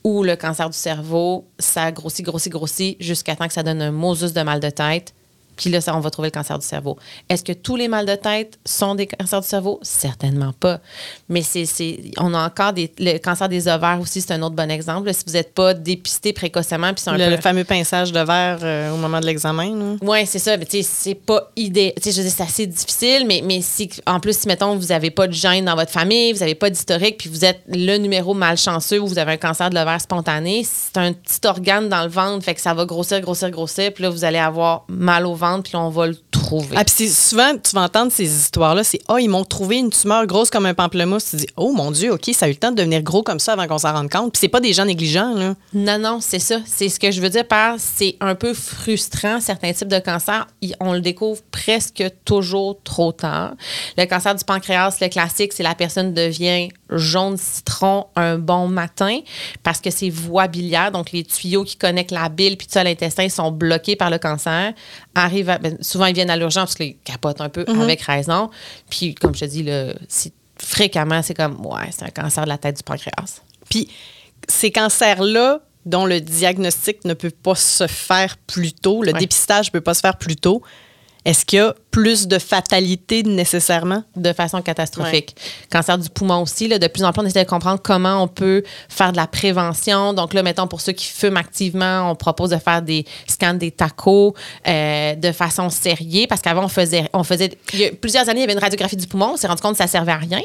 Ou 0.04 0.24
le 0.24 0.36
cancer 0.36 0.70
du 0.70 0.78
cerveau, 0.78 1.48
ça 1.60 1.94
grossit, 1.94 2.26
grossit, 2.26 2.52
grossit, 2.52 2.98
jusqu'à 3.00 3.38
temps 3.38 3.48
que 3.48 3.54
ça 3.54 3.64
donne 3.64 3.82
un 3.82 3.92
mosus 3.92 4.34
de 4.34 4.42
mal 4.42 4.60
de 4.60 4.70
tête. 4.70 5.14
Puis 5.58 5.70
là, 5.70 5.82
ça, 5.82 5.96
on 5.96 6.00
va 6.00 6.10
trouver 6.10 6.28
le 6.28 6.32
cancer 6.34 6.58
du 6.60 6.66
cerveau. 6.66 6.98
Est-ce 7.30 7.44
que 7.44 7.52
tous 7.52 7.76
les 7.76 7.88
mal 7.88 8.06
de 8.06 8.16
tête 8.16 8.58
sont 8.66 8.96
des 8.96 9.08
cancers 9.08 9.42
du 9.42 9.48
cerveau? 9.48 9.80
Certainement 9.82 10.54
pas. 10.54 10.80
Mais 11.30 11.42
c'est, 11.42 11.66
c'est- 11.66 12.00
on 12.18 12.34
a 12.34 12.46
encore 12.46 12.74
des, 12.74 12.92
le 13.00 13.18
cancer 13.18 13.50
des 13.50 13.68
ovaires 13.68 14.00
aussi, 14.00 14.22
c'est 14.22 14.34
un 14.34 14.42
autre 14.44 14.56
bon 14.56 14.70
exemple. 14.72 15.12
Si 15.14 15.24
vous 15.26 15.34
n'êtes 15.34 15.54
pas 15.54 15.74
dépisté 15.74 16.32
précocement, 16.34 16.94
puis 16.94 17.02
c'est 17.04 17.10
un 17.10 17.18
Le, 17.18 17.26
peu... 17.26 17.32
le 17.32 17.38
fameux 17.42 17.64
pinçage 17.64 18.12
de 18.12 18.20
verre 18.20 18.60
euh, 18.62 18.92
au 18.94 18.98
moment 18.98 19.20
de 19.20 19.26
l'examen. 19.26 19.98
Oui, 20.02 20.26
c'est 20.26 20.40
ça. 20.40 20.56
Mais 20.58 20.66
tu 20.66 20.78
sais, 20.78 20.84
c'est 20.84 21.16
pas 21.16 21.52
idée. 21.56 21.94
Tu 22.02 22.12
sais, 22.12 22.24
je 22.24 22.28
c'est 22.28 22.44
assez 22.44 22.68
difficile, 22.68 23.26
mais, 23.26 23.42
mais 23.44 23.62
si, 23.62 23.90
en 24.06 24.20
plus, 24.20 24.38
si, 24.38 24.48
mettons, 24.48 24.76
vous 24.76 24.88
n'avez 24.88 25.10
pas 25.10 25.28
de 25.28 25.34
gène 25.34 25.66
dans 25.66 25.76
votre 25.76 25.92
famille, 25.92 26.34
vous 26.34 26.40
n'avez 26.40 26.56
pas 26.56 26.70
d'historique, 26.70 27.18
puis 27.18 27.30
vous 27.30 27.46
êtes 27.46 27.62
le 27.68 27.98
numéro 27.98 28.34
malchanceux 28.34 29.00
ou 29.00 29.08
vous 29.08 29.18
avez 29.18 29.32
un 29.32 29.38
cancer 29.38 29.70
de 29.70 29.76
l'ovaire 29.76 30.00
spontané, 30.02 30.64
c'est 30.66 30.98
un 30.98 31.14
petit 31.14 31.40
organe 31.48 31.90
dans 31.90 32.04
le 32.04 32.10
ventre, 32.10 32.44
fait 32.46 32.54
que 32.54 32.62
ça 32.62 32.74
va 32.74 32.86
grossir, 32.86 33.22
grossir, 33.22 33.50
grossir, 33.50 33.94
puis 33.94 34.04
là, 34.04 34.10
vous 34.10 34.24
allez 34.26 34.38
avoir 34.38 34.84
mal 34.90 35.26
au 35.26 35.34
ventre, 35.34 35.47
là, 35.74 35.80
on 35.80 35.90
Ah, 36.76 36.84
puis 36.84 37.10
souvent, 37.10 37.54
tu 37.58 37.76
vas 37.76 37.82
entendre 37.84 38.12
ces 38.12 38.26
histoires-là, 38.26 38.84
c'est 38.84 39.00
«Ah, 39.08 39.20
ils 39.20 39.30
m'ont 39.30 39.44
trouvé 39.44 39.78
une 39.78 39.90
tumeur 39.90 40.26
grosse 40.26 40.50
comme 40.50 40.66
un 40.66 40.74
pamplemousse.» 40.74 41.26
Tu 41.32 41.36
dis 41.38 41.48
«Oh 41.58 41.72
mon 41.74 41.92
Dieu, 41.92 42.14
OK, 42.14 42.30
ça 42.34 42.46
a 42.46 42.50
eu 42.50 42.52
le 42.52 42.58
temps 42.58 42.72
de 42.72 42.76
devenir 42.78 43.02
gros 43.02 43.24
comme 43.24 43.40
ça 43.40 43.54
avant 43.54 43.68
qu'on 43.68 43.78
s'en 43.78 43.94
rende 43.94 44.10
compte.» 44.10 44.32
Puis 44.34 44.40
c'est 44.40 44.48
pas 44.48 44.60
des 44.60 44.74
gens 44.74 44.86
négligents, 44.86 45.34
là. 45.34 45.56
Non, 45.74 46.00
non, 46.00 46.20
c'est 46.22 46.40
ça. 46.40 46.60
C'est 46.66 46.90
ce 46.90 47.00
que 47.00 47.12
je 47.12 47.22
veux 47.22 47.30
dire 47.30 47.48
par 47.48 47.76
c'est 47.78 48.16
un 48.20 48.36
peu 48.36 48.54
frustrant, 48.54 49.40
certains 49.40 49.74
types 49.74 49.88
de 49.88 50.00
cancers. 50.00 50.48
On 50.80 50.94
le 50.94 51.02
découvre 51.02 51.42
presque 51.52 52.04
toujours 52.26 52.78
trop 52.84 53.12
tard. 53.12 53.54
Le 53.98 54.06
cancer 54.06 54.36
du 54.36 54.44
pancréas, 54.44 54.98
le 55.02 55.08
classique, 55.10 55.54
c'est 55.54 55.64
la 55.64 55.76
personne 55.76 56.14
devient 56.14 56.70
jaune 56.90 57.36
citron 57.38 58.06
un 58.16 58.38
bon 58.38 58.68
matin 58.70 59.20
parce 59.64 59.82
que 59.82 59.90
c'est 59.90 60.10
voie 60.10 60.48
biliaire, 60.48 60.92
donc 60.92 61.12
les 61.12 61.24
tuyaux 61.26 61.66
qui 61.66 61.76
connectent 61.76 62.12
la 62.12 62.30
bile 62.30 62.56
puis 62.56 62.66
tout 62.66 62.74
ça, 62.74 62.84
l'intestin 62.84 63.28
sont 63.28 63.52
bloqués 63.52 63.98
par 63.98 64.10
le 64.10 64.18
cancer. 64.18 64.72
Arrive 65.14 65.50
à- 65.50 65.58
ben, 65.58 65.78
souvent, 65.82 66.06
ils 66.06 66.14
viennent 66.14 66.30
à 66.30 66.37
l'urgence 66.38 66.70
parce 66.70 66.76
qu'ils 66.76 66.98
capotent 67.04 67.42
un 67.42 67.50
peu 67.50 67.66
avec 67.82 68.02
raison. 68.02 68.50
Puis, 68.90 69.16
comme 69.16 69.34
je 69.36 69.42
te 69.42 69.46
dis, 69.46 69.64
là, 69.64 69.94
fréquemment, 70.58 71.22
c'est 71.22 71.34
comme, 71.34 71.66
ouais, 71.66 71.90
c'est 71.92 72.04
un 72.06 72.10
cancer 72.10 72.44
de 72.44 72.50
la 72.50 72.58
tête 72.58 72.78
du 72.78 72.84
pancréas. 72.84 73.42
Puis 73.70 73.90
ces 74.48 74.72
cancers-là, 74.72 75.60
dont 75.86 76.06
le 76.06 76.20
diagnostic 76.22 77.06
ne 77.06 77.14
peut 77.14 77.32
pas 77.32 77.56
se 77.56 77.88
faire 77.88 78.38
plus 78.38 78.74
tôt, 78.74 79.04
le 79.04 79.14
Ouais. 79.14 79.20
dépistage 79.20 79.68
ne 79.68 79.72
peut 79.72 79.82
pas 79.82 79.94
se 79.94 80.02
faire 80.02 80.18
plus 80.18 80.36
tôt, 80.36 80.62
est-ce 81.26 81.46
qu'il 81.46 81.58
y 81.60 81.62
a 81.62 81.76
plus 81.98 82.28
de 82.28 82.38
fatalité 82.38 83.24
nécessairement? 83.24 84.04
de 84.16 84.32
façon 84.34 84.62
catastrophique. 84.62 85.36
Cancer 85.72 85.98
du 85.98 86.10
poumon 86.10 86.44
aussi, 86.44 86.68
là, 86.68 86.78
de 86.78 86.86
plus 86.88 87.04
en 87.04 87.12
plus, 87.12 87.22
on 87.22 87.26
essaie 87.26 87.44
de 87.44 87.50
comprendre 87.50 87.80
comment 87.84 88.22
on 88.22 88.28
peut 88.28 88.64
faire 88.88 89.12
de 89.12 89.18
la 89.18 89.26
prévention. 89.26 90.14
Donc 90.14 90.36
là, 90.36 90.44
mettons, 90.44 90.68
pour 90.68 90.82
ceux 90.82 90.92
qui 90.92 91.06
fument 91.06 91.38
activement, 91.38 92.12
on 92.12 92.16
propose 92.16 92.52
de 92.52 92.58
faire 92.58 92.84
des 92.84 93.04
scans 93.28 93.56
des 93.56 93.72
tacos 93.72 94.36
euh, 94.68 95.16
de 95.16 95.32
façon 95.32 95.70
sérieuse 95.72 96.28
parce 96.28 96.42
qu'avant, 96.42 96.66
on 96.66 96.68
faisait, 96.68 97.10
on 97.14 97.24
faisait, 97.24 97.58
il 97.74 97.80
y 97.80 97.86
a 97.86 97.92
plusieurs 97.92 98.30
années, 98.30 98.42
il 98.42 98.42
y 98.42 98.44
avait 98.44 98.54
une 98.54 98.60
radiographie 98.60 98.96
du 98.96 99.08
poumon, 99.08 99.32
on 99.34 99.38
s'est 99.38 99.48
rendu 99.48 99.62
compte 99.62 99.72
que 99.72 99.78
ça 99.80 99.88
servait 99.88 100.12
à 100.12 100.18
rien. 100.18 100.42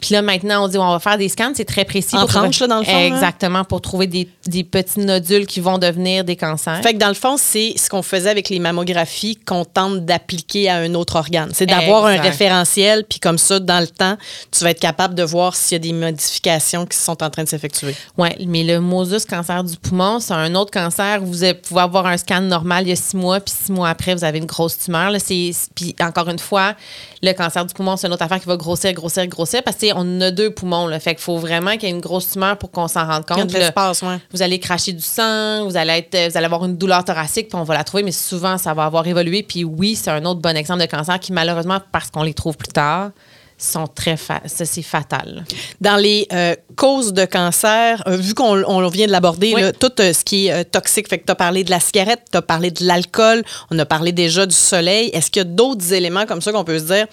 Puis 0.00 0.12
là, 0.12 0.22
maintenant, 0.22 0.64
on 0.64 0.68
dit, 0.68 0.78
on 0.78 0.90
va 0.90 0.98
faire 0.98 1.18
des 1.18 1.28
scans, 1.28 1.52
c'est 1.54 1.64
très 1.64 1.84
précis. 1.84 2.16
En 2.16 2.20
pour 2.20 2.30
trouver- 2.30 2.42
tranches, 2.50 2.60
là, 2.60 2.66
dans 2.66 2.78
le 2.78 2.84
fond, 2.84 2.92
là? 2.92 3.06
Exactement, 3.06 3.62
pour 3.64 3.80
trouver 3.80 4.08
des, 4.08 4.28
des 4.46 4.64
petits 4.64 5.00
nodules 5.00 5.46
qui 5.46 5.60
vont 5.60 5.78
devenir 5.78 6.24
des 6.24 6.34
cancers. 6.36 6.80
Fait 6.82 6.94
que 6.94 6.98
dans 6.98 7.08
le 7.08 7.14
fond, 7.14 7.36
c'est 7.38 7.74
ce 7.76 7.88
qu'on 7.88 8.02
faisait 8.02 8.30
avec 8.30 8.48
les 8.48 8.58
mammographies 8.58 9.36
qu'on 9.36 9.64
tente 9.64 10.04
d'appliquer 10.04 10.68
à 10.68 10.76
un 10.78 10.95
autre 10.96 11.16
organe. 11.16 11.50
C'est 11.52 11.66
d'avoir 11.66 12.06
un 12.06 12.20
référentiel, 12.20 13.04
puis 13.08 13.18
comme 13.20 13.38
ça, 13.38 13.60
dans 13.60 13.80
le 13.80 13.86
temps, 13.86 14.16
tu 14.50 14.64
vas 14.64 14.70
être 14.70 14.80
capable 14.80 15.14
de 15.14 15.22
voir 15.22 15.54
s'il 15.54 15.74
y 15.74 15.76
a 15.76 15.78
des 15.78 15.92
modifications 15.92 16.86
qui 16.86 16.96
sont 16.96 17.22
en 17.22 17.30
train 17.30 17.44
de 17.44 17.48
s'effectuer. 17.48 17.94
Oui, 18.16 18.28
mais 18.46 18.64
le 18.64 18.80
mosus 18.80 19.24
cancer 19.24 19.62
du 19.64 19.76
poumon, 19.76 20.20
c'est 20.20 20.34
un 20.34 20.54
autre 20.54 20.70
cancer 20.70 21.22
où 21.22 21.26
vous 21.26 21.44
pouvez 21.62 21.80
avoir 21.80 22.06
un 22.06 22.16
scan 22.16 22.40
normal 22.40 22.84
il 22.84 22.90
y 22.90 22.92
a 22.92 22.96
six 22.96 23.16
mois, 23.16 23.40
puis 23.40 23.54
six 23.64 23.72
mois 23.72 23.88
après, 23.88 24.14
vous 24.14 24.24
avez 24.24 24.38
une 24.38 24.46
grosse 24.46 24.78
tumeur. 24.78 25.10
Là, 25.10 25.18
C'est- 25.18 25.52
puis 25.74 25.94
encore 26.00 26.28
une 26.28 26.38
fois, 26.38 26.74
le 27.22 27.32
cancer 27.32 27.64
du 27.64 27.74
poumon, 27.74 27.96
c'est 27.96 28.06
une 28.06 28.12
autre 28.12 28.22
affaire 28.22 28.40
qui 28.40 28.46
va 28.46 28.56
grossir, 28.56 28.92
grossir, 28.92 29.26
grossir, 29.26 29.62
parce 29.62 29.76
qu'on 29.76 30.20
a 30.20 30.30
deux 30.30 30.50
poumons. 30.50 30.86
Là, 30.86 31.00
fait 31.00 31.14
qu'il 31.14 31.22
faut 31.22 31.38
vraiment 31.38 31.72
qu'il 31.72 31.84
y 31.84 31.86
ait 31.86 31.94
une 31.94 32.00
grosse 32.00 32.30
tumeur 32.30 32.56
pour 32.58 32.70
qu'on 32.70 32.88
s'en 32.88 33.06
rende 33.06 33.26
compte. 33.26 33.50
Là, 33.52 33.72
ouais. 34.02 34.18
vous 34.32 34.42
allez 34.42 34.58
cracher 34.58 34.92
du 34.92 35.02
sang, 35.02 35.64
vous 35.66 35.76
allez, 35.76 35.92
être, 35.92 36.30
vous 36.30 36.36
allez 36.36 36.46
avoir 36.46 36.64
une 36.64 36.76
douleur 36.76 37.04
thoracique, 37.04 37.48
puis 37.48 37.58
on 37.58 37.64
va 37.64 37.74
la 37.74 37.84
trouver, 37.84 38.02
mais 38.02 38.12
souvent, 38.12 38.58
ça 38.58 38.74
va 38.74 38.84
avoir 38.84 39.06
évolué. 39.06 39.42
Puis 39.42 39.64
oui, 39.64 39.96
c'est 39.96 40.10
un 40.10 40.24
autre 40.24 40.40
bon 40.40 40.56
exemple 40.56 40.80
de 40.80 40.85
cancer 40.86 41.18
qui, 41.20 41.32
malheureusement, 41.32 41.80
parce 41.92 42.10
qu'on 42.10 42.22
les 42.22 42.34
trouve 42.34 42.56
plus 42.56 42.68
tard, 42.72 43.10
sont 43.58 43.86
très 43.86 44.18
fa- 44.18 44.42
c'est 44.44 44.82
fatal. 44.82 45.44
Dans 45.80 45.96
les 45.96 46.26
euh, 46.32 46.54
causes 46.76 47.14
de 47.14 47.24
cancer, 47.24 48.02
euh, 48.06 48.16
vu 48.16 48.34
qu'on 48.34 48.62
on 48.64 48.86
vient 48.88 49.06
de 49.06 49.12
l'aborder, 49.12 49.54
Oui. 49.54 49.62
tout 49.80 49.92
euh, 50.00 50.12
ce 50.12 50.22
qui 50.24 50.48
est 50.48 50.64
toxique, 50.66 51.08
fait 51.08 51.18
que 51.18 51.24
tu 51.24 51.32
as 51.32 51.36
parlé 51.36 51.64
de 51.64 51.70
la 51.70 51.80
cigarette, 51.80 52.20
tu 52.30 52.36
as 52.36 52.42
parlé 52.42 52.70
de 52.70 52.84
l'alcool, 52.84 53.42
on 53.70 53.78
a 53.78 53.86
parlé 53.86 54.12
déjà 54.12 54.44
du 54.44 54.54
soleil. 54.54 55.08
Est-ce 55.14 55.30
qu'il 55.30 55.40
y 55.40 55.46
a 55.46 55.48
d'autres 55.48 55.90
éléments 55.94 56.26
comme 56.26 56.42
ça 56.42 56.52
qu'on 56.52 56.64
peut 56.64 56.78
se 56.78 56.84
dire, 56.84 57.06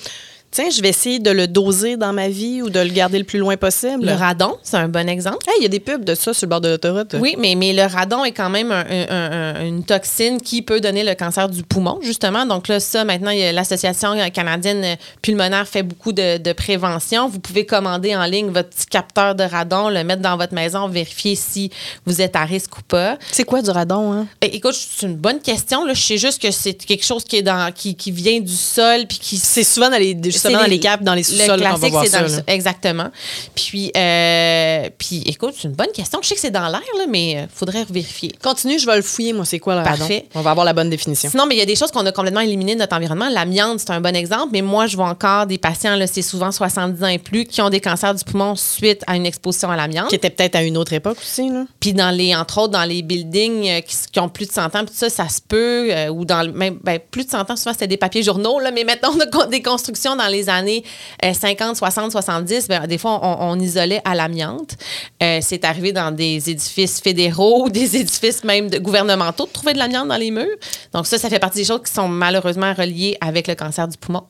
tiens, 0.53 0.69
je 0.69 0.81
vais 0.81 0.89
essayer 0.89 1.19
de 1.19 1.31
le 1.31 1.47
doser 1.47 1.97
dans 1.97 2.13
ma 2.13 2.29
vie 2.29 2.61
ou 2.61 2.69
de 2.69 2.79
le 2.79 2.89
garder 2.89 3.17
le 3.17 3.23
plus 3.25 3.39
loin 3.39 3.57
possible? 3.57 4.05
Le 4.05 4.13
radon, 4.13 4.55
c'est 4.63 4.77
un 4.77 4.87
bon 4.87 5.09
exemple. 5.09 5.39
Hey, 5.47 5.55
Il 5.59 5.63
y 5.63 5.65
a 5.65 5.69
des 5.69 5.79
pubs 5.79 6.03
de 6.05 6.15
ça 6.15 6.33
sur 6.33 6.45
le 6.45 6.49
bord 6.49 6.61
de 6.61 6.69
l'autoroute. 6.69 7.15
Oui, 7.19 7.35
mais, 7.37 7.55
mais 7.55 7.73
le 7.73 7.83
radon 7.83 8.23
est 8.23 8.31
quand 8.31 8.49
même 8.49 8.71
un- 8.71 8.85
un- 8.89 9.55
un- 9.59 9.65
une 9.65 9.83
toxine 9.83 10.39
qui 10.41 10.61
peut 10.61 10.79
donner 10.79 11.03
le 11.03 11.15
cancer 11.15 11.49
du 11.49 11.63
poumon, 11.63 11.99
justement. 12.01 12.45
Donc 12.45 12.67
là, 12.67 12.79
ça, 12.79 13.03
maintenant, 13.03 13.31
l'Association 13.51 14.11
canadienne 14.33 14.97
pulmonaire 15.21 15.67
fait 15.67 15.83
beaucoup 15.83 16.11
de, 16.13 16.37
de 16.37 16.53
prévention. 16.53 17.27
Vous 17.27 17.39
pouvez 17.39 17.65
commander 17.65 18.15
en 18.15 18.25
ligne 18.25 18.49
votre 18.51 18.69
petit 18.69 18.85
capteur 18.85 19.35
de 19.35 19.43
radon, 19.43 19.89
le 19.89 20.03
mettre 20.03 20.21
dans 20.21 20.37
votre 20.37 20.53
maison, 20.53 20.87
vérifier 20.87 21.35
si 21.35 21.71
vous 22.05 22.21
êtes 22.21 22.35
à 22.35 22.45
risque 22.45 22.77
ou 22.77 22.81
pas. 22.83 23.17
C'est 23.31 23.43
quoi 23.43 23.61
du 23.61 23.69
radon? 23.71 24.11
Hein? 24.13 24.27
Eh, 24.41 24.55
Écoute, 24.55 24.75
c'est 24.75 25.05
une 25.07 25.15
bonne 25.15 25.39
question. 25.39 25.85
Là. 25.85 25.93
Je 25.93 26.01
sais 26.01 26.17
juste 26.17 26.41
que 26.41 26.51
c'est 26.51 26.73
quelque 26.73 27.03
chose 27.05 27.23
qui, 27.23 27.37
est 27.37 27.41
dans, 27.41 27.71
qui, 27.73 27.95
qui 27.95 28.11
vient 28.11 28.39
du 28.39 28.53
sol 28.55 29.05
puis 29.07 29.17
qui 29.19 29.37
C'est 29.37 29.63
souvent 29.63 29.89
dans 29.89 29.97
les, 29.97 30.13
justement 30.49 30.63
dans 30.63 30.69
les- 30.69 30.79
caves, 30.79 31.03
dans 31.03 31.13
les 31.13 31.21
le 31.21 31.25
sous-sols 31.27 31.47
va 31.61 31.69
classique, 31.69 31.91
voir 31.91 32.03
c'est 32.03 32.09
ça. 32.11 32.17
dans 32.19 32.23
le 32.25 32.29
là. 32.29 32.35
sol. 32.37 32.43
Exactement. 32.47 33.07
Puis, 33.55 33.91
euh, 33.95 34.89
puis 34.97 35.23
écoute, 35.25 35.53
c'est 35.57 35.67
une 35.67 35.73
bonne 35.75 35.91
question. 35.93 36.19
Je 36.21 36.27
sais 36.27 36.35
que 36.35 36.41
c'est 36.41 36.51
dans 36.51 36.67
l'air, 36.67 36.81
là, 36.97 37.05
mais 37.07 37.31
il 37.31 37.47
faudrait 37.53 37.85
vérifier. 37.89 38.33
Continue, 38.43 38.79
je 38.79 38.85
vais 38.85 38.95
le 38.95 39.01
fouiller, 39.01 39.33
moi, 39.33 39.45
c'est 39.45 39.59
quoi 39.59 39.75
le 39.75 39.81
radon? 39.81 39.97
Parfait. 39.97 40.27
On 40.35 40.41
va 40.41 40.51
avoir 40.51 40.65
la 40.65 40.73
bonne 40.73 40.89
définition. 40.89 41.29
Sinon, 41.29 41.45
mais 41.45 41.55
il 41.55 41.59
y 41.59 41.61
a 41.61 41.65
des 41.65 41.75
choses 41.75 41.91
qu'on 41.91 42.05
a 42.05 42.11
complètement 42.11 42.41
éliminées 42.41 42.75
de 42.75 42.79
notre 42.79 42.95
environnement. 42.95 43.29
L'amiante, 43.29 43.79
c'est 43.79 43.91
un 43.91 44.01
bon 44.01 44.15
exemple, 44.15 44.49
mais 44.51 44.61
moi, 44.61 44.87
je 44.87 44.95
vois 44.95 45.07
encore 45.07 45.45
des 45.45 45.57
patients, 45.57 45.95
là, 45.95 46.07
c'est 46.07 46.21
souvent 46.21 46.51
70 46.51 47.03
ans 47.03 47.07
et 47.07 47.19
plus, 47.19 47.45
qui 47.45 47.61
ont 47.61 47.69
des 47.69 47.79
cancers 47.81 48.13
du 48.13 48.23
poumon 48.23 48.55
suite 48.55 49.03
à 49.07 49.15
une 49.15 49.25
exposition 49.25 49.69
à 49.71 49.75
l'amiante. 49.75 50.09
Qui 50.09 50.15
était 50.15 50.29
peut-être 50.29 50.55
à 50.55 50.63
une 50.63 50.77
autre 50.77 50.93
époque 50.93 51.17
aussi. 51.21 51.49
Là. 51.49 51.65
Puis 51.79 51.93
dans 51.93 52.11
les, 52.11 52.35
entre 52.35 52.59
autres, 52.59 52.73
dans 52.73 52.83
les 52.83 53.01
buildings 53.01 53.69
euh, 53.69 53.81
qui, 53.81 53.95
qui 54.11 54.19
ont 54.19 54.29
plus 54.29 54.47
de 54.47 54.51
100 54.51 54.65
ans, 54.65 54.69
puis 54.85 54.85
tout 54.87 54.93
ça, 54.95 55.09
ça 55.09 55.27
se 55.29 55.39
peut. 55.47 55.87
euh, 55.91 56.07
ou 56.09 56.25
dans 56.25 56.41
le 56.43 56.51
même, 56.51 56.77
ben, 56.83 56.99
plus 56.99 57.25
de 57.25 57.29
100 57.31 57.49
ans, 57.51 57.55
souvent, 57.55 57.71
c'était 57.73 57.87
des 57.87 57.97
papiers 57.97 58.23
journaux, 58.23 58.59
là, 58.59 58.71
mais 58.71 58.83
mettons 58.83 59.13
de 59.15 59.25
con- 59.25 59.45
des 59.49 59.61
constructions 59.61 60.15
dans 60.15 60.27
les 60.33 60.49
années 60.49 60.83
euh, 61.23 61.33
50, 61.33 61.77
60, 61.77 62.11
70, 62.11 62.67
ben, 62.67 62.85
des 62.87 62.97
fois, 62.97 63.19
on, 63.23 63.59
isolait 63.59 64.01
à 64.03 64.15
l'amiante. 64.15 64.75
Euh, 65.21 65.39
c'est 65.41 65.63
arrivé 65.63 65.93
dans 65.93 66.11
des 66.11 66.49
édifices 66.49 66.99
fédéraux 66.99 67.69
des 67.69 67.97
édifices 68.01 68.43
même 68.43 68.69
gouvernementaux 68.69 69.45
de 69.45 69.51
trouver 69.51 69.73
de 69.73 69.79
l'amiante 69.79 70.07
dans 70.07 70.17
les 70.17 70.31
murs. 70.31 70.57
Donc 70.93 71.07
ça, 71.07 71.17
ça 71.17 71.29
fait 71.29 71.39
partie 71.39 71.59
des 71.59 71.65
choses 71.65 71.81
qui 71.85 71.93
sont 71.93 72.07
malheureusement 72.07 72.73
reliées 72.73 73.17
avec 73.21 73.47
le 73.47 73.55
cancer 73.55 73.87
du 73.87 73.97
poumon. 73.97 74.23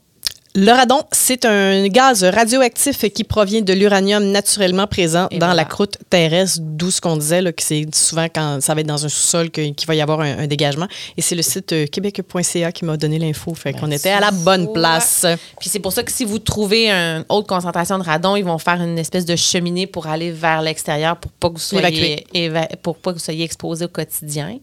Le 0.55 0.71
radon, 0.71 1.01
c'est 1.11 1.45
un 1.45 1.87
gaz 1.87 2.23
radioactif 2.23 3.11
qui 3.11 3.23
provient 3.23 3.61
de 3.61 3.73
l'uranium 3.73 4.23
naturellement 4.23 4.85
présent 4.85 5.27
Et 5.31 5.39
dans 5.39 5.47
voilà. 5.47 5.63
la 5.63 5.65
croûte 5.65 5.97
terrestre, 6.11 6.59
d'où 6.61 6.91
ce 6.91 7.01
qu'on 7.01 7.17
disait, 7.17 7.41
là, 7.41 7.51
que 7.51 7.63
c'est 7.63 7.87
souvent 7.95 8.25
quand 8.25 8.61
ça 8.61 8.75
va 8.75 8.81
être 8.81 8.87
dans 8.87 9.03
un 9.03 9.09
sous-sol 9.09 9.49
qu'il 9.49 9.73
va 9.87 9.95
y 9.95 10.01
avoir 10.01 10.21
un, 10.21 10.37
un 10.37 10.45
dégagement. 10.45 10.87
Et 11.17 11.23
c'est 11.23 11.33
le 11.33 11.41
site 11.41 11.73
euh, 11.73 11.87
québec.ca 11.87 12.71
qui 12.71 12.85
m'a 12.85 12.97
donné 12.97 13.17
l'info. 13.17 13.55
Fait 13.55 13.73
qu'on 13.73 13.89
était 13.89 14.11
à 14.11 14.19
la 14.19 14.29
bonne 14.29 14.71
place. 14.73 15.25
Puis 15.59 15.71
c'est 15.71 15.79
pour 15.79 15.91
ça 15.91 16.03
que 16.03 16.11
si 16.11 16.23
vous 16.23 16.37
trouvez 16.37 16.91
une 16.91 17.25
haute 17.29 17.47
concentration 17.47 17.97
de 17.97 18.03
radon, 18.03 18.35
ils 18.35 18.45
vont 18.45 18.59
faire 18.59 18.79
une 18.79 18.99
espèce 18.99 19.25
de 19.25 19.35
cheminée 19.35 19.87
pour 19.87 20.05
aller 20.05 20.29
vers 20.29 20.61
l'extérieur 20.61 21.17
pour 21.17 21.31
pas 21.31 21.49
que 21.49 21.53
vous 21.55 21.59
soyez 21.61 22.27
éva- 22.35 22.69
pour 22.83 22.97
pas 22.97 23.11
que 23.11 23.17
vous 23.17 23.23
soyez 23.23 23.43
exposé 23.43 23.85
au 23.85 23.89
quotidien. 23.89 24.59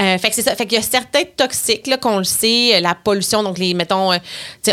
Euh, 0.00 0.18
fait 0.18 0.30
que 0.30 0.34
c'est 0.34 0.42
ça. 0.42 0.56
Fait 0.56 0.66
qu'il 0.66 0.78
y 0.78 0.80
a 0.80 0.84
certains 0.84 1.22
toxiques 1.36 1.86
là 1.86 1.96
qu'on 1.96 2.18
le 2.18 2.24
sait, 2.24 2.80
la 2.80 2.96
pollution. 2.96 3.44
Donc 3.44 3.58
les 3.58 3.72
mettons, 3.74 4.12
euh, 4.12 4.18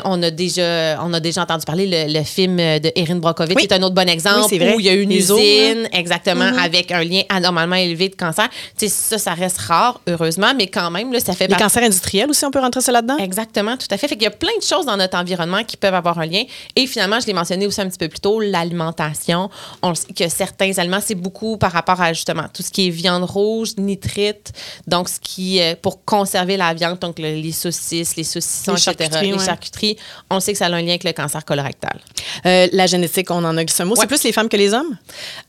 on 0.05 0.23
a 0.23 0.31
déjà 0.55 0.99
on 1.03 1.13
a 1.13 1.19
déjà 1.19 1.41
entendu 1.43 1.65
parler 1.65 1.87
le, 1.87 2.13
le 2.17 2.23
film 2.23 2.57
de 2.57 2.91
Erin 2.95 3.15
Brockovich, 3.17 3.55
Oui. 3.55 3.67
qui 3.67 3.73
est 3.73 3.77
un 3.77 3.83
autre 3.83 3.95
bon 3.95 4.07
exemple 4.09 4.47
Oui, 4.51 4.73
où 4.75 4.79
il 4.79 4.85
y 4.85 4.89
a 4.89 4.93
une 4.93 5.11
usine 5.11 5.87
exactement 5.91 6.45
avec 6.57 6.91
un 6.91 7.03
lien 7.03 7.21
anormalement 7.29 7.75
élevé 7.75 8.09
de 8.09 8.15
cancer. 8.15 8.47
Tu 8.77 8.87
sais 8.87 8.89
ça, 8.89 9.17
ça 9.17 9.33
reste 9.33 9.57
rare 9.57 9.99
heureusement, 10.07 10.53
mais 10.55 10.67
quand 10.67 10.89
même 10.91 11.11
là, 11.13 11.19
ça 11.19 11.33
fait 11.33 11.47
Les 11.47 11.55
cancers 11.55 11.83
industriels 11.83 12.29
aussi, 12.29 12.45
on 12.45 12.51
peut 12.51 12.59
rentrer 12.59 12.81
ça 12.81 12.91
là-dedans? 12.91 13.17
Exactement, 13.17 13.77
tout 13.77 13.87
à 13.91 13.97
fait. 13.97 14.07
Fait 14.07 14.15
qu'il 14.15 14.23
y 14.23 14.27
a 14.27 14.31
plein 14.31 14.55
de 14.57 14.63
choses 14.63 14.85
dans 14.85 14.97
notre 14.97 15.17
environnement 15.17 15.63
qui 15.63 15.77
peuvent 15.77 15.93
avoir 15.93 16.19
un 16.19 16.25
lien. 16.25 16.43
Et 16.75 16.87
finalement, 16.87 17.19
je 17.19 17.27
l'ai 17.27 17.33
mentionné 17.33 17.67
aussi 17.67 17.81
un 17.81 17.87
petit 17.89 17.97
peu 17.97 18.07
plus 18.07 18.19
tôt, 18.19 18.39
l'alimentation. 18.39 19.49
On 19.81 19.93
sait 19.95 20.13
que 20.13 20.27
certains 20.29 20.77
aliments, 20.77 20.99
c'est 21.03 21.15
beaucoup 21.15 21.57
par 21.57 21.71
rapport 21.71 22.01
à 22.01 22.13
justement 22.13 22.45
tout 22.53 22.63
ce 22.63 22.71
qui 22.71 22.87
est 22.87 22.91
viande 22.91 23.23
rouge, 23.23 23.69
nitrite, 23.77 24.51
donc 24.87 25.09
ce 25.09 25.19
qui, 25.19 25.59
pour 25.81 26.03
conserver 26.05 26.57
la 26.57 26.73
viande, 26.73 26.99
donc 26.99 27.19
le- 27.19 27.35
les 27.35 27.51
saucisses, 27.51 28.15
les 28.15 28.23
saucissons, 28.23 28.73
Les 28.73 28.81
etc., 28.81 28.95
charcuteries, 29.09 29.27
les 29.31 29.37
ouais. 29.37 29.45
charcuteries, 29.45 29.97
on 30.29 30.39
sait 30.45 30.51
que 30.53 30.57
ça 30.57 30.65
a 30.67 30.69
un 30.69 30.81
lien 30.81 30.89
avec 30.89 31.03
le 31.03 31.11
cancer 31.13 31.43
colorectal? 31.45 31.99
Euh, 32.45 32.67
la 32.71 32.85
génétique, 32.87 33.29
on 33.31 33.43
en 33.43 33.57
a 33.57 33.63
glissé 33.63 33.83
un 33.83 33.85
mot. 33.85 33.93
Ouais. 33.95 34.01
C'est 34.01 34.07
plus 34.07 34.23
les 34.23 34.31
femmes 34.31 34.49
que 34.49 34.57
les 34.57 34.73
hommes? 34.73 34.97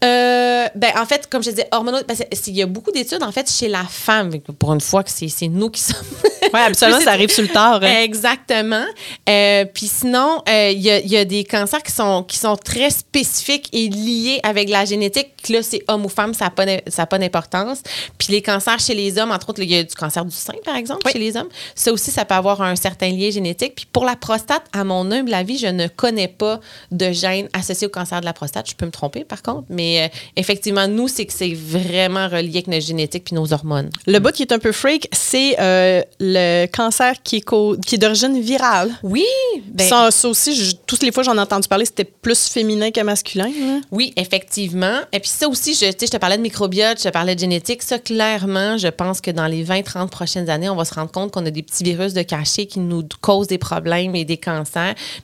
Euh, 0.05 0.67
ben, 0.75 0.93
en 0.99 1.07
fait, 1.07 1.29
comme 1.29 1.43
je 1.43 1.51
disais, 1.51 1.69
hormonaux, 1.73 1.99
c'est- 2.09 2.49
il 2.49 2.57
y 2.57 2.63
a 2.63 2.67
beaucoup 2.67 2.91
d'études, 2.93 3.23
en 3.23 3.33
fait, 3.33 3.51
chez 3.51 3.69
la 3.69 3.85
femme. 3.85 4.31
Pour 4.59 4.73
une 4.73 4.81
fois 4.81 5.03
que 5.03 5.11
c'est 5.11 5.49
nous 5.49 5.71
qui 5.71 5.81
sommes 5.81 5.97
Oui, 6.53 6.61
habituellement, 6.61 7.01
ça 7.01 7.11
arrive 7.13 7.31
sur 7.31 7.43
le 7.43 7.49
tard. 7.49 7.81
hein. 7.83 8.03
Exactement. 8.03 8.85
Euh, 9.29 9.65
Puis 9.75 9.87
sinon, 9.89 10.43
il 10.47 10.79
y, 10.81 10.91
a, 10.91 10.99
il 11.01 11.09
y 11.11 11.17
a 11.17 11.25
des 11.25 11.45
cancers 11.45 11.83
qui 11.83 11.93
sont, 11.93 12.23
qui 12.23 12.37
sont 12.39 12.57
très 12.57 12.91
spécifiques 12.91 13.69
et 13.73 13.89
liés 13.89 14.41
avec 14.43 14.69
la 14.69 14.85
génétique. 14.85 15.29
Là, 15.49 15.63
c'est 15.63 15.83
homme 15.89 16.05
ou 16.05 16.09
femme, 16.09 16.35
ça 16.35 16.47
n'a 16.47 16.51
pas, 16.51 16.65
ça 16.89 17.07
d'importance. 17.19 17.79
Puis 18.19 18.29
les 18.33 18.43
cancers 18.43 18.79
chez 18.79 18.95
les 18.95 19.19
hommes, 19.19 19.31
entre 19.31 19.51
autres, 19.51 19.63
il 19.63 19.71
y 19.71 19.77
a 19.77 19.83
du 19.83 19.95
cancer 19.95 20.25
du 20.25 20.35
sein, 20.35 20.55
par 20.65 20.77
exemple, 20.77 21.03
Oui. 21.07 21.13
chez 21.13 21.19
les 21.19 21.37
hommes. 21.37 21.49
Ça 21.75 21.93
aussi, 21.93 22.11
ça 22.11 22.25
peut 22.25 22.35
avoir 22.35 22.61
un 22.63 22.77
certain 22.77 23.11
lien 23.11 23.31
génétique. 23.31 23.75
Puis 23.77 23.87
pour 23.93 24.05
la 24.05 24.17
prostate, 24.17 24.63
à 24.73 24.85
mon 24.87 25.11
humble 25.11 25.35
avis, 25.35 25.59
je 25.59 25.67
ne 25.67 25.87
connais 25.89 26.29
pas 26.29 26.61
de 26.91 27.13
gène 27.13 27.49
associé 27.53 27.87
au 27.87 27.91
cancer 27.91 28.21
de 28.21 28.25
la 28.25 28.33
prostate. 28.33 28.69
Je 28.71 28.75
peux 28.75 28.87
me 28.87 28.91
tromper, 28.91 29.25
par 29.25 29.43
contre. 29.43 29.65
Mais 29.69 30.05
euh, 30.05 30.09
effectivement, 30.37 30.89
nous, 30.89 31.09
c'est 31.09 31.27
que 31.27 31.33
c'est 31.33 31.53
vraiment 31.55 32.29
relié 32.29 32.51
avec 32.55 32.67
notre 32.69 32.87
génétique 32.87 33.25
puis 33.25 33.35
nos 33.35 33.53
hormones. 33.53 33.91
Le 34.07 34.19
bout 34.19 34.33
qui 34.33 34.43
est 34.43 34.53
un 34.53 34.59
peu 34.59 34.73
freak, 34.73 35.09
c'est 35.13 35.57
euh, 35.61 36.03
le 36.21 36.67
cancer 36.67 37.15
qui 37.23 37.37
est, 37.37 37.41
co- 37.41 37.77
qui 37.85 37.97
est 37.97 37.99
d'origine 37.99 38.41
virale. 38.41 38.91
Oui, 39.03 39.25
ben, 39.67 39.89
ça, 39.89 40.11
ça 40.11 40.29
aussi, 40.29 40.55
je- 40.55 40.75
toutes 40.87 41.03
les 41.03 41.13
fois 41.13 41.23
que 41.23 41.31
j'en 41.31 41.37
ai 41.37 41.41
entendu 41.41 41.69
parler, 41.69 41.85
c'était 41.85 42.05
plus 42.05 42.49
féminin 42.49 42.91
que 42.91 43.01
masculin. 43.01 43.51
Oui, 43.91 44.13
effectivement. 44.17 45.01
Et 45.13 45.21
puis 45.21 45.29
ça 45.31 45.49
aussi, 45.49 45.75
je 45.75 45.91
te 45.91 46.17
parlais 46.17 46.37
de 46.37 46.43
microbiote, 46.43 46.99
je 46.99 47.05
te 47.05 47.09
parlais 47.09 47.35
de 47.35 47.41
génétique. 47.41 47.83
Ça, 47.83 47.99
clairement, 47.99 48.79
je 48.79 48.89
pense 48.89 49.21
que 49.21 49.31
dans 49.31 49.47
les 49.47 49.65
20-30 49.65 50.09
prochaines 50.11 50.49
années, 50.51 50.69
on 50.69 50.77
va 50.77 50.85
se 50.85 50.95
rendre 50.95 51.11
compte 51.11 51.33
qu'on 51.33 51.45
a 51.47 51.51
des 51.51 51.63
petits 51.63 51.85
virus 51.85 52.13
de 52.13 52.23
cachet 52.23 52.67
qui 52.67 52.79
nous 52.81 53.03
causent 53.21 53.47
des 53.49 53.59
problèmes 53.59 54.15
et 54.15 54.25
des 54.25 54.37
cancers. 54.37 54.76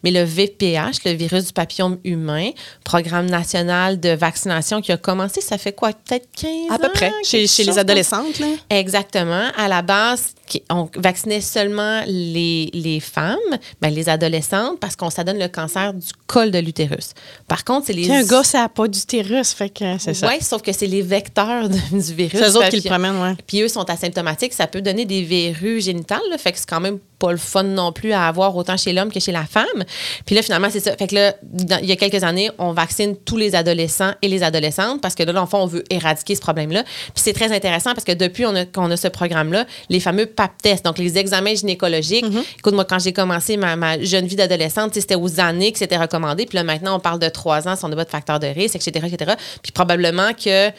Mais 0.03 0.11
le 0.11 0.23
VPH, 0.23 1.05
le 1.05 1.13
virus 1.13 1.47
du 1.47 1.53
papillome 1.53 1.99
humain, 2.05 2.51
programme 2.85 3.27
national 3.27 4.01
de 4.01 4.11
vaccination 4.11 4.81
qui 4.81 4.93
a 4.93 4.97
commencé, 4.97 5.41
ça 5.41 5.59
fait 5.59 5.73
quoi? 5.73 5.93
Peut-être 5.93 6.29
15 6.37 6.51
À 6.71 6.79
peu 6.79 6.87
ans, 6.87 6.91
près, 6.95 7.13
chez, 7.25 7.47
les 7.65 7.79
adolescentes. 7.79 8.39
Là. 8.39 8.47
Exactement. 8.71 9.49
À 9.57 9.69
la 9.69 9.83
base, 9.83 10.35
qui- 10.53 10.63
on 10.71 10.89
vaccinait 10.97 11.41
seulement 11.41 12.03
les, 12.07 12.71
les 12.75 13.01
femmes, 13.01 13.39
ben, 13.81 13.89
les 13.93 14.09
adolescentes, 14.09 14.79
parce 14.81 14.97
qu'on 14.97 15.11
s'adonne 15.11 15.39
le 15.39 15.49
cancer 15.49 15.95
du 15.95 16.07
col 16.27 16.51
de 16.51 16.59
l'utérus. 16.59 17.11
Par 17.49 17.65
contre, 17.65 17.87
c'est 17.87 17.93
les... 17.95 18.03
Puis 18.03 18.13
un 18.13 18.25
gars, 18.25 18.43
ça 18.45 18.59
n'a 18.61 18.69
pas 18.69 18.87
d'utérus, 18.89 19.53
fait 19.53 19.71
que 19.71 19.99
c'est 19.99 20.15
ça. 20.15 20.29
Oui, 20.29 20.35
sauf 20.43 20.63
que 20.63 20.73
c'est 20.73 20.87
les 20.87 21.03
vecteurs 21.03 21.69
de- 21.69 21.77
du 21.91 22.15
virus. 22.15 22.33
C'est 22.39 22.49
eux 22.51 22.57
autres 22.57 22.69
qui 22.69 22.77
le 22.77 22.89
promènent, 22.89 23.21
ouais. 23.21 23.35
Puis 23.47 23.61
eux 23.63 23.69
sont 23.69 23.89
asymptomatiques. 23.89 24.53
Ça 24.53 24.67
peut 24.67 24.83
donner 24.83 25.05
des 25.07 25.23
verrues 25.23 25.81
génitales. 25.81 26.21
là. 26.31 26.39
fait 26.39 26.53
que 26.53 26.59
c'est 26.59 26.69
quand 26.69 26.81
même 26.81 26.99
pas 27.19 27.31
le 27.31 27.39
fun 27.39 27.63
non 27.63 27.93
plus 27.93 28.13
à 28.13 28.27
avoir 28.27 28.57
autant 28.57 28.77
chez 28.77 28.93
l'homme 28.93 29.13
que 29.13 29.21
chez 29.21 29.31
la 29.33 29.45
femme. 29.45 29.85
Puis 30.27 30.35
là, 30.35 30.43
finalement, 30.43 30.69
c'est 30.71 30.81
ça. 30.81 30.97
Fait 30.97 31.07
que 31.07 31.15
là, 31.15 31.35
dans- 31.43 31.79
il 31.81 31.87
y 31.89 31.93
a 31.93 31.97
quelques 31.97 32.25
années, 32.25 32.51
on 32.59 32.73
vaccine 32.73 33.17
tous 33.17 33.37
les 33.37 33.55
adolescents 33.55 34.13
et 34.23 34.29
les 34.29 34.43
adolescentes 34.43 35.01
parce 35.01 35.15
que 35.15 35.23
là, 35.23 35.33
dans 35.33 35.43
le 35.43 35.47
fond, 35.47 35.59
on 35.63 35.67
veut 35.67 35.85
éradiquer 35.89 36.35
ce 36.35 36.41
problème-là. 36.41 36.83
Puis 36.83 37.13
c'est 37.23 37.33
très 37.33 37.53
intéressant 37.55 37.95
parce 37.95 38.05
que 38.05 38.13
depuis 38.13 38.45
on 38.45 38.55
a- 38.57 38.65
qu'on 38.67 38.91
a 38.91 38.97
ce 38.97 39.07
programme-là, 39.09 39.67
les 39.89 40.01
fameux 40.01 40.27
PAP 40.43 40.63
tests, 40.63 40.85
donc 40.85 40.99
les 40.99 41.19
examens 41.19 41.55
gynécologiques. 41.55 42.25
Mm-hmm. 42.25 42.59
Écoute, 42.59 42.75
moi, 42.75 42.85
quand 42.85 42.99
j'ai 42.99 43.13
commencé 43.13 43.57
ma, 43.57 43.77
ma 43.77 44.01
jeune 44.03 44.27
vie 44.27 44.37
d'adolescente, 44.37 44.95
c'était 44.95 45.15
aux 45.15 45.41
années 45.41 45.71
que 45.71 45.79
c'était 45.79 45.97
recommandé. 45.97 46.47
Puis 46.47 46.57
là, 46.57 46.65
maintenant, 46.65 46.97
on 46.97 47.01
parle 47.01 47.21
de 47.21 47.29
trois 47.29 47.69
ans 47.69 47.77
si 47.77 47.85
on 47.85 47.89
n'a 47.89 47.97
pas 47.97 48.05
de 48.05 48.11
facteur 48.11 48.41
de 48.41 48.49
risque, 48.49 48.75
etc., 48.77 49.07
etc. 49.07 49.35
Puis 49.63 49.71
probablement 49.73 50.33
que 50.35 50.71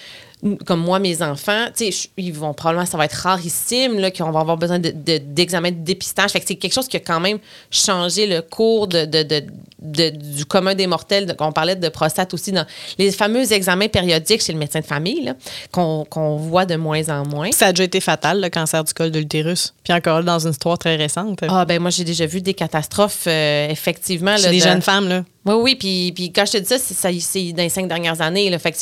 comme 0.65 0.81
moi, 0.81 0.99
mes 0.99 1.21
enfants, 1.21 1.67
tu 1.75 1.91
sais, 1.91 2.09
ils 2.17 2.33
vont 2.33 2.53
probablement, 2.53 2.85
ça 2.85 2.97
va 2.97 3.05
être 3.05 3.13
rarissime, 3.13 3.99
là, 3.99 4.11
qu'on 4.11 4.31
va 4.31 4.41
avoir 4.41 4.57
besoin 4.57 4.79
de, 4.79 4.89
de, 4.91 5.17
d'examen 5.17 5.71
de 5.71 5.77
dépistage. 5.83 6.31
Fait 6.31 6.39
que 6.39 6.45
c'est 6.47 6.55
quelque 6.55 6.73
chose 6.73 6.87
qui 6.87 6.97
a 6.97 6.99
quand 6.99 7.19
même 7.19 7.39
changé 7.71 8.27
le 8.27 8.41
cours 8.41 8.87
de, 8.87 9.05
de, 9.05 9.23
de 9.23 10.09
du 10.09 10.45
commun 10.45 10.75
des 10.75 10.87
mortels. 10.87 11.35
On 11.39 11.51
parlait 11.51 11.75
de 11.75 11.89
prostate 11.89 12.33
aussi 12.33 12.51
dans 12.51 12.65
les 12.97 13.11
fameux 13.11 13.51
examens 13.51 13.87
périodiques 13.87 14.41
chez 14.41 14.53
le 14.53 14.59
médecin 14.59 14.79
de 14.79 14.85
famille, 14.85 15.33
qu'on, 15.71 16.05
qu'on 16.09 16.37
voit 16.37 16.65
de 16.65 16.75
moins 16.75 17.07
en 17.09 17.25
moins. 17.27 17.51
Ça 17.51 17.67
a 17.67 17.71
déjà 17.73 17.83
été 17.83 17.99
fatal, 17.99 18.41
le 18.41 18.49
cancer 18.49 18.83
du 18.83 18.93
col 18.93 19.11
de 19.11 19.19
l'utérus. 19.19 19.73
Puis 19.83 19.93
encore 19.93 20.23
dans 20.23 20.39
une 20.39 20.51
histoire 20.51 20.77
très 20.77 20.95
récente. 20.95 21.39
Ah, 21.47 21.65
ben 21.65 21.81
moi, 21.81 21.89
j'ai 21.89 22.03
déjà 22.03 22.25
vu 22.25 22.41
des 22.41 22.53
catastrophes, 22.53 23.25
euh, 23.27 23.67
effectivement. 23.69 24.35
Chez 24.37 24.43
là, 24.43 24.51
les 24.51 24.59
de- 24.59 24.63
jeunes 24.63 24.81
femmes, 24.81 25.07
là. 25.09 25.23
Oui, 25.45 25.53
oui, 25.55 25.75
puis, 25.75 26.11
puis 26.13 26.31
quand 26.31 26.45
je 26.45 26.53
te 26.53 26.57
dis 26.57 26.67
ça, 26.67 26.77
c'est, 26.79 27.51
dans 27.51 27.63
les 27.63 27.69
cinq 27.69 27.87
dernières 27.87 28.21
années. 28.21 28.49
Là, 28.49 28.59
fait 28.59 28.71
que 28.71 28.77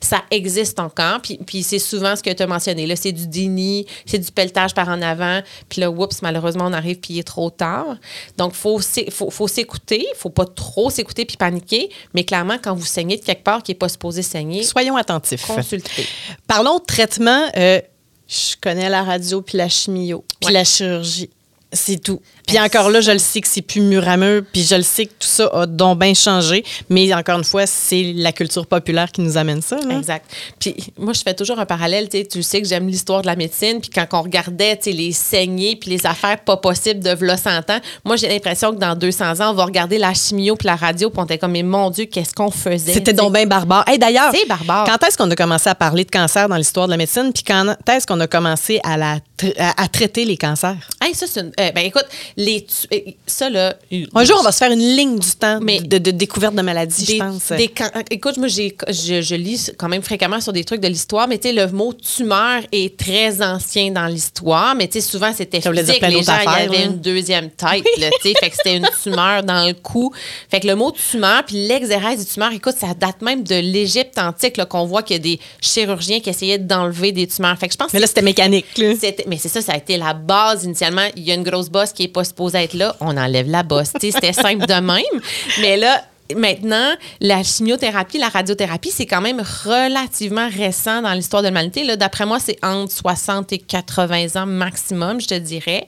ça 0.00 0.22
existe 0.30 0.78
encore. 0.78 1.20
Puis, 1.22 1.38
puis 1.38 1.62
c'est 1.62 1.78
souvent 1.78 2.14
ce 2.16 2.22
que 2.22 2.30
tu 2.30 2.42
as 2.42 2.46
mentionné. 2.46 2.86
Là, 2.86 2.96
c'est 2.96 3.12
du 3.12 3.26
déni, 3.26 3.86
c'est 4.04 4.18
du 4.18 4.30
pelletage 4.30 4.74
par 4.74 4.88
en 4.88 5.00
avant. 5.00 5.40
Puis 5.70 5.80
là, 5.80 5.90
oups, 5.90 6.20
malheureusement, 6.20 6.64
on 6.66 6.72
arrive 6.74 6.96
puis 7.00 7.14
il 7.14 7.18
est 7.20 7.22
trop 7.26 7.48
tard. 7.48 7.96
Donc, 8.36 8.52
il 8.54 8.58
faut, 8.58 8.78
faut, 9.10 9.30
faut 9.30 9.48
s'écouter. 9.48 10.00
Il 10.14 10.16
faut 10.18 10.28
pas 10.30 10.44
trop 10.46 10.90
s'écouter 10.90 11.24
puis 11.24 11.36
paniquer. 11.38 11.88
Mais 12.12 12.24
clairement, 12.24 12.58
quand 12.62 12.74
vous 12.74 12.84
saignez 12.84 13.16
de 13.16 13.22
quelque 13.24 13.44
part 13.44 13.62
qui 13.62 13.70
n'est 13.70 13.78
pas 13.78 13.88
supposé 13.88 14.20
saigner, 14.22 14.62
Soyons 14.64 14.96
attentifs. 14.96 15.46
consultez. 15.46 16.06
Parlons 16.46 16.78
de 16.78 16.84
traitement. 16.84 17.50
Euh, 17.56 17.80
je 18.28 18.54
connais 18.60 18.88
la 18.88 19.02
radio 19.02 19.40
puis 19.42 19.56
la 19.58 19.68
chimio 19.68 20.24
puis 20.40 20.48
Ouais. 20.48 20.52
la 20.52 20.64
chirurgie. 20.64 21.30
C'est 21.74 22.02
tout. 22.02 22.20
Puis 22.46 22.58
encore 22.58 22.90
là, 22.90 23.00
je 23.00 23.10
le 23.12 23.18
sais 23.18 23.40
que 23.40 23.48
c'est 23.48 23.62
plus 23.62 23.80
mur 23.80 24.06
à 24.08 24.16
mur, 24.16 24.42
puis 24.52 24.62
je 24.62 24.74
le 24.74 24.82
sais 24.82 25.06
que 25.06 25.12
tout 25.12 25.28
ça 25.28 25.48
a 25.54 25.66
donc 25.66 25.98
bien 26.00 26.12
changé. 26.14 26.64
Mais 26.90 27.12
encore 27.14 27.38
une 27.38 27.44
fois, 27.44 27.66
c'est 27.66 28.12
la 28.16 28.32
culture 28.32 28.66
populaire 28.66 29.10
qui 29.10 29.20
nous 29.20 29.36
amène 29.36 29.62
ça. 29.62 29.76
là. 29.76 29.96
Exact. 29.96 30.26
Puis 30.58 30.74
moi, 30.98 31.12
je 31.12 31.20
fais 31.22 31.34
toujours 31.34 31.58
un 31.58 31.66
parallèle. 31.66 32.08
Tu 32.08 32.42
sais, 32.42 32.60
que 32.60 32.68
j'aime 32.68 32.88
l'histoire 32.88 33.22
de 33.22 33.26
la 33.26 33.36
médecine. 33.36 33.80
Puis 33.80 33.90
quand 33.90 34.06
on 34.12 34.22
regardait 34.22 34.76
tu 34.76 34.84
sais, 34.84 34.92
les 34.92 35.12
saignées 35.12 35.76
puis 35.76 35.90
les 35.90 36.04
affaires 36.06 36.40
pas 36.40 36.56
possibles 36.56 37.00
de 37.00 37.10
v'là 37.10 37.36
100 37.36 37.70
ans, 37.70 37.80
moi, 38.04 38.16
j'ai 38.16 38.28
l'impression 38.28 38.72
que 38.72 38.78
dans 38.78 38.94
200 38.96 39.40
ans, 39.40 39.50
on 39.50 39.54
va 39.54 39.64
regarder 39.64 39.98
la 39.98 40.12
chimio 40.12 40.56
puis 40.56 40.66
la 40.66 40.76
radio 40.76 41.10
puis 41.10 41.20
on 41.20 41.24
était 41.24 41.38
comme, 41.38 41.52
mais 41.52 41.62
mon 41.62 41.90
Dieu, 41.90 42.06
qu'est-ce 42.06 42.34
qu'on 42.34 42.50
faisait? 42.50 42.92
C'était 42.92 43.12
donc 43.12 43.32
bien 43.32 43.46
barbare. 43.46 43.84
Hey, 43.88 43.98
D'ailleurs, 43.98 44.32
C'est 44.34 44.46
barbare. 44.48 44.84
quand 44.84 45.06
est-ce 45.06 45.16
qu'on 45.16 45.30
a 45.30 45.36
commencé 45.36 45.68
à 45.70 45.74
parler 45.74 46.04
de 46.04 46.10
cancer 46.10 46.48
dans 46.48 46.56
l'histoire 46.56 46.86
de 46.86 46.90
la 46.92 46.96
médecine? 46.96 47.30
Puis 47.32 47.44
quand 47.44 47.76
est-ce 47.88 48.06
qu'on 48.06 48.20
a 48.20 48.26
commencé 48.26 48.80
à, 48.84 48.96
la 48.96 49.18
tra- 49.38 49.54
à, 49.58 49.82
à 49.84 49.88
traiter 49.88 50.24
les 50.24 50.36
cancers? 50.36 50.76
Hey, 51.00 51.14
ça, 51.14 51.26
c'est 51.26 51.40
une- 51.40 51.52
euh, 51.60 51.70
ben 51.72 51.84
écoute, 51.86 52.06
les 52.36 52.64
tu- 52.64 52.86
euh, 52.94 53.10
ça, 53.26 53.50
là. 53.50 53.74
Un 54.14 54.24
jour, 54.24 54.36
on 54.40 54.42
va 54.42 54.52
se 54.52 54.58
faire 54.58 54.70
une 54.72 54.78
ligne 54.96 55.18
du 55.18 55.30
temps 55.32 55.58
Mais- 55.62 55.80
de, 55.80 55.98
de 55.98 56.10
découverte 56.10 56.54
de 56.54 56.62
maladies, 56.62 57.04
je 57.06 57.18
pense. 57.18 57.52
des 57.52 57.68
can- 57.68 57.90
écoute, 58.10 58.36
moi, 58.38 58.48
j'ai, 58.48 58.76
je, 58.88 59.20
je 59.22 59.34
lis 59.34 59.70
quand 59.78 59.88
même 59.88 60.02
fréquemment 60.02 60.40
sur 60.40 60.52
des 60.52 60.64
trucs 60.64 60.80
de 60.80 60.88
l'histoire, 60.88 61.28
mais 61.28 61.38
tu 61.38 61.48
sais, 61.48 61.54
le 61.54 61.70
mot 61.70 61.92
tumeur 61.92 62.62
est 62.72 62.96
très 62.96 63.42
ancien 63.42 63.90
dans 63.90 64.06
l'histoire, 64.06 64.74
mais 64.74 64.88
tu 64.88 65.00
sais, 65.00 65.08
souvent, 65.08 65.32
c'était 65.36 65.60
physique. 65.60 66.00
Les 66.02 66.22
gens, 66.22 66.38
il 66.40 66.44
y 66.44 66.48
avait 66.48 66.78
là. 66.78 66.84
une 66.84 66.98
deuxième 67.00 67.50
tête, 67.50 67.84
tu 67.96 68.00
sais, 68.22 68.34
fait 68.38 68.50
que 68.50 68.56
c'était 68.56 68.76
une 68.76 68.88
tumeur 69.02 69.42
dans 69.42 69.66
le 69.66 69.74
cou. 69.74 70.12
Fait 70.50 70.60
que 70.60 70.66
le 70.66 70.74
mot 70.76 70.92
tumeur, 70.92 71.44
puis 71.44 71.66
l'exérèse 71.66 72.24
du 72.26 72.32
tumeur, 72.32 72.52
écoute, 72.52 72.74
ça 72.78 72.94
date 72.94 73.22
même 73.22 73.42
de 73.42 73.54
l'Égypte 73.56 74.18
antique, 74.18 74.62
qu'on 74.66 74.84
voit 74.86 75.02
qu'il 75.02 75.16
y 75.16 75.18
a 75.18 75.22
des 75.22 75.40
chirurgiens 75.60 76.20
qui 76.20 76.30
essayaient 76.30 76.58
d'enlever 76.58 77.12
des 77.12 77.26
tumeurs. 77.26 77.56
Fait 77.58 77.66
que 77.68 77.72
je 77.72 77.78
pense 77.78 77.92
Mais 77.92 78.00
là, 78.00 78.06
c'était 78.06 78.22
mécanique. 78.22 78.66
là. 78.78 78.92
mais 79.26 79.36
c'est 79.38 79.48
ça, 79.48 79.60
ça 79.60 79.72
a 79.72 79.76
été 79.76 79.96
la 79.96 80.12
base 80.14 80.64
initialement. 80.64 81.06
Il 81.16 81.22
y 81.24 81.30
a 81.30 81.34
une 81.34 81.42
grosse 81.42 81.68
bosse 81.68 81.92
qui 81.92 82.04
est 82.04 82.08
pas 82.08 82.21
supposée 82.24 82.58
être 82.58 82.74
là, 82.74 82.94
on 83.00 83.16
enlève 83.16 83.48
la 83.48 83.62
bosse. 83.62 83.92
C'était 84.00 84.32
simple 84.32 84.66
de 84.66 84.80
même. 84.80 85.20
Mais 85.60 85.76
là, 85.76 86.02
maintenant, 86.34 86.94
la 87.20 87.42
chimiothérapie, 87.42 88.18
la 88.18 88.28
radiothérapie, 88.28 88.90
c'est 88.90 89.06
quand 89.06 89.20
même 89.20 89.42
relativement 89.64 90.48
récent 90.48 91.02
dans 91.02 91.12
l'histoire 91.12 91.42
de 91.42 91.48
l'humanité. 91.48 91.96
D'après 91.96 92.26
moi, 92.26 92.38
c'est 92.38 92.58
entre 92.64 92.92
60 92.92 93.52
et 93.52 93.58
80 93.58 94.40
ans 94.40 94.46
maximum, 94.46 95.20
je 95.20 95.28
te 95.28 95.34
dirais. 95.34 95.86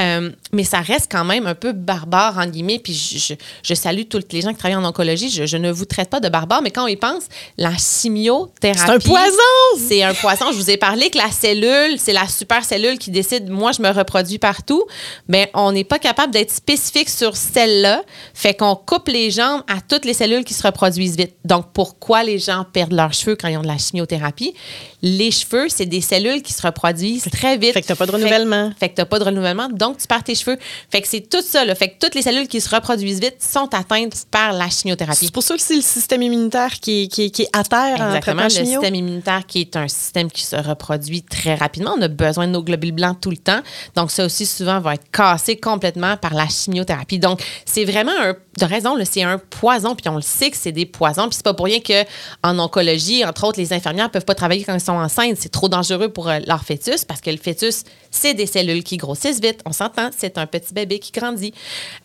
Euh, 0.00 0.30
mais 0.54 0.64
ça 0.64 0.80
reste 0.80 1.08
quand 1.10 1.24
même 1.24 1.46
un 1.46 1.54
peu 1.54 1.72
barbare, 1.72 2.38
en 2.38 2.46
guillemets. 2.46 2.78
Puis 2.78 2.94
je, 2.94 3.18
je- 3.18 3.34
je 3.62 3.74
salue 3.74 4.02
toutes 4.08 4.32
les 4.32 4.40
gens 4.40 4.50
qui 4.50 4.56
travaillent 4.58 4.76
en 4.76 4.84
oncologie. 4.84 5.28
Je, 5.30 5.46
je 5.46 5.56
ne 5.56 5.70
vous 5.70 5.84
traite 5.84 6.10
pas 6.10 6.20
de 6.20 6.28
barbare, 6.28 6.62
mais 6.62 6.70
quand 6.70 6.84
on 6.84 6.88
y 6.88 6.96
pense, 6.96 7.24
la 7.58 7.72
chimiothérapie. 7.76 8.78
C'est 8.80 8.90
un 8.90 8.98
poison! 8.98 9.88
C'est 9.88 10.02
un 10.02 10.14
poisson. 10.14 10.46
Je 10.52 10.56
vous 10.56 10.70
ai 10.70 10.76
parlé 10.76 11.10
que 11.10 11.18
la 11.18 11.30
cellule, 11.30 11.98
c'est 11.98 12.12
la 12.12 12.28
super 12.28 12.64
cellule 12.64 12.98
qui 12.98 13.10
décide, 13.10 13.48
moi, 13.50 13.72
je 13.72 13.82
me 13.82 13.90
reproduis 13.90 14.38
partout. 14.38 14.84
Mais 15.28 15.50
on 15.54 15.72
n'est 15.72 15.84
pas 15.84 15.98
capable 15.98 16.32
d'être 16.32 16.52
spécifique 16.52 17.08
sur 17.10 17.36
celle-là. 17.36 18.02
Fait 18.34 18.54
qu'on 18.54 18.76
coupe 18.76 19.08
les 19.08 19.30
jambes 19.30 19.62
à 19.68 19.80
toutes 19.80 20.04
les 20.04 20.14
cellules 20.14 20.44
qui 20.44 20.54
se 20.54 20.62
reproduisent 20.62 21.16
vite. 21.16 21.34
Donc, 21.44 21.66
pourquoi 21.72 22.22
les 22.24 22.38
gens 22.38 22.64
perdent 22.72 22.92
leurs 22.92 23.12
cheveux 23.12 23.36
quand 23.36 23.48
ils 23.48 23.56
ont 23.56 23.62
de 23.62 23.66
la 23.66 23.78
chimiothérapie? 23.78 24.54
Les 25.06 25.30
cheveux, 25.30 25.66
c'est 25.68 25.84
des 25.84 26.00
cellules 26.00 26.40
qui 26.40 26.54
se 26.54 26.62
reproduisent 26.62 27.28
très 27.30 27.58
vite. 27.58 27.74
Fait 27.74 27.82
que 27.82 27.86
t'as 27.86 27.94
pas 27.94 28.06
de 28.06 28.12
renouvellement. 28.12 28.72
Fait, 28.80 28.88
que 28.88 28.94
t'as 28.94 29.04
pas 29.04 29.18
de 29.18 29.24
renouvellement, 29.24 29.68
donc 29.68 29.98
tu 29.98 30.06
perds 30.06 30.24
tes 30.24 30.34
cheveux. 30.34 30.56
Fait 30.90 31.02
que 31.02 31.08
c'est 31.08 31.28
tout 31.28 31.42
ça. 31.42 31.62
Là. 31.66 31.74
Fait 31.74 31.88
que 31.90 31.94
toutes 32.00 32.14
les 32.14 32.22
cellules 32.22 32.48
qui 32.48 32.58
se 32.58 32.74
reproduisent 32.74 33.20
vite 33.20 33.36
sont 33.38 33.68
atteintes 33.74 34.24
par 34.30 34.54
la 34.54 34.70
chimiothérapie. 34.70 35.26
C'est 35.26 35.30
pour 35.34 35.42
ça 35.42 35.56
que 35.56 35.60
c'est 35.60 35.76
le 35.76 35.82
système 35.82 36.22
immunitaire 36.22 36.80
qui 36.80 37.02
est, 37.02 37.08
qui 37.08 37.24
est- 37.24 37.30
qui 37.30 37.42
est 37.42 37.48
à 37.52 37.64
terre 37.64 38.00
en 38.00 38.06
Exactement. 38.06 38.44
Le 38.44 38.48
chimio. 38.48 38.70
système 38.80 38.94
immunitaire 38.94 39.46
qui 39.46 39.60
est 39.60 39.76
un 39.76 39.88
système 39.88 40.30
qui 40.30 40.42
se 40.42 40.56
reproduit 40.56 41.22
très 41.22 41.54
rapidement. 41.54 41.94
On 41.98 42.00
a 42.02 42.08
besoin 42.08 42.46
de 42.46 42.52
nos 42.52 42.62
globules 42.62 42.92
blancs 42.92 43.18
tout 43.20 43.30
le 43.30 43.36
temps. 43.36 43.60
Donc, 43.94 44.10
ça 44.10 44.24
aussi, 44.24 44.46
souvent, 44.46 44.80
va 44.80 44.94
être 44.94 45.10
cassé 45.12 45.56
complètement 45.58 46.16
par 46.16 46.32
la 46.32 46.48
chimiothérapie. 46.48 47.18
Donc, 47.18 47.42
c'est 47.66 47.84
vraiment 47.84 48.12
un. 48.22 48.34
De 48.56 48.64
raison, 48.64 48.96
c'est 49.04 49.22
un 49.22 49.38
poison. 49.38 49.94
Puis 49.94 50.08
on 50.08 50.16
le 50.16 50.22
sait 50.22 50.50
que 50.50 50.56
c'est 50.56 50.72
des 50.72 50.86
poisons. 50.86 51.28
Puis 51.28 51.36
c'est 51.36 51.44
pas 51.44 51.54
pour 51.54 51.66
rien 51.66 51.80
qu'en 51.80 52.58
oncologie, 52.58 53.24
entre 53.24 53.44
autres, 53.46 53.58
les 53.58 53.72
infirmières 53.72 54.10
peuvent 54.10 54.24
pas 54.24 54.34
travailler 54.34 54.64
quand 54.64 54.74
ils 54.74 54.80
sont 54.80 54.92
enceintes. 54.92 55.36
C'est 55.40 55.50
trop 55.52 55.68
dangereux 55.68 56.08
pour 56.08 56.28
euh, 56.28 56.38
leur 56.46 56.62
fœtus 56.64 57.04
parce 57.04 57.20
que 57.20 57.30
le 57.30 57.36
fœtus, 57.38 57.82
c'est 58.10 58.34
des 58.34 58.46
cellules 58.46 58.84
qui 58.84 58.96
grossissent 58.96 59.40
vite. 59.40 59.60
On 59.66 59.72
s'entend, 59.72 60.10
c'est 60.16 60.38
un 60.38 60.46
petit 60.46 60.72
bébé 60.72 60.98
qui 60.98 61.10
grandit. 61.12 61.52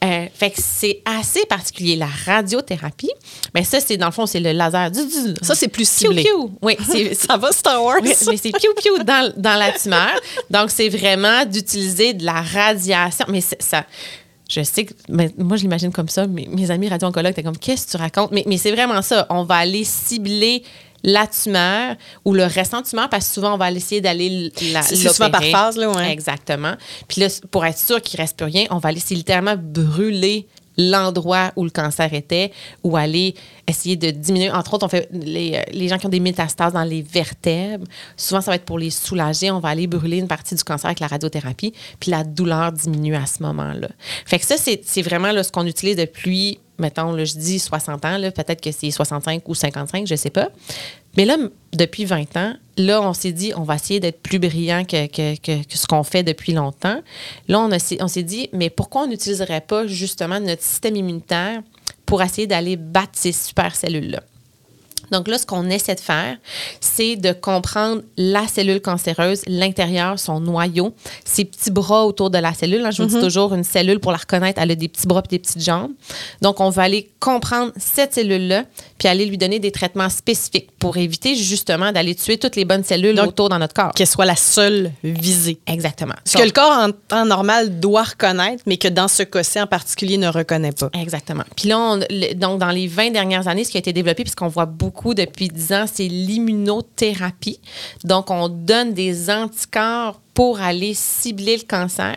Euh, 0.03 0.25
fait 0.33 0.49
que 0.51 0.59
c'est 0.61 1.01
assez 1.05 1.45
particulier. 1.45 1.95
La 1.95 2.07
radiothérapie, 2.25 3.11
mais 3.53 3.63
ça, 3.63 3.79
c'est 3.79 3.97
dans 3.97 4.07
le 4.07 4.11
fond, 4.11 4.25
c'est 4.25 4.39
le 4.39 4.51
laser. 4.51 4.91
Du, 4.91 5.05
du- 5.05 5.35
Ça, 5.41 5.55
c'est 5.55 5.67
plus 5.67 5.87
ciblé. 5.87 6.23
piou. 6.23 6.51
Oui, 6.61 6.77
Ça 7.15 7.37
va, 7.37 7.51
Star 7.51 7.83
Wars? 7.83 7.97
oui, 8.01 8.13
mais 8.27 8.37
c'est 8.37 8.51
piou 8.51 8.73
piou 8.75 9.03
dans, 9.03 9.31
dans 9.37 9.55
la 9.55 9.71
tumeur. 9.71 10.19
Donc, 10.49 10.71
c'est 10.71 10.89
vraiment 10.89 11.45
d'utiliser 11.45 12.13
de 12.13 12.25
la 12.25 12.41
radiation. 12.41 13.25
Mais 13.29 13.41
ça. 13.41 13.85
Je 14.49 14.63
sais 14.63 14.85
que 14.85 14.93
mais 15.07 15.31
moi, 15.37 15.57
je 15.57 15.61
l'imagine 15.61 15.91
comme 15.91 16.09
ça. 16.09 16.25
Mes, 16.25 16.47
mes 16.47 16.71
amis 16.71 16.89
radio-oncologues 16.89 17.31
étaient 17.31 17.43
comme 17.43 17.57
Qu'est-ce 17.57 17.85
que 17.85 17.91
tu 17.91 17.97
racontes? 17.97 18.31
Mais, 18.31 18.43
mais 18.47 18.57
c'est 18.57 18.71
vraiment 18.71 19.01
ça. 19.01 19.27
On 19.29 19.43
va 19.43 19.55
aller 19.55 19.83
cibler 19.83 20.63
la 21.03 21.27
tumeur 21.27 21.95
ou 22.25 22.33
le 22.33 22.43
restant 22.43 22.81
de 22.81 22.87
tumeur 22.87 23.09
parce 23.09 23.27
que 23.27 23.33
souvent, 23.33 23.53
on 23.53 23.57
va 23.57 23.71
essayer 23.71 24.01
d'aller 24.01 24.51
la. 24.73 24.81
C'est 24.81 24.95
souvent 24.95 25.29
par 25.29 25.43
phase, 25.43 25.77
là, 25.77 25.89
ouais. 25.89 26.11
Exactement. 26.11 26.73
Puis 27.07 27.21
là, 27.21 27.27
pour 27.51 27.65
être 27.65 27.77
sûr 27.77 28.01
qu'il 28.01 28.17
ne 28.17 28.23
reste 28.23 28.37
plus 28.37 28.45
rien, 28.45 28.65
on 28.71 28.79
va 28.79 28.91
laisser 28.91 29.15
littéralement 29.15 29.55
brûler 29.57 30.47
l'endroit 30.78 31.51
où 31.55 31.63
le 31.63 31.70
cancer 31.70 32.13
était 32.13 32.51
ou 32.84 32.97
aller 32.97 33.36
essayer 33.67 33.95
de 33.95 34.11
diminuer. 34.11 34.49
Entre 34.49 34.74
autres, 34.74 34.86
on 34.86 34.89
fait 34.89 35.09
les, 35.11 35.88
gens 35.88 35.97
qui 35.97 36.05
ont 36.05 36.09
des 36.09 36.20
métastases 36.20 36.74
dans 36.74 36.84
les 36.84 37.01
vertèbres. 37.01 37.86
Souvent, 38.17 38.41
ça 38.41 38.51
va 38.51 38.55
être 38.55 38.65
pour 38.65 38.80
les 38.80 38.89
soulager. 38.89 39.51
On 39.51 39.59
va 39.59 39.70
aller 39.70 39.88
brûler 39.88 40.17
une 40.17 40.28
partie 40.28 40.55
du 40.55 40.63
cancer 40.63 40.88
avec 40.88 40.99
la 40.99 41.07
radiothérapie, 41.07 41.74
puis 41.99 42.11
la 42.11 42.24
douleur 42.24 42.72
diminue 42.72 43.15
à 43.15 43.26
ce 43.26 43.43
moment-là. 43.43 43.89
Fait 44.26 44.39
que 44.39 44.45
ça, 44.45 44.55
c'est 44.57 45.01
vraiment 45.01 45.32
ce 45.43 45.51
qu'on 45.51 45.65
utilise 45.65 45.95
depuis, 45.95 46.59
mettons, 46.80 47.11
là, 47.11 47.25
je 47.25 47.34
dis 47.34 47.59
60 47.59 48.05
ans, 48.05 48.17
peut-être 48.36 48.61
que 48.61 48.71
c'est 48.71 48.89
65 48.91 49.47
ou 49.47 49.53
55, 49.55 50.07
je 50.07 50.15
sais 50.15 50.30
pas. 50.30 50.49
Mais 51.17 51.25
là, 51.25 51.38
depuis 51.73 52.05
20 52.05 52.38
ans, 52.38 52.53
là, 52.77 53.01
on 53.01 53.13
s'est 53.13 53.32
dit, 53.32 53.51
on 53.55 53.63
va 53.63 53.75
essayer 53.75 53.99
d'être 53.99 54.21
plus 54.21 54.39
brillant 54.39 54.86
que 54.86 54.95
ce 55.05 55.88
qu'on 55.88 56.03
fait 56.03 56.23
depuis 56.23 56.53
longtemps. 56.53 57.01
Là, 57.47 57.59
on, 57.59 57.71
a- 57.71 57.95
on 58.03 58.07
s'est 58.07 58.23
dit, 58.23 58.49
mais 58.53 58.69
pourquoi 58.69 59.03
on 59.03 59.07
n'utiliserait 59.07 59.61
pas 59.61 59.88
justement 59.88 60.39
notre 60.39 60.61
système 60.63 60.95
immunitaire 60.95 61.61
pour 62.05 62.21
essayer 62.21 62.47
d'aller 62.47 62.75
battre 62.75 63.11
ces 63.13 63.32
super 63.32 63.75
cellules-là? 63.75 64.21
Donc 65.11 65.27
là, 65.27 65.37
ce 65.37 65.45
qu'on 65.45 65.69
essaie 65.69 65.95
de 65.95 65.99
faire, 65.99 66.37
c'est 66.81 67.15
de 67.15 67.31
comprendre 67.31 68.01
la 68.17 68.47
cellule 68.47 68.81
cancéreuse, 68.81 69.41
l'intérieur, 69.47 70.19
son 70.19 70.39
noyau, 70.39 70.93
ses 71.25 71.45
petits 71.45 71.71
bras 71.71 72.05
autour 72.05 72.29
de 72.29 72.37
la 72.37 72.53
cellule. 72.53 72.85
hein. 72.85 72.91
je 72.91 73.01
vous 73.03 73.09
dis 73.09 73.19
toujours, 73.19 73.53
une 73.53 73.63
cellule, 73.63 73.99
pour 73.99 74.11
la 74.11 74.17
reconnaître, 74.17 74.61
elle 74.61 74.71
a 74.71 74.75
des 74.75 74.87
petits 74.87 75.07
bras 75.07 75.21
et 75.25 75.27
des 75.29 75.39
petites 75.39 75.63
jambes. 75.63 75.91
Donc, 76.41 76.59
on 76.59 76.69
va 76.69 76.83
aller 76.83 77.09
comprendre 77.19 77.71
cette 77.77 78.13
cellule-là, 78.13 78.65
puis 78.97 79.07
aller 79.07 79.25
lui 79.25 79.37
donner 79.37 79.59
des 79.59 79.71
traitements 79.71 80.09
spécifiques 80.09 80.69
pour 80.79 80.97
éviter 80.97 81.35
justement 81.35 81.91
d'aller 81.91 82.15
tuer 82.15 82.37
toutes 82.37 82.55
les 82.55 82.65
bonnes 82.65 82.83
cellules 82.83 83.15
Donc, 83.15 83.29
autour 83.29 83.49
dans 83.49 83.59
notre 83.59 83.73
corps. 83.73 83.91
Qu'elle 83.93 84.07
soit 84.07 84.25
la 84.25 84.35
seule 84.35 84.91
visée. 85.03 85.59
Exactement. 85.67 86.15
Ce 86.25 86.37
que 86.37 86.43
le 86.43 86.51
corps 86.51 86.71
en 86.77 86.91
temps 86.91 87.25
normal 87.25 87.79
doit 87.79 88.03
reconnaître, 88.03 88.63
mais 88.65 88.77
que 88.77 88.87
dans 88.87 89.07
ce 89.07 89.23
cas-ci 89.23 89.59
en 89.61 89.67
particulier 89.67 90.17
ne 90.17 90.27
reconnaît 90.27 90.71
pas. 90.71 90.89
Exactement. 90.99 91.43
Puis 91.55 91.69
là, 91.69 91.77
on- 91.79 91.99
donc 92.35 92.59
dans 92.59 92.71
les 92.71 92.87
20 92.87 93.11
dernières 93.11 93.47
années, 93.47 93.63
ce 93.63 93.71
qui 93.71 93.77
a 93.77 93.79
été 93.79 93.93
développé, 93.93 94.23
puisqu'on 94.23 94.47
voit 94.47 94.65
beaucoup 94.65 94.88
depuis 95.13 95.47
10 95.47 95.73
ans, 95.73 95.85
c'est 95.91 96.07
l'immunothérapie. 96.07 97.59
Donc, 98.03 98.29
on 98.29 98.49
donne 98.49 98.93
des 98.93 99.29
anticorps 99.29 100.21
pour 100.39 100.61
aller 100.61 100.93
cibler 100.93 101.57
le 101.57 101.63
cancer. 101.63 102.15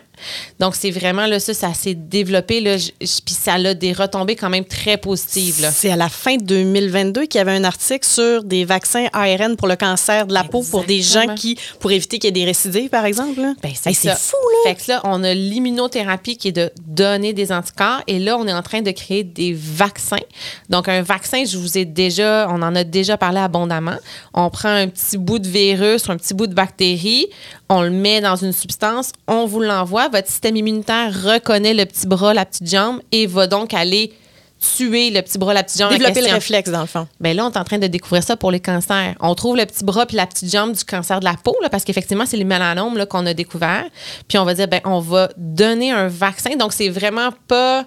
Donc, 0.57 0.75
c'est 0.75 0.91
vraiment 0.91 1.25
là, 1.25 1.41
ça, 1.41 1.53
ça 1.53 1.73
s'est 1.73 1.93
développé, 1.93 2.61
là, 2.61 2.77
puis 2.99 3.35
ça 3.35 3.55
a 3.55 3.73
des 3.73 3.91
retombées 3.91 4.37
quand 4.37 4.49
même 4.49 4.63
très 4.63 4.95
positives. 4.95 5.69
C'est 5.73 5.91
à 5.91 5.97
la 5.97 6.07
fin 6.07 6.37
2022 6.37 7.25
qu'il 7.25 7.39
y 7.39 7.41
avait 7.41 7.51
un 7.51 7.65
article 7.65 8.07
sur 8.07 8.45
des 8.45 8.63
vaccins 8.63 9.07
ARN 9.11 9.57
pour 9.57 9.67
le 9.67 9.75
cancer 9.75 10.25
de 10.25 10.33
la 10.33 10.45
peau 10.45 10.63
pour 10.63 10.85
des 10.85 11.01
gens 11.01 11.35
qui, 11.35 11.57
pour 11.81 11.91
éviter 11.91 12.17
qu'il 12.17 12.29
y 12.29 12.29
ait 12.29 12.31
des 12.31 12.45
récidives, 12.45 12.89
par 12.89 13.03
exemple. 13.03 13.41
Ben, 13.61 13.71
c'est 13.75 13.93
fou, 13.93 14.37
là. 14.65 14.71
Fait 14.71 14.75
que 14.75 14.91
là, 14.91 15.01
on 15.03 15.21
a 15.23 15.33
l'immunothérapie 15.33 16.37
qui 16.37 16.47
est 16.47 16.53
de 16.53 16.71
donner 16.87 17.33
des 17.33 17.51
anticorps 17.51 18.03
et 18.07 18.19
là, 18.19 18.37
on 18.37 18.47
est 18.47 18.53
en 18.53 18.61
train 18.61 18.81
de 18.81 18.91
créer 18.91 19.25
des 19.25 19.53
vaccins. 19.53 20.15
Donc, 20.69 20.87
un 20.87 21.01
vaccin, 21.01 21.43
je 21.43 21.57
vous 21.57 21.77
ai 21.77 21.83
déjà, 21.83 22.47
on 22.49 22.61
en 22.61 22.73
a 22.75 22.85
déjà 22.85 23.17
parlé 23.17 23.39
abondamment. 23.39 23.97
On 24.33 24.49
prend 24.49 24.69
un 24.69 24.87
petit 24.87 25.17
bout 25.17 25.39
de 25.39 25.47
virus, 25.49 26.09
un 26.09 26.15
petit 26.15 26.33
bout 26.33 26.47
de 26.47 26.53
bactérie, 26.53 27.27
on 27.73 27.81
le 27.81 27.89
met 27.89 28.21
dans 28.21 28.35
une 28.35 28.53
substance, 28.53 29.11
on 29.27 29.45
vous 29.45 29.59
l'envoie, 29.59 30.07
votre 30.07 30.27
système 30.27 30.55
immunitaire 30.55 31.11
reconnaît 31.11 31.73
le 31.73 31.85
petit 31.85 32.05
bras, 32.05 32.33
la 32.33 32.45
petite 32.45 32.69
jambe 32.69 33.01
et 33.11 33.25
va 33.25 33.47
donc 33.47 33.73
aller 33.73 34.13
tuer 34.77 35.09
le 35.09 35.21
petit 35.21 35.39
bras, 35.39 35.55
la 35.55 35.63
petite 35.63 35.79
jambe. 35.79 35.91
Développer 35.91 36.21
le 36.21 36.31
réflexe, 36.31 36.69
dans 36.69 36.81
le 36.81 36.87
fond. 36.87 37.07
Bien 37.19 37.33
là, 37.33 37.45
on 37.45 37.51
est 37.51 37.57
en 37.57 37.63
train 37.63 37.79
de 37.79 37.87
découvrir 37.87 38.23
ça 38.23 38.37
pour 38.37 38.51
les 38.51 38.59
cancers. 38.59 39.15
On 39.19 39.33
trouve 39.33 39.57
le 39.57 39.65
petit 39.65 39.83
bras 39.83 40.05
puis 40.05 40.15
la 40.15 40.27
petite 40.27 40.51
jambe 40.51 40.73
du 40.73 40.83
cancer 40.83 41.19
de 41.19 41.25
la 41.25 41.33
peau, 41.33 41.55
là, 41.63 41.69
parce 41.69 41.83
qu'effectivement, 41.83 42.25
c'est 42.27 42.37
les 42.37 42.43
mélanomes 42.43 43.05
qu'on 43.07 43.25
a 43.25 43.33
découvert. 43.33 43.85
Puis 44.27 44.37
on 44.37 44.45
va 44.45 44.53
dire, 44.53 44.67
ben 44.67 44.79
on 44.85 44.99
va 44.99 45.29
donner 45.35 45.91
un 45.91 46.07
vaccin. 46.07 46.55
Donc, 46.55 46.73
c'est 46.73 46.89
vraiment 46.89 47.29
pas 47.47 47.85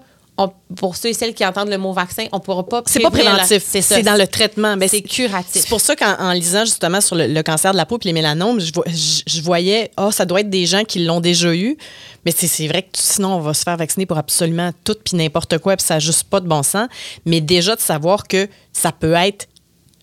pour 0.77 0.97
ceux 0.97 1.09
et 1.09 1.13
celles 1.15 1.35
qui 1.35 1.45
entendent 1.47 1.71
le 1.71 1.79
mot 1.79 1.93
vaccin, 1.93 2.27
on 2.33 2.37
ne 2.37 2.43
pourra 2.43 2.67
pas. 2.67 2.83
C'est 2.87 3.01
pas 3.01 3.11
préventif, 3.11 3.63
c'est 3.65 4.03
dans 4.03 4.17
le 4.17 4.27
traitement. 4.27 4.77
Ben, 4.77 4.89
c'est 4.89 5.03
curatif. 5.03 5.63
C'est 5.63 5.69
pour 5.69 5.81
ça 5.81 5.97
qu'en 5.97 6.33
lisant 6.33 6.65
justement 6.65 7.01
sur 7.01 7.17
le, 7.17 7.43
cancer 7.43 7.73
de 7.73 7.77
la 7.77 7.87
peau 7.87 7.99
et 7.99 8.07
les 8.07 8.13
mélanomes, 8.13 8.61
je, 8.61 9.41
voyais, 9.43 9.91
oh, 9.97 10.11
ça 10.11 10.25
doit 10.25 10.41
être 10.41 10.51
des 10.51 10.67
gens 10.67 10.85
qui 10.85 11.05
l'ont 11.05 11.21
déjà 11.21 11.55
eu. 11.55 11.77
Mais 12.25 12.33
c'est 12.33 12.67
vrai 12.67 12.83
que 12.83 12.89
sinon, 12.95 13.37
on 13.37 13.41
va 13.41 13.55
se 13.55 13.63
faire 13.63 13.77
vacciner 13.77 14.05
pour 14.05 14.19
absolument 14.19 14.73
tout 14.85 14.97
puis 15.05 15.17
n'importe 15.17 15.59
quoi, 15.59 15.77
puis 15.77 15.87
ça 15.87 15.95
n'a 15.95 16.01
juste 16.01 16.25
pas 16.25 16.41
de 16.41 16.49
bon 16.49 16.63
sens. 16.63 16.89
Mais 17.25 17.41
déjà 17.41 17.77
de 17.77 17.81
savoir 17.81 18.27
que 18.27 18.49
ça 18.73 18.93
peut 18.93 19.15
être 19.15 19.47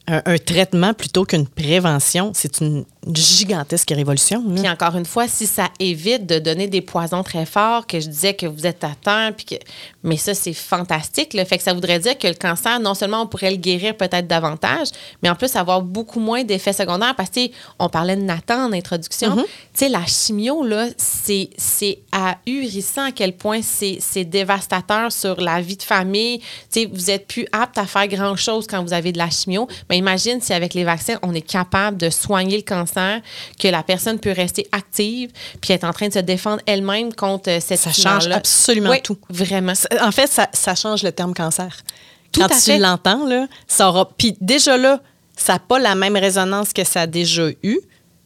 un, 0.07 0.37
traitement 0.37 0.93
plutôt 0.93 1.23
qu'une 1.23 1.47
prévention, 1.47 2.31
c'est 2.33 2.59
une 2.59 2.83
gigantesque 3.07 3.89
révolution. 3.89 4.43
Puis 4.53 4.67
encore 4.67 4.95
une 4.95 5.05
fois, 5.05 5.27
si 5.27 5.47
ça 5.47 5.69
évite 5.79 6.25
de 6.25 6.39
donner 6.39 6.67
des 6.67 6.81
poisons 6.81 7.23
très 7.23 7.45
forts, 7.45 7.87
que 7.87 7.99
je 7.99 8.07
disais 8.07 8.33
que 8.33 8.45
vous 8.45 8.65
êtes 8.65 8.83
atteint, 8.83 9.31
puis 9.31 9.45
que... 9.45 9.55
mais 10.03 10.17
ça, 10.17 10.33
c'est 10.33 10.53
fantastique. 10.53 11.33
Le 11.33 11.45
fait 11.45 11.57
que 11.57 11.63
ça 11.63 11.73
voudrait 11.73 11.99
dire 11.99 12.17
que 12.17 12.27
le 12.27 12.33
cancer, 12.33 12.79
non 12.79 12.93
seulement 12.93 13.21
on 13.21 13.27
pourrait 13.27 13.51
le 13.51 13.57
guérir 13.57 13.95
peut-être 13.95 14.27
davantage, 14.27 14.89
mais 15.21 15.29
en 15.29 15.35
plus 15.35 15.55
avoir 15.55 15.81
beaucoup 15.81 16.19
moins 16.19 16.43
d'effets 16.43 16.73
secondaires. 16.73 17.15
Parce 17.15 17.29
que 17.29 17.41
on 17.79 17.89
parlait 17.89 18.15
de 18.15 18.21
Nathan 18.21 18.65
en 18.65 18.73
introduction. 18.73 19.35
Mm-hmm. 19.35 19.43
Tu 19.43 19.49
sais, 19.73 19.89
la 19.89 20.05
chimio, 20.05 20.63
là, 20.63 20.87
c'est 20.97 21.99
ahurissant 22.11 23.05
à 23.05 23.11
quel 23.11 23.33
point 23.33 23.61
c'est 23.61 24.25
dévastateur 24.25 25.11
sur 25.11 25.39
la 25.39 25.61
vie 25.61 25.77
de 25.77 25.83
famille. 25.83 26.39
Tu 26.39 26.81
sais, 26.81 26.85
vous 26.85 27.09
êtes 27.09 27.27
plus 27.27 27.47
apte 27.51 27.77
à 27.77 27.85
faire 27.85 28.07
grand-chose 28.07 28.67
quand 28.67 28.83
vous 28.83 28.93
avez 28.93 29.11
de 29.11 29.17
la 29.17 29.29
chimio. 29.29 29.67
Mais 29.89 29.97
imagine 29.97 30.41
si 30.41 30.53
avec 30.53 30.73
les 30.73 30.83
vaccins, 30.83 31.17
on 31.21 31.33
est 31.33 31.41
capable 31.41 31.97
de 31.97 32.09
soigner 32.09 32.57
le 32.57 32.63
cancer 32.63 33.21
que 33.59 33.67
la 33.67 33.83
personne 33.83 34.19
peut 34.19 34.31
rester 34.31 34.67
active 34.71 35.31
puis 35.61 35.73
être 35.73 35.83
en 35.83 35.93
train 35.93 36.07
de 36.07 36.13
se 36.13 36.19
défendre 36.19 36.61
elle-même 36.65 37.13
contre 37.13 37.49
euh, 37.49 37.59
cette 37.59 37.79
Ça 37.79 37.91
change 37.91 38.27
absolument 38.27 38.95
tout. 39.03 39.17
Vraiment. 39.29 39.73
En 40.01 40.11
fait, 40.11 40.27
ça, 40.27 40.75
change 40.75 41.03
le 41.03 41.11
terme 41.11 41.33
cancer. 41.33 41.83
Tout 42.31 42.41
Quand 42.41 42.49
tu 42.63 42.77
l'entends, 42.77 43.25
là, 43.27 43.47
ça 43.67 43.89
aura. 43.89 44.09
Puis 44.17 44.35
déjà 44.41 44.77
là, 44.77 44.99
ça 45.35 45.53
n'a 45.53 45.59
pas 45.59 45.79
la 45.79 45.95
même 45.95 46.15
résonance 46.15 46.73
que 46.73 46.83
ça 46.83 47.01
a 47.01 47.07
déjà 47.07 47.49
eu. 47.63 47.79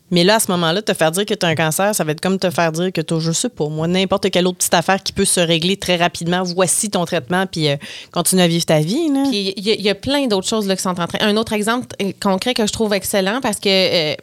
Mais 0.10 0.24
là, 0.24 0.36
à 0.36 0.40
ce 0.40 0.50
moment-là, 0.52 0.82
te 0.82 0.94
faire 0.94 1.12
dire 1.12 1.26
que 1.26 1.34
tu 1.34 1.46
as 1.46 1.50
un 1.50 1.56
cancer, 1.56 1.94
ça 1.94 2.04
va 2.06 2.14
être 2.14 2.22
comme 2.22 2.40
te 2.40 2.50
faire 2.50 2.72
dire 2.72 2.94
que 2.94 3.02
tu 3.02 3.14
as, 3.14 3.20
je 3.20 3.32
sais 3.34 3.50
pas, 3.50 3.68
moi, 3.68 3.88
n'importe 3.88 4.30
quelle 4.30 4.48
autre 4.48 4.58
petite 4.58 4.74
affaire 4.74 5.04
qui 5.04 5.12
peut 5.12 5.26
se 5.26 5.42
régler 5.42 5.76
très 5.76 5.98
rapidement. 5.98 6.44
Voici 6.44 6.90
ton 6.90 7.04
traitement, 7.04 7.46
puis 7.46 7.68
euh, 7.68 7.76
continue 8.14 8.42
à 8.42 8.48
vivre 8.48 8.66
ta 8.66 8.80
vie. 8.80 9.12
Puis 9.30 9.54
il 9.58 9.82
y, 9.82 9.90
a 9.90 9.96
plein 9.96 10.28
d'autres 10.28 10.48
choses 10.48 10.66
là, 10.66 10.78
qui 10.78 10.82
sont 10.82 10.98
en 10.98 11.08
train. 11.08 11.20
Un 11.20 11.36
autre 11.36 11.52
exemple 11.52 11.88
euh, 12.02 12.14
concret 12.22 12.54
que 12.54 12.66
je 12.66 12.72
trouve 12.72 12.94
excellent, 12.94 13.42
parce 13.42 13.60
que 13.60 14.16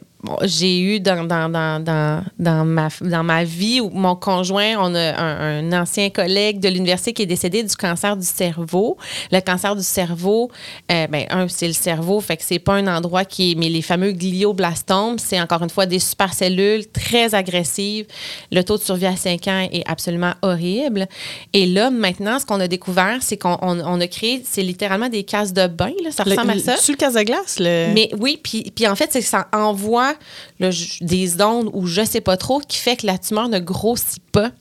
j'ai 0.43 0.79
eu 0.81 0.99
dans, 0.99 1.23
dans, 1.25 1.49
dans, 1.49 2.23
dans, 2.39 2.65
ma, 2.65 2.89
dans 3.01 3.23
ma 3.23 3.43
vie 3.43 3.81
où 3.81 3.89
mon 3.89 4.15
conjoint, 4.15 4.75
on 4.79 4.93
a 4.95 5.19
un, 5.19 5.73
ancien 5.73 6.09
collègue 6.09 6.59
de 6.59 6.69
l'université 6.69 7.13
qui 7.13 7.23
est 7.23 7.27
décédé 7.27 7.63
du 7.63 7.75
cancer 7.75 8.15
du 8.15 8.25
cerveau. 8.25 8.97
Le 9.31 9.39
cancer 9.39 9.75
du 9.75 9.83
cerveau, 9.83 10.51
euh, 10.91 11.07
ben, 11.07 11.25
un, 11.29 11.47
c'est 11.47 11.67
le 11.67 11.73
cerveau, 11.73 12.21
fait 12.21 12.37
que 12.37 12.43
c'est 12.43 12.59
pas 12.59 12.73
un 12.73 12.87
endroit 12.87 13.25
qui 13.25 13.51
est. 13.51 13.55
Mais 13.55 13.69
les 13.69 13.81
fameux 13.81 14.11
glioblastomes, 14.11 15.19
c'est 15.19 15.39
encore 15.39 15.63
une 15.63 15.69
fois 15.69 15.85
des 15.85 15.99
supercellules 15.99 16.87
très 16.87 17.35
agressives. 17.35 18.05
Le 18.51 18.63
taux 18.63 18.77
de 18.77 18.83
survie 18.83 19.05
à 19.05 19.15
5 19.15 19.47
ans 19.47 19.67
est 19.71 19.83
absolument 19.87 20.33
horrible. 20.41 21.07
Et 21.53 21.65
là, 21.65 21.89
maintenant, 21.89 22.39
ce 22.39 22.45
qu'on 22.45 22.59
a 22.59 22.67
découvert, 22.67 23.17
c'est 23.21 23.37
qu'on 23.37 23.57
on, 23.61 24.01
a 24.01 24.07
créé, 24.07 24.43
c'est 24.45 24.61
littéralement 24.61 25.09
des 25.09 25.23
cases 25.23 25.53
de 25.53 25.67
bain, 25.67 25.91
là, 26.03 26.11
ça 26.11 26.23
ressemble 26.23 26.51
à 26.51 26.59
ça. 26.59 26.77
Sur 26.77 26.93
le 26.93 26.97
casse 26.97 27.13
de 27.13 27.23
glace, 27.23 27.59
le... 27.59 27.93
Mais 27.93 28.09
oui, 28.19 28.39
puis, 28.41 28.71
puis 28.75 28.87
en 28.87 28.95
fait, 28.95 29.09
c'est 29.11 29.21
que 29.21 29.25
ça 29.25 29.47
envoie 29.53 30.14
des 30.59 31.41
ondes 31.41 31.69
ou 31.73 31.87
je 31.87 32.03
sais 32.03 32.21
pas 32.21 32.37
trop 32.37 32.59
qui 32.59 32.77
fait 32.77 32.97
que 32.97 33.07
la 33.07 33.17
tumeur 33.17 33.49
ne 33.49 33.59
grossit 33.59 34.21
pas. 34.35 34.51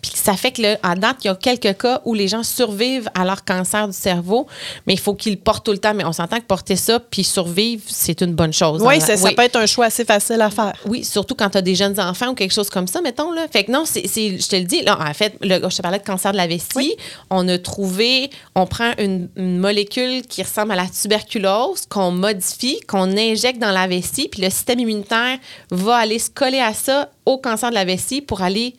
Puis 0.00 0.12
ça 0.14 0.34
fait 0.34 0.52
que, 0.52 0.62
là, 0.62 0.78
à 0.82 0.94
date, 0.94 1.16
il 1.24 1.26
y 1.26 1.30
a 1.30 1.34
quelques 1.34 1.76
cas 1.78 2.00
où 2.04 2.14
les 2.14 2.28
gens 2.28 2.42
survivent 2.42 3.10
à 3.14 3.24
leur 3.24 3.44
cancer 3.44 3.88
du 3.88 3.96
cerveau, 3.96 4.46
mais 4.86 4.94
il 4.94 5.00
faut 5.00 5.14
qu'ils 5.14 5.32
le 5.32 5.38
portent 5.38 5.64
tout 5.64 5.72
le 5.72 5.78
temps. 5.78 5.92
Mais 5.94 6.04
on 6.04 6.12
s'entend 6.12 6.38
que 6.38 6.44
porter 6.44 6.76
ça 6.76 7.00
puis 7.00 7.24
survivre, 7.24 7.82
c'est 7.86 8.20
une 8.20 8.34
bonne 8.34 8.52
chose. 8.52 8.80
Oui, 8.82 9.00
ça, 9.00 9.16
peut 9.16 9.42
être 9.42 9.56
un 9.56 9.66
choix 9.66 9.86
assez 9.86 10.04
facile 10.04 10.40
à 10.40 10.50
faire. 10.50 10.74
Oui, 10.86 11.04
surtout 11.04 11.34
quand 11.34 11.50
tu 11.50 11.58
as 11.58 11.62
des 11.62 11.74
jeunes 11.74 11.98
enfants 11.98 12.30
ou 12.30 12.34
quelque 12.34 12.54
chose 12.54 12.70
comme 12.70 12.86
ça, 12.86 13.00
mettons. 13.00 13.32
Là. 13.32 13.46
Fait 13.50 13.64
que 13.64 13.72
non, 13.72 13.84
c'est, 13.86 14.04
je 14.04 14.48
te 14.48 14.56
le 14.56 14.64
dis, 14.64 14.82
là, 14.82 14.98
en 15.00 15.14
fait, 15.14 15.34
le, 15.40 15.68
je 15.68 15.76
te 15.76 15.82
parlais 15.82 15.98
de 15.98 16.04
cancer 16.04 16.32
de 16.32 16.36
la 16.36 16.46
vessie. 16.46 16.94
On 17.30 17.48
a 17.48 17.58
trouvé, 17.58 18.30
on 18.54 18.66
prend 18.66 18.92
une, 18.98 19.28
une, 19.36 19.58
molécule 19.58 20.22
qui 20.22 20.42
ressemble 20.42 20.72
à 20.72 20.76
la 20.76 20.86
tuberculose, 20.86 21.86
qu'on 21.88 22.10
modifie, 22.10 22.80
qu'on 22.86 23.16
injecte 23.16 23.58
dans 23.58 23.72
la 23.72 23.86
vessie, 23.86 24.28
puis 24.28 24.42
le 24.42 24.50
système 24.50 24.78
immunitaire 24.78 25.38
va 25.70 25.96
aller 25.96 26.18
se 26.18 26.30
coller 26.30 26.60
à 26.60 26.74
ça 26.74 27.08
au 27.26 27.38
cancer 27.38 27.70
de 27.70 27.74
la 27.74 27.84
vessie 27.84 28.20
pour 28.20 28.42
aller 28.42 28.74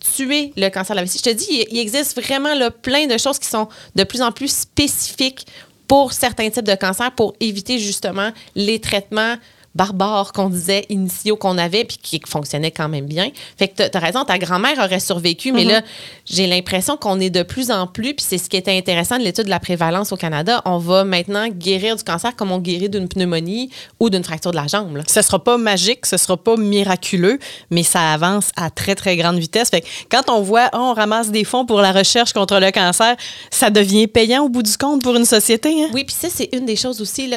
tuer 0.00 0.52
le 0.56 0.68
cancer 0.68 0.94
de 0.94 1.00
la 1.00 1.04
vessie. 1.04 1.18
Je 1.24 1.30
te 1.30 1.34
dis, 1.34 1.66
il, 1.70 1.78
existe 1.78 2.20
vraiment 2.20 2.50
plein 2.82 3.06
de 3.06 3.18
choses 3.18 3.38
qui 3.38 3.48
sont 3.48 3.68
de 3.94 4.04
plus 4.04 4.22
en 4.22 4.32
plus 4.32 4.54
spécifiques 4.54 5.46
pour 5.86 6.12
certains 6.12 6.50
types 6.50 6.64
de 6.64 6.74
cancers 6.74 7.12
pour 7.12 7.34
éviter 7.40 7.78
justement 7.78 8.30
les 8.54 8.80
traitements 8.80 9.36
barbares 9.74 10.32
qu'on 10.32 10.48
disait 10.48 10.84
initiaux 10.88 11.36
qu'on 11.36 11.56
avait 11.58 11.84
puis 11.84 11.98
qui 12.02 12.20
fonctionnaient 12.26 12.70
quand 12.70 12.88
même 12.88 13.06
bien. 13.06 13.30
Fait 13.56 13.68
que 13.68 13.88
tu 13.88 13.96
as 13.96 14.00
raison, 14.00 14.24
ta 14.24 14.38
grand-mère 14.38 14.78
aurait 14.78 15.00
survécu, 15.00 15.52
mais 15.52 15.64
là, 15.64 15.82
j'ai 16.26 16.46
l'impression 16.46 16.96
qu'on 16.96 17.20
est 17.20 17.30
de 17.30 17.42
plus 17.42 17.70
en 17.70 17.86
plus, 17.86 18.14
puis 18.14 18.24
c'est 18.28 18.38
ce 18.38 18.48
qui 18.48 18.56
était 18.56 18.76
intéressant 18.76 19.18
de 19.18 19.22
l'étude 19.22 19.44
de 19.44 19.50
la 19.50 19.60
prévalence 19.60 20.12
au 20.12 20.16
Canada, 20.16 20.62
on 20.64 20.78
va 20.78 21.04
maintenant 21.04 21.48
guérir 21.48 21.96
du 21.96 22.04
cancer 22.04 22.34
comme 22.36 22.50
on 22.52 22.58
guérit 22.58 22.88
d'une 22.88 23.08
pneumonie 23.08 23.70
ou 23.98 24.10
d'une 24.10 24.24
fracture 24.24 24.50
de 24.50 24.56
la 24.56 24.66
jambe. 24.66 24.96
Là. 24.96 25.02
Ce 25.06 25.22
sera 25.22 25.42
pas 25.42 25.56
magique, 25.56 26.06
ce 26.06 26.16
sera 26.16 26.36
pas 26.36 26.56
miraculeux, 26.56 27.38
mais 27.70 27.82
ça 27.82 28.12
avance 28.12 28.50
à 28.56 28.70
très, 28.70 28.94
très 28.94 29.16
grande 29.16 29.38
vitesse. 29.38 29.70
Fait 29.70 29.82
que 29.82 29.86
quand 30.10 30.30
on 30.30 30.40
voit, 30.42 30.70
oh, 30.72 30.78
on 30.78 30.94
ramasse 30.94 31.30
des 31.30 31.44
fonds 31.44 31.64
pour 31.64 31.80
la 31.80 31.92
recherche 31.92 32.32
contre 32.32 32.58
le 32.58 32.70
cancer, 32.70 33.16
ça 33.50 33.70
devient 33.70 34.06
payant 34.06 34.44
au 34.44 34.48
bout 34.48 34.62
du 34.62 34.76
compte 34.76 35.02
pour 35.02 35.14
une 35.14 35.24
société. 35.24 35.84
Hein? 35.84 35.88
Oui, 35.92 36.04
puis 36.04 36.16
ça, 36.18 36.28
c'est 36.30 36.48
une 36.52 36.66
des 36.66 36.76
choses 36.76 37.00
aussi, 37.00 37.32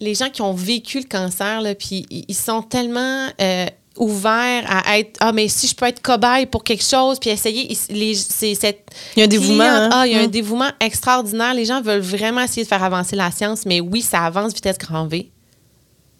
les 0.00 0.14
gens 0.14 0.30
qui 0.30 0.42
ont 0.42 0.54
vécu 0.54 0.98
le 1.00 1.08
cancer, 1.08 1.47
puis 1.78 2.06
ils 2.10 2.34
sont 2.34 2.62
tellement 2.62 3.28
euh, 3.40 3.66
ouverts 3.96 4.64
à 4.68 4.98
être 4.98 5.16
ah 5.20 5.32
mais 5.32 5.48
si 5.48 5.66
je 5.66 5.74
peux 5.74 5.86
être 5.86 6.00
cobaye 6.00 6.46
pour 6.46 6.62
quelque 6.64 6.84
chose 6.84 7.18
puis 7.18 7.30
essayer 7.30 7.76
les, 7.90 8.14
c'est 8.14 8.54
cette 8.54 8.90
il 9.16 9.20
y 9.20 9.22
a 9.22 9.24
un 9.24 9.28
dévouement 9.28 9.64
hein? 9.64 9.90
ah 9.92 10.06
il 10.06 10.12
y 10.12 10.16
a 10.16 10.20
un 10.20 10.28
dévouement 10.28 10.70
extraordinaire. 10.80 11.54
Les 11.54 11.64
gens 11.64 11.82
veulent 11.82 12.00
vraiment 12.00 12.40
essayer 12.40 12.62
de 12.62 12.68
faire 12.68 12.82
avancer 12.82 13.16
la 13.16 13.30
science 13.30 13.66
mais 13.66 13.80
oui 13.80 14.02
ça 14.02 14.24
avance 14.24 14.54
vitesse 14.54 14.78
grand 14.78 15.06
V. 15.06 15.30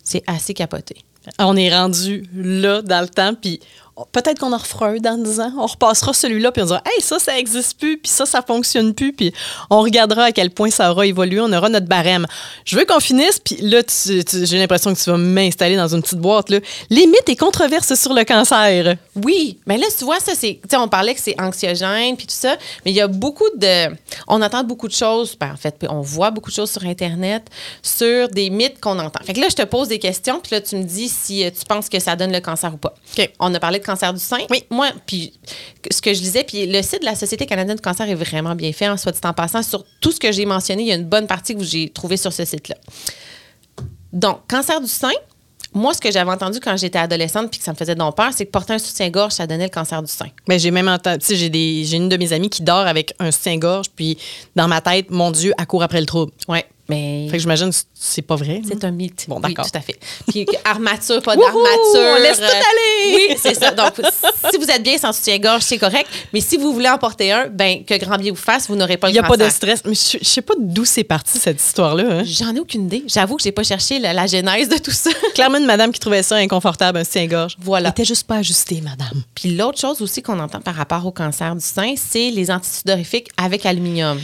C'est 0.02 0.24
assez 0.26 0.54
capoté. 0.54 0.96
On 1.38 1.56
est 1.56 1.74
rendu 1.74 2.24
là 2.34 2.82
dans 2.82 3.02
le 3.02 3.08
temps 3.08 3.34
puis 3.34 3.60
peut-être 4.12 4.38
qu'on 4.38 4.53
en 4.53 4.59
refera 4.59 4.88
un 4.88 4.96
dans 4.96 5.18
10 5.18 5.40
ans. 5.40 5.53
On 5.59 5.66
repassera 5.66 6.12
celui-là, 6.12 6.53
puis 6.53 6.62
on 6.62 6.66
dira, 6.66 6.82
hey, 6.86 7.03
ça, 7.03 7.18
ça 7.18 7.34
n'existe 7.34 7.78
plus, 7.78 7.99
puis 7.99 8.11
ça, 8.11 8.26
ça 8.26 8.42
fonctionne 8.42 8.94
plus, 8.94 9.12
puis 9.12 9.32
on 9.70 9.80
regardera 9.80 10.24
à 10.24 10.32
quel 10.32 10.51
point 10.51 10.70
ça 10.70 10.90
aura 10.90 11.07
évolué, 11.07 11.40
on 11.40 11.53
aura 11.53 11.68
notre 11.68 11.86
barème. 11.86 12.26
Je 12.64 12.76
veux 12.76 12.84
qu'on 12.84 13.01
finisse, 13.01 13.38
puis 13.38 13.57
là, 13.61 13.80
j'ai 14.07 14.59
l'impression 14.59 14.94
que 14.94 14.99
tu 14.99 15.11
vas 15.11 15.16
m'installer 15.16 15.76
dans 15.76 15.88
une 15.94 16.03
petite 16.03 16.18
boîte. 16.18 16.51
Là. 16.51 16.59
Les 16.90 17.07
mythes 17.07 17.28
et 17.28 17.36
controverses 17.36 17.94
sur 17.94 18.14
le 18.14 18.24
cancer. 18.24 18.96
Oui, 19.16 19.59
mais 19.66 19.78
là, 19.78 19.86
tu 19.96 20.05
vois, 20.05 20.20
ça, 20.20 20.32
c'est. 20.34 20.61
Tu 20.62 20.68
sais, 20.70 20.76
on 20.76 20.88
parlait 20.88 21.14
que 21.14 21.20
c'est 21.20 21.40
anxiogène, 21.40 22.16
puis 22.16 22.26
tout 22.26 22.34
ça, 22.34 22.57
mais 22.84 22.92
il 22.92 22.96
y 22.96 23.01
a 23.01 23.09
beaucoup 23.09 23.49
de. 23.57 23.94
On 24.26 24.40
entend 24.42 24.64
beaucoup 24.64 24.88
de 24.88 24.92
choses, 24.92 25.36
ben, 25.38 25.53
en 25.53 25.57
fait, 25.57 25.86
on 25.88 26.01
voit 26.01 26.30
beaucoup 26.30 26.51
de 26.51 26.55
choses 26.55 26.70
sur 26.70 26.84
Internet 26.84 27.49
sur 27.82 28.28
des 28.28 28.51
mythes 28.51 28.80
qu'on 28.80 28.99
entend. 28.99 29.24
Fait 29.24 29.32
que 29.32 29.40
là, 29.40 29.49
je 29.51 29.57
te 29.57 29.62
pose 29.62 29.88
des 29.88 29.99
questions, 29.99 30.40
puis 30.40 30.53
là, 30.53 30.61
tu 30.61 30.76
me 30.76 30.84
dis 30.84 31.09
si 31.09 31.44
euh, 31.44 31.51
tu 31.51 31.64
penses 31.64 31.88
que 31.88 31.99
ça 31.99 32.16
donne 32.16 32.32
le 32.32 32.40
cancer 32.40 32.72
ou 32.72 32.76
pas. 32.76 32.94
OK. 33.16 33.30
On 33.38 33.53
a 33.55 33.61
parlé 33.61 33.78
de 33.78 33.84
cancer 33.89 34.12
du 34.12 34.20
sein. 34.20 34.39
Oui. 34.51 34.64
Moi, 34.70 34.91
puis 35.07 35.32
ce 35.91 36.01
que 36.01 36.12
je 36.12 36.20
disais, 36.20 36.45
puis 36.45 36.66
le 36.66 36.82
site 36.82 37.01
de 37.01 37.07
la 37.07 37.14
Société 37.14 37.47
canadienne 37.47 37.76
du 37.76 37.82
cancer 37.82 38.09
est 38.09 38.14
vraiment 38.14 38.55
bien 38.55 38.72
fait, 38.72 38.89
en 38.89 38.97
soit 38.97 39.12
dit 39.12 39.20
en 39.24 39.32
passant. 39.32 39.62
Sur 39.62 39.84
tout 40.01 40.12
ce 40.12 40.20
que 40.20 40.30
j'ai 40.32 40.47
mentionné, 40.47 40.82
il 40.82 40.89
y 40.89 40.93
a 40.93 40.97
une 40.97 41.09
bonne 41.09 41.26
partie 41.26 41.55
que 41.57 41.64
j'ai 41.64 41.89
trouvé 41.89 42.16
sur 42.16 42.32
ce 42.32 42.45
site-là. 42.45 42.76
Donc, 44.12 44.41
cancer 44.49 44.80
du 44.80 44.89
sein, 44.89 45.12
moi, 45.74 45.93
ce 45.93 46.01
que 46.01 46.11
j'avais 46.11 46.30
entendu 46.30 46.61
quand 46.61 46.76
j'étais 46.76 46.99
adolescente 46.99 47.51
puis 47.51 47.59
que 47.59 47.64
ça 47.64 47.72
me 47.72 47.76
faisait 47.76 47.95
donc 47.95 48.16
peur, 48.16 48.30
c'est 48.34 48.47
que 48.47 48.51
porter 48.51 48.74
un 48.74 48.78
soutien-gorge, 48.78 49.32
ça 49.32 49.47
donnait 49.47 49.64
le 49.64 49.70
cancer 49.70 50.03
du 50.03 50.11
sein. 50.11 50.28
Ben, 50.47 50.59
j'ai 50.59 50.70
même 50.70 50.89
entendu, 50.89 51.18
tu 51.18 51.26
sais, 51.26 51.36
j'ai 51.36 51.97
une 51.97 52.09
de 52.09 52.16
mes 52.16 52.32
amies 52.32 52.51
qui 52.51 52.62
dort 52.62 52.86
avec 52.86 53.14
un 53.18 53.30
soutien-gorge, 53.30 53.86
puis 53.95 54.18
dans 54.57 54.68
ma 54.68 54.80
tête, 54.80 55.11
mon 55.11 55.30
Dieu, 55.30 55.53
elle 55.59 55.66
court 55.66 55.82
après 55.82 56.01
le 56.01 56.07
trouble. 56.07 56.32
Ouais. 56.49 56.66
Mais 56.89 57.26
Fait 57.30 57.36
que 57.36 57.43
j'imagine 57.43 57.70
que 57.70 57.76
c'est 57.95 58.22
pas 58.22 58.36
vrai. 58.36 58.62
c'est 58.66 58.82
un 58.84 58.91
mythe. 58.91 59.26
Bon, 59.28 59.36
Oui, 59.36 59.43
d'accord. 59.43 59.70
tout 59.70 59.76
à 59.76 59.80
fait. 59.82 59.99
Puis 60.28 60.47
armature, 60.64 61.20
pas 61.22 61.36
d'armature. 61.36 61.61
On 61.95 62.14
laisse 62.16 62.39
tout 62.39 62.45
euh, 62.45 62.47
aller! 62.49 63.14
Oui, 63.30 63.36
c'est 63.39 63.55
ça. 63.55 63.72
Donc, 63.72 63.93
si 64.51 64.57
vous 64.59 64.70
êtes 64.70 64.82
bien 64.82 64.97
sans 64.97 65.12
soutien-gorge, 65.12 65.62
c'est 65.62 65.76
correct. 65.78 66.09
Mais 66.32 66.41
si 66.41 66.57
vous 66.57 66.72
voulez 66.72 66.89
en 66.89 66.97
porter 66.97 67.32
un, 67.32 67.47
ben 67.49 67.84
que 67.84 67.95
grand 67.99 68.16
bien 68.16 68.30
vous 68.32 68.36
fasse, 68.39 68.68
vous 68.68 68.76
n'aurez 68.76 68.97
pas 68.97 69.09
Il 69.11 69.14
le 69.16 69.20
n'y 69.20 69.24
a 69.26 69.28
pas 69.28 69.36
de 69.36 69.49
stress. 69.51 69.82
Mais 69.84 69.95
je, 69.95 70.18
je 70.20 70.24
sais 70.28 70.41
pas 70.43 70.55
d'où 70.59 70.84
c'est 70.86 71.05
parti, 71.05 71.39
cette 71.39 71.62
histoire-là. 71.62 72.05
hein? 72.20 72.22
J'en 72.24 72.55
ai 72.55 72.61
aucune 72.61 72.86
idée. 72.86 73.05
J'avoue 73.07 73.36
que 73.36 73.43
j'ai 73.43 73.53
pas 73.53 73.64
cherché 73.64 73.99
la, 73.99 74.14
la 74.14 74.26
genèse 74.26 74.68
de 74.70 74.78
tout 74.78 74.91
ça. 74.91 75.11
Clairement, 75.34 75.59
une 75.59 75.66
madame 75.66 75.93
qui 75.93 76.01
trouvait 76.01 76.22
ça 76.22 76.36
inconfortable, 76.36 76.99
un 76.99 77.05
soutien-gorge. 77.05 77.57
Voilà. 77.61 77.89
Il 77.89 77.93
était 77.93 78.05
juste 78.07 78.26
pas 78.26 78.36
ajusté, 78.36 78.80
madame. 78.80 79.22
Puis 79.34 79.55
l'autre 79.55 79.78
chose 79.78 80.01
aussi 80.01 80.22
qu'on 80.22 80.39
entend 80.39 80.61
par 80.61 80.74
rapport 80.74 81.05
au 81.05 81.12
cancer 81.12 81.55
du 81.55 81.64
sein, 81.64 81.95
c'est 81.97 82.30
les 82.30 82.51
antisudorifiques 82.51 83.28
avec 83.36 83.66
aluminium. 83.66 84.18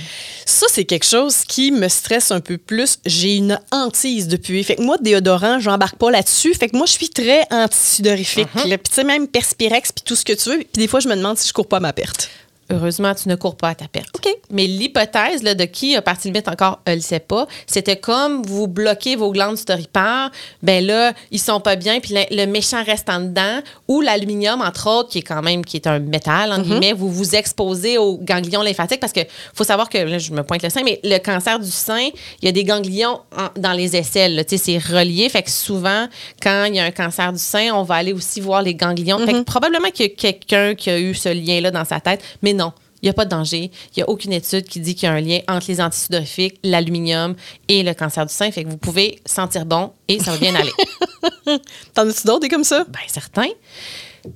Ça, 0.46 0.66
c'est 0.70 0.84
quelque 0.84 1.06
chose 1.06 1.44
qui 1.46 1.70
me 1.72 1.88
stresse 1.88 2.30
un 2.30 2.40
peu 2.40 2.53
plus. 2.58 2.98
J'ai 3.06 3.36
une 3.36 3.58
hantise 3.70 4.28
depuis. 4.28 4.62
Fait 4.64 4.76
que 4.76 4.82
moi, 4.82 4.96
déodorant, 5.00 5.58
j'embarque 5.58 5.96
pas 5.96 6.10
là-dessus. 6.10 6.54
Fait 6.54 6.68
que 6.68 6.76
moi, 6.76 6.86
je 6.86 6.92
suis 6.92 7.08
très 7.08 7.46
antisudorifique. 7.50 8.48
Uh-huh. 8.56 8.62
Puis 8.62 8.78
tu 8.90 8.94
sais, 8.94 9.04
même 9.04 9.28
Perspirex, 9.28 9.92
puis 9.92 10.04
tout 10.04 10.16
ce 10.16 10.24
que 10.24 10.32
tu 10.32 10.50
veux. 10.50 10.58
Puis 10.58 10.68
des 10.74 10.88
fois, 10.88 11.00
je 11.00 11.08
me 11.08 11.16
demande 11.16 11.38
si 11.38 11.48
je 11.48 11.52
cours 11.52 11.68
pas 11.68 11.78
à 11.78 11.80
ma 11.80 11.92
perte. 11.92 12.30
Heureusement, 12.70 13.14
tu 13.14 13.28
ne 13.28 13.34
cours 13.34 13.56
pas 13.56 13.68
à 13.70 13.74
ta 13.74 13.88
perte. 13.88 14.08
OK. 14.14 14.28
Mais 14.50 14.66
l'hypothèse 14.66 15.42
de 15.42 15.64
qui 15.64 15.96
a 15.96 16.02
parti 16.02 16.28
limite 16.28 16.48
encore, 16.48 16.80
elle 16.84 16.96
le 16.96 17.00
sait 17.02 17.18
pas, 17.20 17.46
c'était 17.66 17.96
comme 17.96 18.42
vous 18.44 18.66
bloquez 18.68 19.16
vos 19.16 19.30
glandes 19.32 19.56
sudoripares, 19.58 20.30
ben 20.62 20.84
là, 20.84 21.12
ils 21.30 21.38
sont 21.40 21.60
pas 21.60 21.76
bien, 21.76 22.00
puis 22.00 22.14
le, 22.14 22.22
le 22.36 22.46
méchant 22.46 22.82
reste 22.84 23.08
en 23.10 23.20
dedans, 23.20 23.60
ou 23.88 24.00
l'aluminium, 24.00 24.60
entre 24.62 24.88
autres, 24.88 25.10
qui 25.10 25.18
est 25.18 25.22
quand 25.22 25.42
même 25.42 25.64
qui 25.64 25.76
est 25.76 25.86
un 25.86 25.98
métal, 25.98 26.52
entre 26.52 26.62
guillemets, 26.62 26.92
vous 26.92 27.10
vous 27.10 27.34
exposez 27.34 27.98
aux 27.98 28.16
ganglions 28.18 28.62
lymphatiques, 28.62 29.00
parce 29.00 29.12
que 29.12 29.20
faut 29.54 29.64
savoir 29.64 29.88
que, 29.88 29.98
là, 29.98 30.18
je 30.18 30.32
me 30.32 30.42
pointe 30.42 30.62
le 30.62 30.70
sein, 30.70 30.82
mais 30.84 31.00
le 31.04 31.18
cancer 31.18 31.58
du 31.58 31.70
sein, 31.70 32.08
il 32.40 32.46
y 32.46 32.48
a 32.48 32.52
des 32.52 32.64
ganglions 32.64 33.20
en- 33.36 33.48
dans 33.60 33.72
les 33.72 33.96
aisselles, 33.96 34.36
là. 34.36 34.44
tu 34.44 34.56
sais, 34.56 34.64
c'est 34.64 34.94
relié, 34.96 35.28
fait 35.28 35.42
que 35.42 35.50
souvent, 35.50 36.06
quand 36.42 36.64
il 36.64 36.76
y 36.76 36.80
a 36.80 36.84
un 36.84 36.90
cancer 36.90 37.32
du 37.32 37.38
sein, 37.38 37.72
on 37.74 37.82
va 37.82 37.96
aller 37.96 38.12
aussi 38.12 38.40
voir 38.40 38.62
les 38.62 38.74
ganglions. 38.74 39.18
Fait 39.18 39.32
que 39.32 39.42
probablement 39.42 39.90
qu'il 39.90 40.06
y 40.06 40.08
a 40.08 40.12
quelqu'un 40.12 40.74
qui 40.74 40.90
a 40.90 40.98
eu 40.98 41.14
ce 41.14 41.28
lien-là 41.28 41.70
dans 41.70 41.84
sa 41.84 42.00
tête, 42.00 42.22
mais 42.42 42.53
non. 42.54 42.72
Il 43.02 43.06
n'y 43.06 43.10
a 43.10 43.12
pas 43.12 43.26
de 43.26 43.30
danger. 43.30 43.70
Il 43.90 43.98
n'y 43.98 44.02
a 44.02 44.08
aucune 44.08 44.32
étude 44.32 44.64
qui 44.64 44.80
dit 44.80 44.94
qu'il 44.94 45.06
y 45.06 45.12
a 45.12 45.12
un 45.12 45.20
lien 45.20 45.40
entre 45.46 45.66
les 45.68 45.78
antisudorifiques, 45.78 46.58
l'aluminium 46.64 47.34
et 47.68 47.82
le 47.82 47.92
cancer 47.92 48.24
du 48.24 48.32
sein. 48.32 48.50
Fait 48.50 48.64
que 48.64 48.70
vous 48.70 48.78
pouvez 48.78 49.20
sentir 49.26 49.66
bon 49.66 49.92
et 50.08 50.18
ça 50.20 50.30
va 50.30 50.38
bien 50.38 50.54
aller. 51.46 51.60
T'en 51.92 52.08
as-tu 52.08 52.26
d'autres 52.26 52.48
comme 52.48 52.64
ça? 52.64 52.84
Bien, 52.84 53.02
certain. 53.08 53.48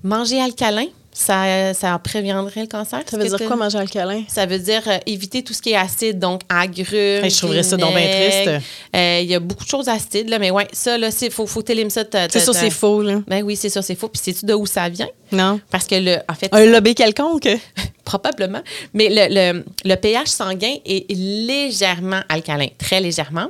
Manger 0.02 0.42
alcalin, 0.42 0.84
ça, 1.20 1.74
ça 1.74 1.98
préviendrait 1.98 2.60
le 2.60 2.66
cancer. 2.68 3.00
Ça 3.10 3.16
veut 3.16 3.28
dire 3.28 3.46
quoi, 3.48 3.56
manger 3.56 3.78
alcalin? 3.78 4.22
Ça 4.28 4.46
veut 4.46 4.58
dire 4.60 4.82
euh, 4.86 4.98
éviter 5.06 5.42
tout 5.42 5.52
ce 5.52 5.60
qui 5.60 5.70
est 5.70 5.76
acide, 5.76 6.18
donc 6.20 6.42
agrumes. 6.48 7.24
Hey, 7.24 7.30
je 7.30 7.36
trouverais 7.38 7.64
ça 7.64 7.76
donc 7.76 7.94
bien 7.94 8.06
triste. 8.08 8.64
Euh, 8.94 9.18
Il 9.22 9.28
y 9.28 9.34
a 9.34 9.40
beaucoup 9.40 9.64
de 9.64 9.68
choses 9.68 9.88
acides, 9.88 10.28
là, 10.28 10.38
mais 10.38 10.50
ouais, 10.52 10.68
ça, 10.72 10.96
là, 10.96 11.08
il 11.20 11.30
faut, 11.30 11.46
faut 11.46 11.62
t'éliminer 11.62 11.90
ça. 11.90 12.02
C'est 12.04 12.10
ta- 12.10 12.52
c'est 12.52 12.70
faux, 12.70 13.02
là. 13.02 13.20
Ben 13.26 13.42
oui, 13.42 13.56
c'est 13.56 13.68
ça, 13.68 13.82
c'est 13.82 13.96
faux. 13.96 14.08
Puis 14.08 14.20
sais-tu 14.22 14.46
de 14.46 14.54
où 14.54 14.64
ça 14.64 14.88
vient? 14.88 15.08
Non. 15.32 15.60
Parce 15.70 15.86
que, 15.86 15.96
le, 15.96 16.18
en 16.28 16.34
fait, 16.34 16.48
Un 16.52 16.64
lobby 16.66 16.94
quelconque? 16.94 17.48
Probablement. 18.04 18.62
Mais 18.94 19.08
le, 19.10 19.52
le- 19.54 19.64
le 19.84 19.94
pH 19.96 20.28
sanguin 20.28 20.76
est 20.86 21.04
légèrement 21.10 22.20
alcalin, 22.28 22.68
très 22.78 23.00
légèrement. 23.00 23.48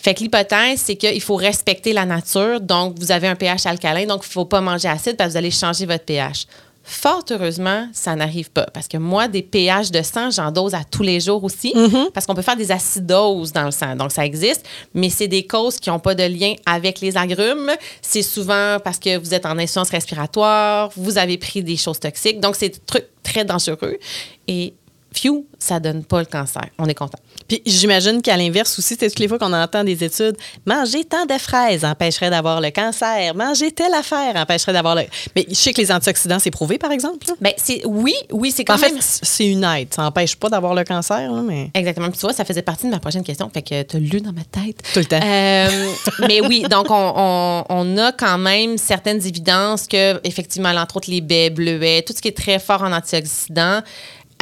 Fait 0.00 0.14
que 0.14 0.20
l'hypothèse, 0.20 0.80
c'est 0.84 0.96
qu'il 0.96 1.20
faut 1.22 1.34
respecter 1.36 1.92
la 1.92 2.04
nature. 2.04 2.60
Donc, 2.60 2.96
vous 2.98 3.10
avez 3.10 3.26
un 3.26 3.34
pH 3.34 3.66
alcalin, 3.66 4.06
donc 4.06 4.22
il 4.24 4.28
ne 4.28 4.32
faut 4.32 4.44
pas 4.44 4.60
manger 4.60 4.88
acide 4.88 5.16
parce 5.16 5.28
que 5.28 5.32
vous 5.32 5.38
allez 5.38 5.50
changer 5.50 5.86
votre 5.86 6.04
pH. 6.04 6.46
Fort 6.88 7.24
heureusement, 7.32 7.88
ça 7.92 8.14
n'arrive 8.14 8.48
pas. 8.50 8.66
Parce 8.72 8.86
que 8.86 8.96
moi, 8.96 9.26
des 9.26 9.42
pH 9.42 9.90
de 9.90 10.02
sang, 10.02 10.30
j'en 10.30 10.52
dose 10.52 10.72
à 10.72 10.84
tous 10.84 11.02
les 11.02 11.18
jours 11.18 11.42
aussi. 11.42 11.74
Parce 12.14 12.26
qu'on 12.26 12.34
peut 12.34 12.42
faire 12.42 12.56
des 12.56 12.70
acidoses 12.70 13.52
dans 13.52 13.64
le 13.64 13.70
sang. 13.72 13.96
Donc, 13.96 14.12
ça 14.12 14.24
existe. 14.24 14.64
Mais 14.94 15.10
c'est 15.10 15.26
des 15.26 15.44
causes 15.44 15.80
qui 15.80 15.90
n'ont 15.90 15.98
pas 15.98 16.14
de 16.14 16.22
lien 16.22 16.54
avec 16.64 17.00
les 17.00 17.16
agrumes. 17.16 17.72
C'est 18.00 18.22
souvent 18.22 18.78
parce 18.82 19.00
que 19.00 19.18
vous 19.18 19.34
êtes 19.34 19.46
en 19.46 19.58
insuffisance 19.58 19.90
respiratoire, 19.90 20.90
vous 20.96 21.18
avez 21.18 21.38
pris 21.38 21.64
des 21.64 21.76
choses 21.76 21.98
toxiques. 21.98 22.38
Donc, 22.38 22.54
c'est 22.54 22.68
des 22.68 22.78
trucs 22.86 23.08
très 23.24 23.44
dangereux. 23.44 23.98
Et, 24.46 24.72
phew, 25.18 25.44
ça 25.58 25.80
donne 25.80 26.04
pas 26.04 26.20
le 26.20 26.26
cancer. 26.26 26.62
On 26.78 26.86
est 26.86 26.94
content. 26.94 27.18
Puis 27.48 27.62
j'imagine 27.64 28.20
qu'à 28.22 28.36
l'inverse 28.36 28.78
aussi, 28.78 28.96
c'est 28.98 29.08
toutes 29.08 29.18
les 29.18 29.28
fois 29.28 29.38
qu'on 29.38 29.52
entend 29.52 29.84
des 29.84 30.02
études, 30.04 30.36
manger 30.66 31.04
tant 31.04 31.26
de 31.26 31.38
fraises 31.38 31.84
empêcherait 31.84 32.30
d'avoir 32.30 32.60
le 32.60 32.70
cancer, 32.70 33.34
manger 33.34 33.70
telle 33.72 33.94
affaire 33.94 34.34
empêcherait 34.36 34.72
d'avoir 34.72 34.94
le. 34.96 35.02
Mais 35.34 35.46
je 35.48 35.54
sais 35.54 35.72
que 35.72 35.80
les 35.80 35.92
antioxydants, 35.92 36.38
c'est 36.38 36.50
prouvé, 36.50 36.78
par 36.78 36.90
exemple. 36.92 37.26
Ben, 37.40 37.52
c'est, 37.56 37.82
oui, 37.86 38.14
oui, 38.32 38.52
c'est 38.54 38.64
quand 38.64 38.74
En 38.74 38.78
fait, 38.78 38.90
même. 38.92 39.00
c'est 39.00 39.46
une 39.46 39.64
aide. 39.64 39.88
Ça 39.94 40.02
n'empêche 40.02 40.36
pas 40.36 40.48
d'avoir 40.48 40.74
le 40.74 40.84
cancer, 40.84 41.30
là, 41.32 41.42
mais. 41.42 41.70
Exactement. 41.74 42.08
Puis 42.10 42.18
tu 42.18 42.26
vois, 42.26 42.32
ça 42.32 42.44
faisait 42.44 42.62
partie 42.62 42.86
de 42.86 42.90
ma 42.90 42.98
prochaine 43.00 43.22
question. 43.24 43.48
Fait 43.52 43.62
que 43.62 43.82
tu 43.82 43.96
as 43.96 44.00
lu 44.00 44.20
dans 44.20 44.32
ma 44.32 44.44
tête. 44.44 44.82
Tout 44.92 44.98
le 45.00 45.04
temps. 45.06 45.20
Euh, 45.22 45.92
mais 46.28 46.40
oui, 46.40 46.64
donc 46.70 46.86
on, 46.90 47.12
on- 47.16 47.64
on 47.68 47.98
a 47.98 48.12
quand 48.12 48.38
même 48.38 48.76
certaines 48.78 49.24
évidences 49.26 49.86
que, 49.86 50.20
effectivement, 50.26 50.70
entre 50.70 50.96
autres 50.96 51.10
les 51.10 51.20
baies, 51.20 51.50
bleuets, 51.50 52.02
tout 52.02 52.12
ce 52.16 52.20
qui 52.20 52.28
est 52.28 52.36
très 52.36 52.58
fort 52.58 52.82
en 52.82 52.92
antioxydants 52.92 53.80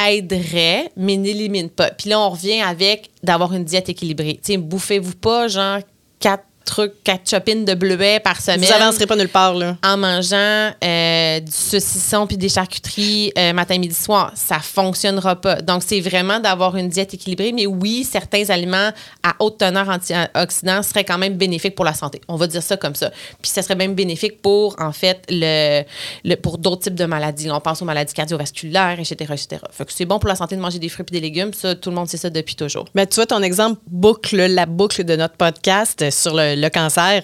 aiderait, 0.03 0.91
mais 0.97 1.17
n'élimine 1.17 1.69
pas. 1.69 1.91
Puis 1.91 2.09
là, 2.09 2.19
on 2.19 2.29
revient 2.29 2.61
avec 2.61 3.09
d'avoir 3.23 3.53
une 3.53 3.63
diète 3.63 3.89
équilibrée. 3.89 4.39
Tu 4.43 4.53
sais, 4.53 4.57
bouffez-vous 4.57 5.15
pas, 5.15 5.47
genre, 5.47 5.79
quatre 6.19 6.45
trucs, 6.65 7.03
quatre 7.03 7.29
chopines 7.29 7.63
de 7.65 7.73
bleuets 7.73 8.19
par 8.19 8.41
semaine 8.41 8.61
Vous 8.61 8.71
avancerez 8.71 9.05
pas 9.05 9.15
nulle 9.15 9.29
part, 9.29 9.53
là. 9.53 9.77
en 9.83 9.97
mangeant 9.97 10.71
euh, 10.83 11.39
du 11.39 11.51
saucisson 11.51 12.27
puis 12.27 12.37
des 12.37 12.49
charcuteries 12.49 13.31
euh, 13.37 13.53
matin, 13.53 13.77
midi, 13.77 13.93
soir. 13.95 14.31
Ça 14.35 14.59
fonctionnera 14.59 15.35
pas. 15.39 15.61
Donc, 15.61 15.83
c'est 15.85 16.01
vraiment 16.01 16.39
d'avoir 16.39 16.75
une 16.75 16.89
diète 16.89 17.13
équilibrée. 17.13 17.51
Mais 17.53 17.65
oui, 17.65 18.03
certains 18.09 18.49
aliments 18.49 18.89
à 19.23 19.33
haute 19.39 19.59
teneur 19.59 19.87
antioxydants 19.89 20.83
seraient 20.83 21.03
quand 21.05 21.17
même 21.17 21.35
bénéfiques 21.35 21.75
pour 21.75 21.85
la 21.85 21.93
santé. 21.93 22.21
On 22.27 22.35
va 22.35 22.47
dire 22.47 22.63
ça 22.63 22.77
comme 22.77 22.95
ça. 22.95 23.11
Puis, 23.41 23.51
ça 23.51 23.61
serait 23.61 23.75
même 23.75 23.93
bénéfique 23.95 24.41
pour, 24.41 24.75
en 24.79 24.91
fait, 24.91 25.21
le, 25.29 25.83
le- 26.23 26.35
pour 26.35 26.57
d'autres 26.57 26.81
types 26.83 26.95
de 26.95 27.05
maladies. 27.05 27.49
On 27.51 27.59
pense 27.59 27.81
aux 27.81 27.85
maladies 27.85 28.13
cardiovasculaires, 28.13 28.99
etc., 28.99 29.15
etc. 29.33 29.61
Fait 29.71 29.85
que 29.85 29.93
c'est 29.93 30.05
bon 30.05 30.19
pour 30.19 30.27
la 30.29 30.35
santé 30.35 30.55
de 30.55 30.61
manger 30.61 30.79
des 30.79 30.89
fruits 30.89 31.05
et 31.09 31.11
des 31.11 31.21
légumes. 31.21 31.53
Ça, 31.53 31.75
tout 31.75 31.89
le 31.89 31.95
monde 31.95 32.07
sait 32.09 32.17
ça 32.17 32.29
depuis 32.29 32.55
toujours. 32.55 32.85
Mais 32.95 33.05
tu 33.07 33.15
vois, 33.15 33.25
ton 33.25 33.41
exemple 33.43 33.79
boucle 33.87 34.35
la 34.37 34.65
boucle 34.65 35.03
de 35.03 35.15
notre 35.15 35.35
podcast 35.35 36.09
sur 36.11 36.33
le, 36.35 36.54
le 36.55 36.69
cancer. 36.69 37.23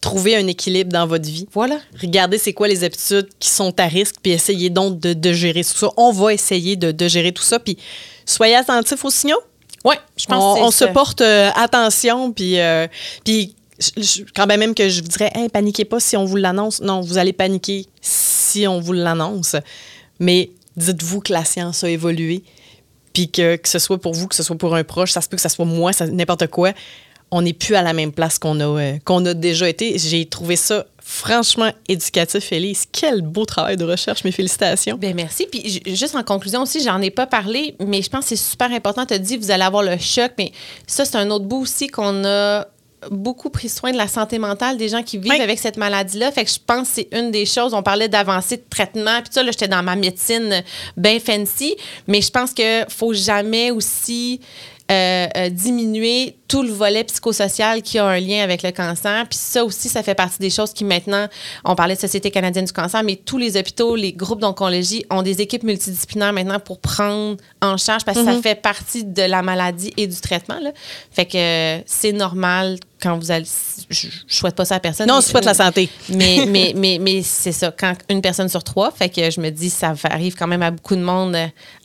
Trouvez 0.00 0.36
un 0.36 0.46
équilibre 0.46 0.92
dans 0.92 1.06
votre 1.06 1.24
vie. 1.24 1.48
Voilà. 1.52 1.78
Regardez 2.00 2.36
c'est 2.36 2.52
quoi 2.52 2.68
les 2.68 2.84
habitudes 2.84 3.28
qui 3.38 3.48
sont 3.48 3.78
à 3.80 3.86
risque, 3.86 4.16
puis 4.22 4.32
essayez 4.32 4.68
donc 4.68 5.00
de, 5.00 5.14
de 5.14 5.32
gérer 5.32 5.64
tout 5.64 5.72
ça. 5.72 5.88
On 5.96 6.12
va 6.12 6.34
essayer 6.34 6.76
de, 6.76 6.92
de 6.92 7.08
gérer 7.08 7.32
tout 7.32 7.42
ça, 7.42 7.58
puis 7.58 7.78
soyez 8.26 8.56
attentifs 8.56 9.02
aux 9.04 9.10
signaux. 9.10 9.40
Oui, 9.84 9.96
je 10.16 10.26
pense 10.26 10.42
on, 10.42 10.60
que 10.60 10.66
on 10.66 10.70
se 10.70 10.84
porte 10.86 11.20
euh, 11.20 11.50
attention, 11.54 12.32
puis, 12.32 12.58
euh, 12.58 12.86
puis 13.24 13.54
quand 14.34 14.46
même 14.46 14.74
que 14.74 14.88
je 14.88 15.02
vous 15.02 15.08
dirais, 15.08 15.30
hey, 15.34 15.48
paniquez 15.48 15.84
pas 15.84 16.00
si 16.00 16.16
on 16.16 16.24
vous 16.24 16.36
l'annonce. 16.36 16.80
Non, 16.80 17.00
vous 17.00 17.18
allez 17.18 17.32
paniquer 17.32 17.86
si 18.00 18.66
on 18.66 18.80
vous 18.80 18.92
l'annonce. 18.92 19.56
Mais 20.18 20.50
dites-vous 20.76 21.20
que 21.20 21.32
la 21.32 21.44
science 21.44 21.84
a 21.84 21.90
évolué, 21.90 22.44
puis 23.12 23.30
que, 23.30 23.56
que 23.56 23.68
ce 23.68 23.78
soit 23.78 23.98
pour 23.98 24.14
vous, 24.14 24.28
que 24.28 24.34
ce 24.34 24.42
soit 24.42 24.56
pour 24.56 24.74
un 24.74 24.84
proche, 24.84 25.12
ça 25.12 25.20
se 25.20 25.28
peut 25.28 25.36
que 25.36 25.42
ce 25.42 25.48
soit 25.48 25.64
moi, 25.64 25.92
n'importe 26.10 26.46
quoi. 26.48 26.72
On 27.36 27.42
n'est 27.42 27.52
plus 27.52 27.74
à 27.74 27.82
la 27.82 27.92
même 27.92 28.12
place 28.12 28.38
qu'on 28.38 28.60
a, 28.60 28.64
euh, 28.80 28.98
qu'on 29.04 29.26
a 29.26 29.34
déjà 29.34 29.68
été. 29.68 29.98
J'ai 29.98 30.24
trouvé 30.26 30.54
ça 30.54 30.86
franchement 31.02 31.70
éducatif, 31.88 32.52
Élise. 32.52 32.84
Quel 32.92 33.22
beau 33.22 33.44
travail 33.44 33.76
de 33.76 33.84
recherche, 33.84 34.22
mes 34.22 34.30
félicitations. 34.30 34.96
Ben 34.96 35.14
merci. 35.16 35.46
Puis 35.50 35.68
ju- 35.68 35.96
juste 35.96 36.14
en 36.14 36.22
conclusion 36.22 36.62
aussi, 36.62 36.80
j'en 36.80 37.00
ai 37.02 37.10
pas 37.10 37.26
parlé, 37.26 37.74
mais 37.84 38.02
je 38.02 38.08
pense 38.08 38.22
que 38.22 38.28
c'est 38.36 38.36
super 38.50 38.70
important. 38.72 39.04
Tu 39.04 39.14
as 39.14 39.18
dit, 39.18 39.36
vous 39.36 39.50
allez 39.50 39.64
avoir 39.64 39.82
le 39.82 39.98
choc, 39.98 40.30
mais 40.38 40.52
ça, 40.86 41.04
c'est 41.04 41.16
un 41.16 41.28
autre 41.30 41.44
bout 41.44 41.62
aussi 41.62 41.88
qu'on 41.88 42.24
a 42.24 42.66
beaucoup 43.10 43.50
pris 43.50 43.68
soin 43.68 43.92
de 43.92 43.98
la 43.98 44.08
santé 44.08 44.38
mentale 44.38 44.78
des 44.78 44.88
gens 44.88 45.02
qui 45.02 45.18
vivent 45.18 45.32
Oui. 45.32 45.40
avec 45.42 45.58
cette 45.58 45.76
maladie-là. 45.76 46.32
Fait 46.32 46.44
que 46.44 46.50
je 46.50 46.58
pense 46.64 46.88
que 46.88 46.94
c'est 46.94 47.08
une 47.12 47.30
des 47.32 47.44
choses. 47.46 47.74
On 47.74 47.82
parlait 47.82 48.08
d'avancée 48.08 48.56
de 48.56 48.64
traitement. 48.70 49.20
Puis 49.20 49.30
ça, 49.32 49.42
là, 49.42 49.50
j'étais 49.50 49.68
dans 49.68 49.82
ma 49.82 49.94
médecine 49.96 50.62
bien 50.96 51.18
fancy. 51.20 51.76
Mais 52.06 52.22
je 52.22 52.30
pense 52.30 52.54
que 52.54 52.84
faut 52.88 53.12
jamais 53.12 53.70
aussi 53.72 54.40
euh, 54.90 55.26
euh, 55.36 55.48
diminuer 55.48 56.36
tout 56.46 56.62
le 56.62 56.70
volet 56.70 57.04
psychosocial 57.04 57.80
qui 57.80 57.98
a 57.98 58.04
un 58.04 58.20
lien 58.20 58.42
avec 58.42 58.62
le 58.62 58.70
cancer. 58.70 59.24
Puis 59.30 59.38
ça 59.38 59.64
aussi, 59.64 59.88
ça 59.88 60.02
fait 60.02 60.14
partie 60.14 60.38
des 60.40 60.50
choses 60.50 60.74
qui 60.74 60.84
maintenant, 60.84 61.26
on 61.64 61.74
parlait 61.74 61.94
de 61.94 62.00
Société 62.00 62.30
canadienne 62.30 62.66
du 62.66 62.72
cancer, 62.72 63.02
mais 63.02 63.16
tous 63.16 63.38
les 63.38 63.56
hôpitaux, 63.56 63.96
les 63.96 64.12
groupes 64.12 64.40
d'oncologie 64.40 65.06
ont 65.08 65.22
des 65.22 65.40
équipes 65.40 65.62
multidisciplinaires 65.62 66.34
maintenant 66.34 66.60
pour 66.60 66.80
prendre 66.80 67.38
en 67.62 67.78
charge 67.78 68.04
parce 68.04 68.18
que 68.18 68.24
ça 68.26 68.42
fait 68.42 68.60
partie 68.60 69.04
de 69.04 69.22
la 69.22 69.40
maladie 69.40 69.90
et 69.96 70.06
du 70.06 70.20
traitement. 70.20 70.60
Là. 70.60 70.72
Fait 71.10 71.24
que 71.24 71.38
euh, 71.38 71.82
c'est 71.86 72.12
normal 72.12 72.78
quand 73.02 73.16
vous 73.18 73.30
allez... 73.30 73.46
Je, 73.88 74.08
je 74.26 74.36
souhaite 74.36 74.54
pas 74.54 74.66
ça 74.66 74.74
à 74.76 74.80
personne. 74.80 75.06
Non, 75.08 75.14
on 75.14 75.16
mais- 75.16 75.22
souhaite 75.22 75.46
la 75.46 75.54
santé. 75.54 75.88
mais, 76.10 76.44
mais, 76.48 76.74
mais, 76.76 76.98
mais 77.00 77.22
c'est 77.22 77.52
ça, 77.52 77.70
quand 77.72 77.94
une 78.10 78.20
personne 78.20 78.50
sur 78.50 78.62
trois, 78.62 78.90
fait 78.90 79.08
que 79.08 79.30
je 79.30 79.40
me 79.40 79.48
dis, 79.48 79.70
ça 79.70 79.94
arrive 80.04 80.34
quand 80.36 80.46
même 80.46 80.62
à 80.62 80.70
beaucoup 80.70 80.94
de 80.94 81.02
monde 81.02 81.34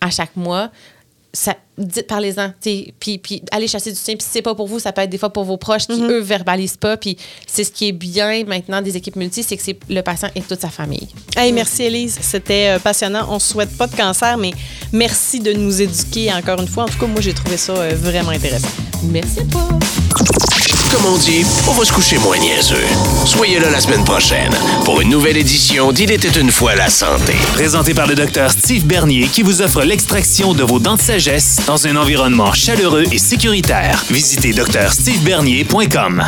à 0.01 0.09
chaque 0.09 0.35
mois. 0.35 0.69
Ça, 1.32 1.55
dites, 1.77 2.07
parlez-en. 2.07 2.53
Puis, 2.61 3.17
puis 3.17 3.41
allez 3.51 3.67
chasser 3.67 3.91
du 3.91 3.99
chien. 3.99 4.15
Puis 4.15 4.23
si 4.23 4.30
c'est 4.34 4.41
pas 4.41 4.55
pour 4.55 4.67
vous, 4.67 4.80
ça 4.80 4.91
peut 4.91 5.01
être 5.01 5.09
des 5.09 5.17
fois 5.17 5.32
pour 5.32 5.43
vos 5.43 5.57
proches 5.57 5.88
qui, 5.88 6.01
eux, 6.01 6.19
verbalisent 6.19 6.77
pas. 6.77 6.97
Puis 6.97 7.17
c'est 7.45 7.63
ce 7.63 7.71
qui 7.71 7.88
est 7.89 7.91
bien 7.91 8.43
maintenant 8.45 8.82
des 8.82 8.97
équipes 8.97 9.15
multi, 9.15 9.43
c'est 9.43 9.55
que 9.57 9.63
c'est 9.63 9.77
le 9.89 10.01
patient 10.01 10.30
et 10.36 10.41
toute 10.41 10.59
sa 10.59 10.69
famille. 10.69 11.07
Hey, 11.38 11.51
merci, 11.51 11.84
Elise. 11.84 12.17
C'était 12.21 12.75
euh, 12.75 12.80
passionnant. 12.80 13.27
On 13.30 13.39
souhaite 13.39 13.75
pas 13.77 13.88
de 13.88 13.95
cancer, 13.95 14.38
mais 14.38 14.51
merci 14.91 15.39
de 15.39 15.53
nous 15.53 15.82
éduquer 15.82 16.34
encore 16.34 16.59
une 16.59 16.67
fois. 16.67 16.84
En 16.84 16.88
tout 16.88 16.99
cas, 16.99 17.07
moi, 17.07 17.21
j'ai 17.21 17.34
trouvé 17.34 17.57
ça 17.57 17.73
euh, 17.73 17.95
vraiment 17.95 18.32
intéressant. 18.32 18.69
Merci 19.03 19.39
à 19.41 19.45
toi. 19.45 19.69
Comme 20.91 21.05
on 21.05 21.17
dit, 21.17 21.45
on 21.67 21.73
va 21.73 21.85
se 21.85 21.93
coucher 21.93 22.17
moins 22.17 22.37
niaiseux. 22.37 22.75
Soyez 23.25 23.59
là 23.59 23.69
la 23.69 23.79
semaine 23.79 24.03
prochaine 24.03 24.51
pour 24.85 25.01
une 25.01 25.09
nouvelle 25.09 25.37
édition 25.37 25.91
d'Il 25.91 26.11
était 26.11 26.39
une 26.39 26.51
fois 26.51 26.75
la 26.75 26.89
santé. 26.89 27.33
Présenté 27.53 27.93
par 27.93 28.07
le 28.07 28.15
docteur 28.15 28.51
Steve 28.51 28.85
Bernier 28.85 29.27
qui 29.27 29.43
vous 29.43 29.61
offre 29.61 29.83
l'extraction 29.83 30.53
de 30.53 30.63
vos 30.63 30.79
dents 30.79 30.95
de 30.95 31.01
sagesse 31.01 31.57
dans 31.67 31.85
un 31.85 31.95
environnement 31.95 32.53
chaleureux 32.53 33.05
et 33.11 33.19
sécuritaire. 33.19 34.03
Visitez 34.09 34.51
drstevebernier.com. 34.53 36.23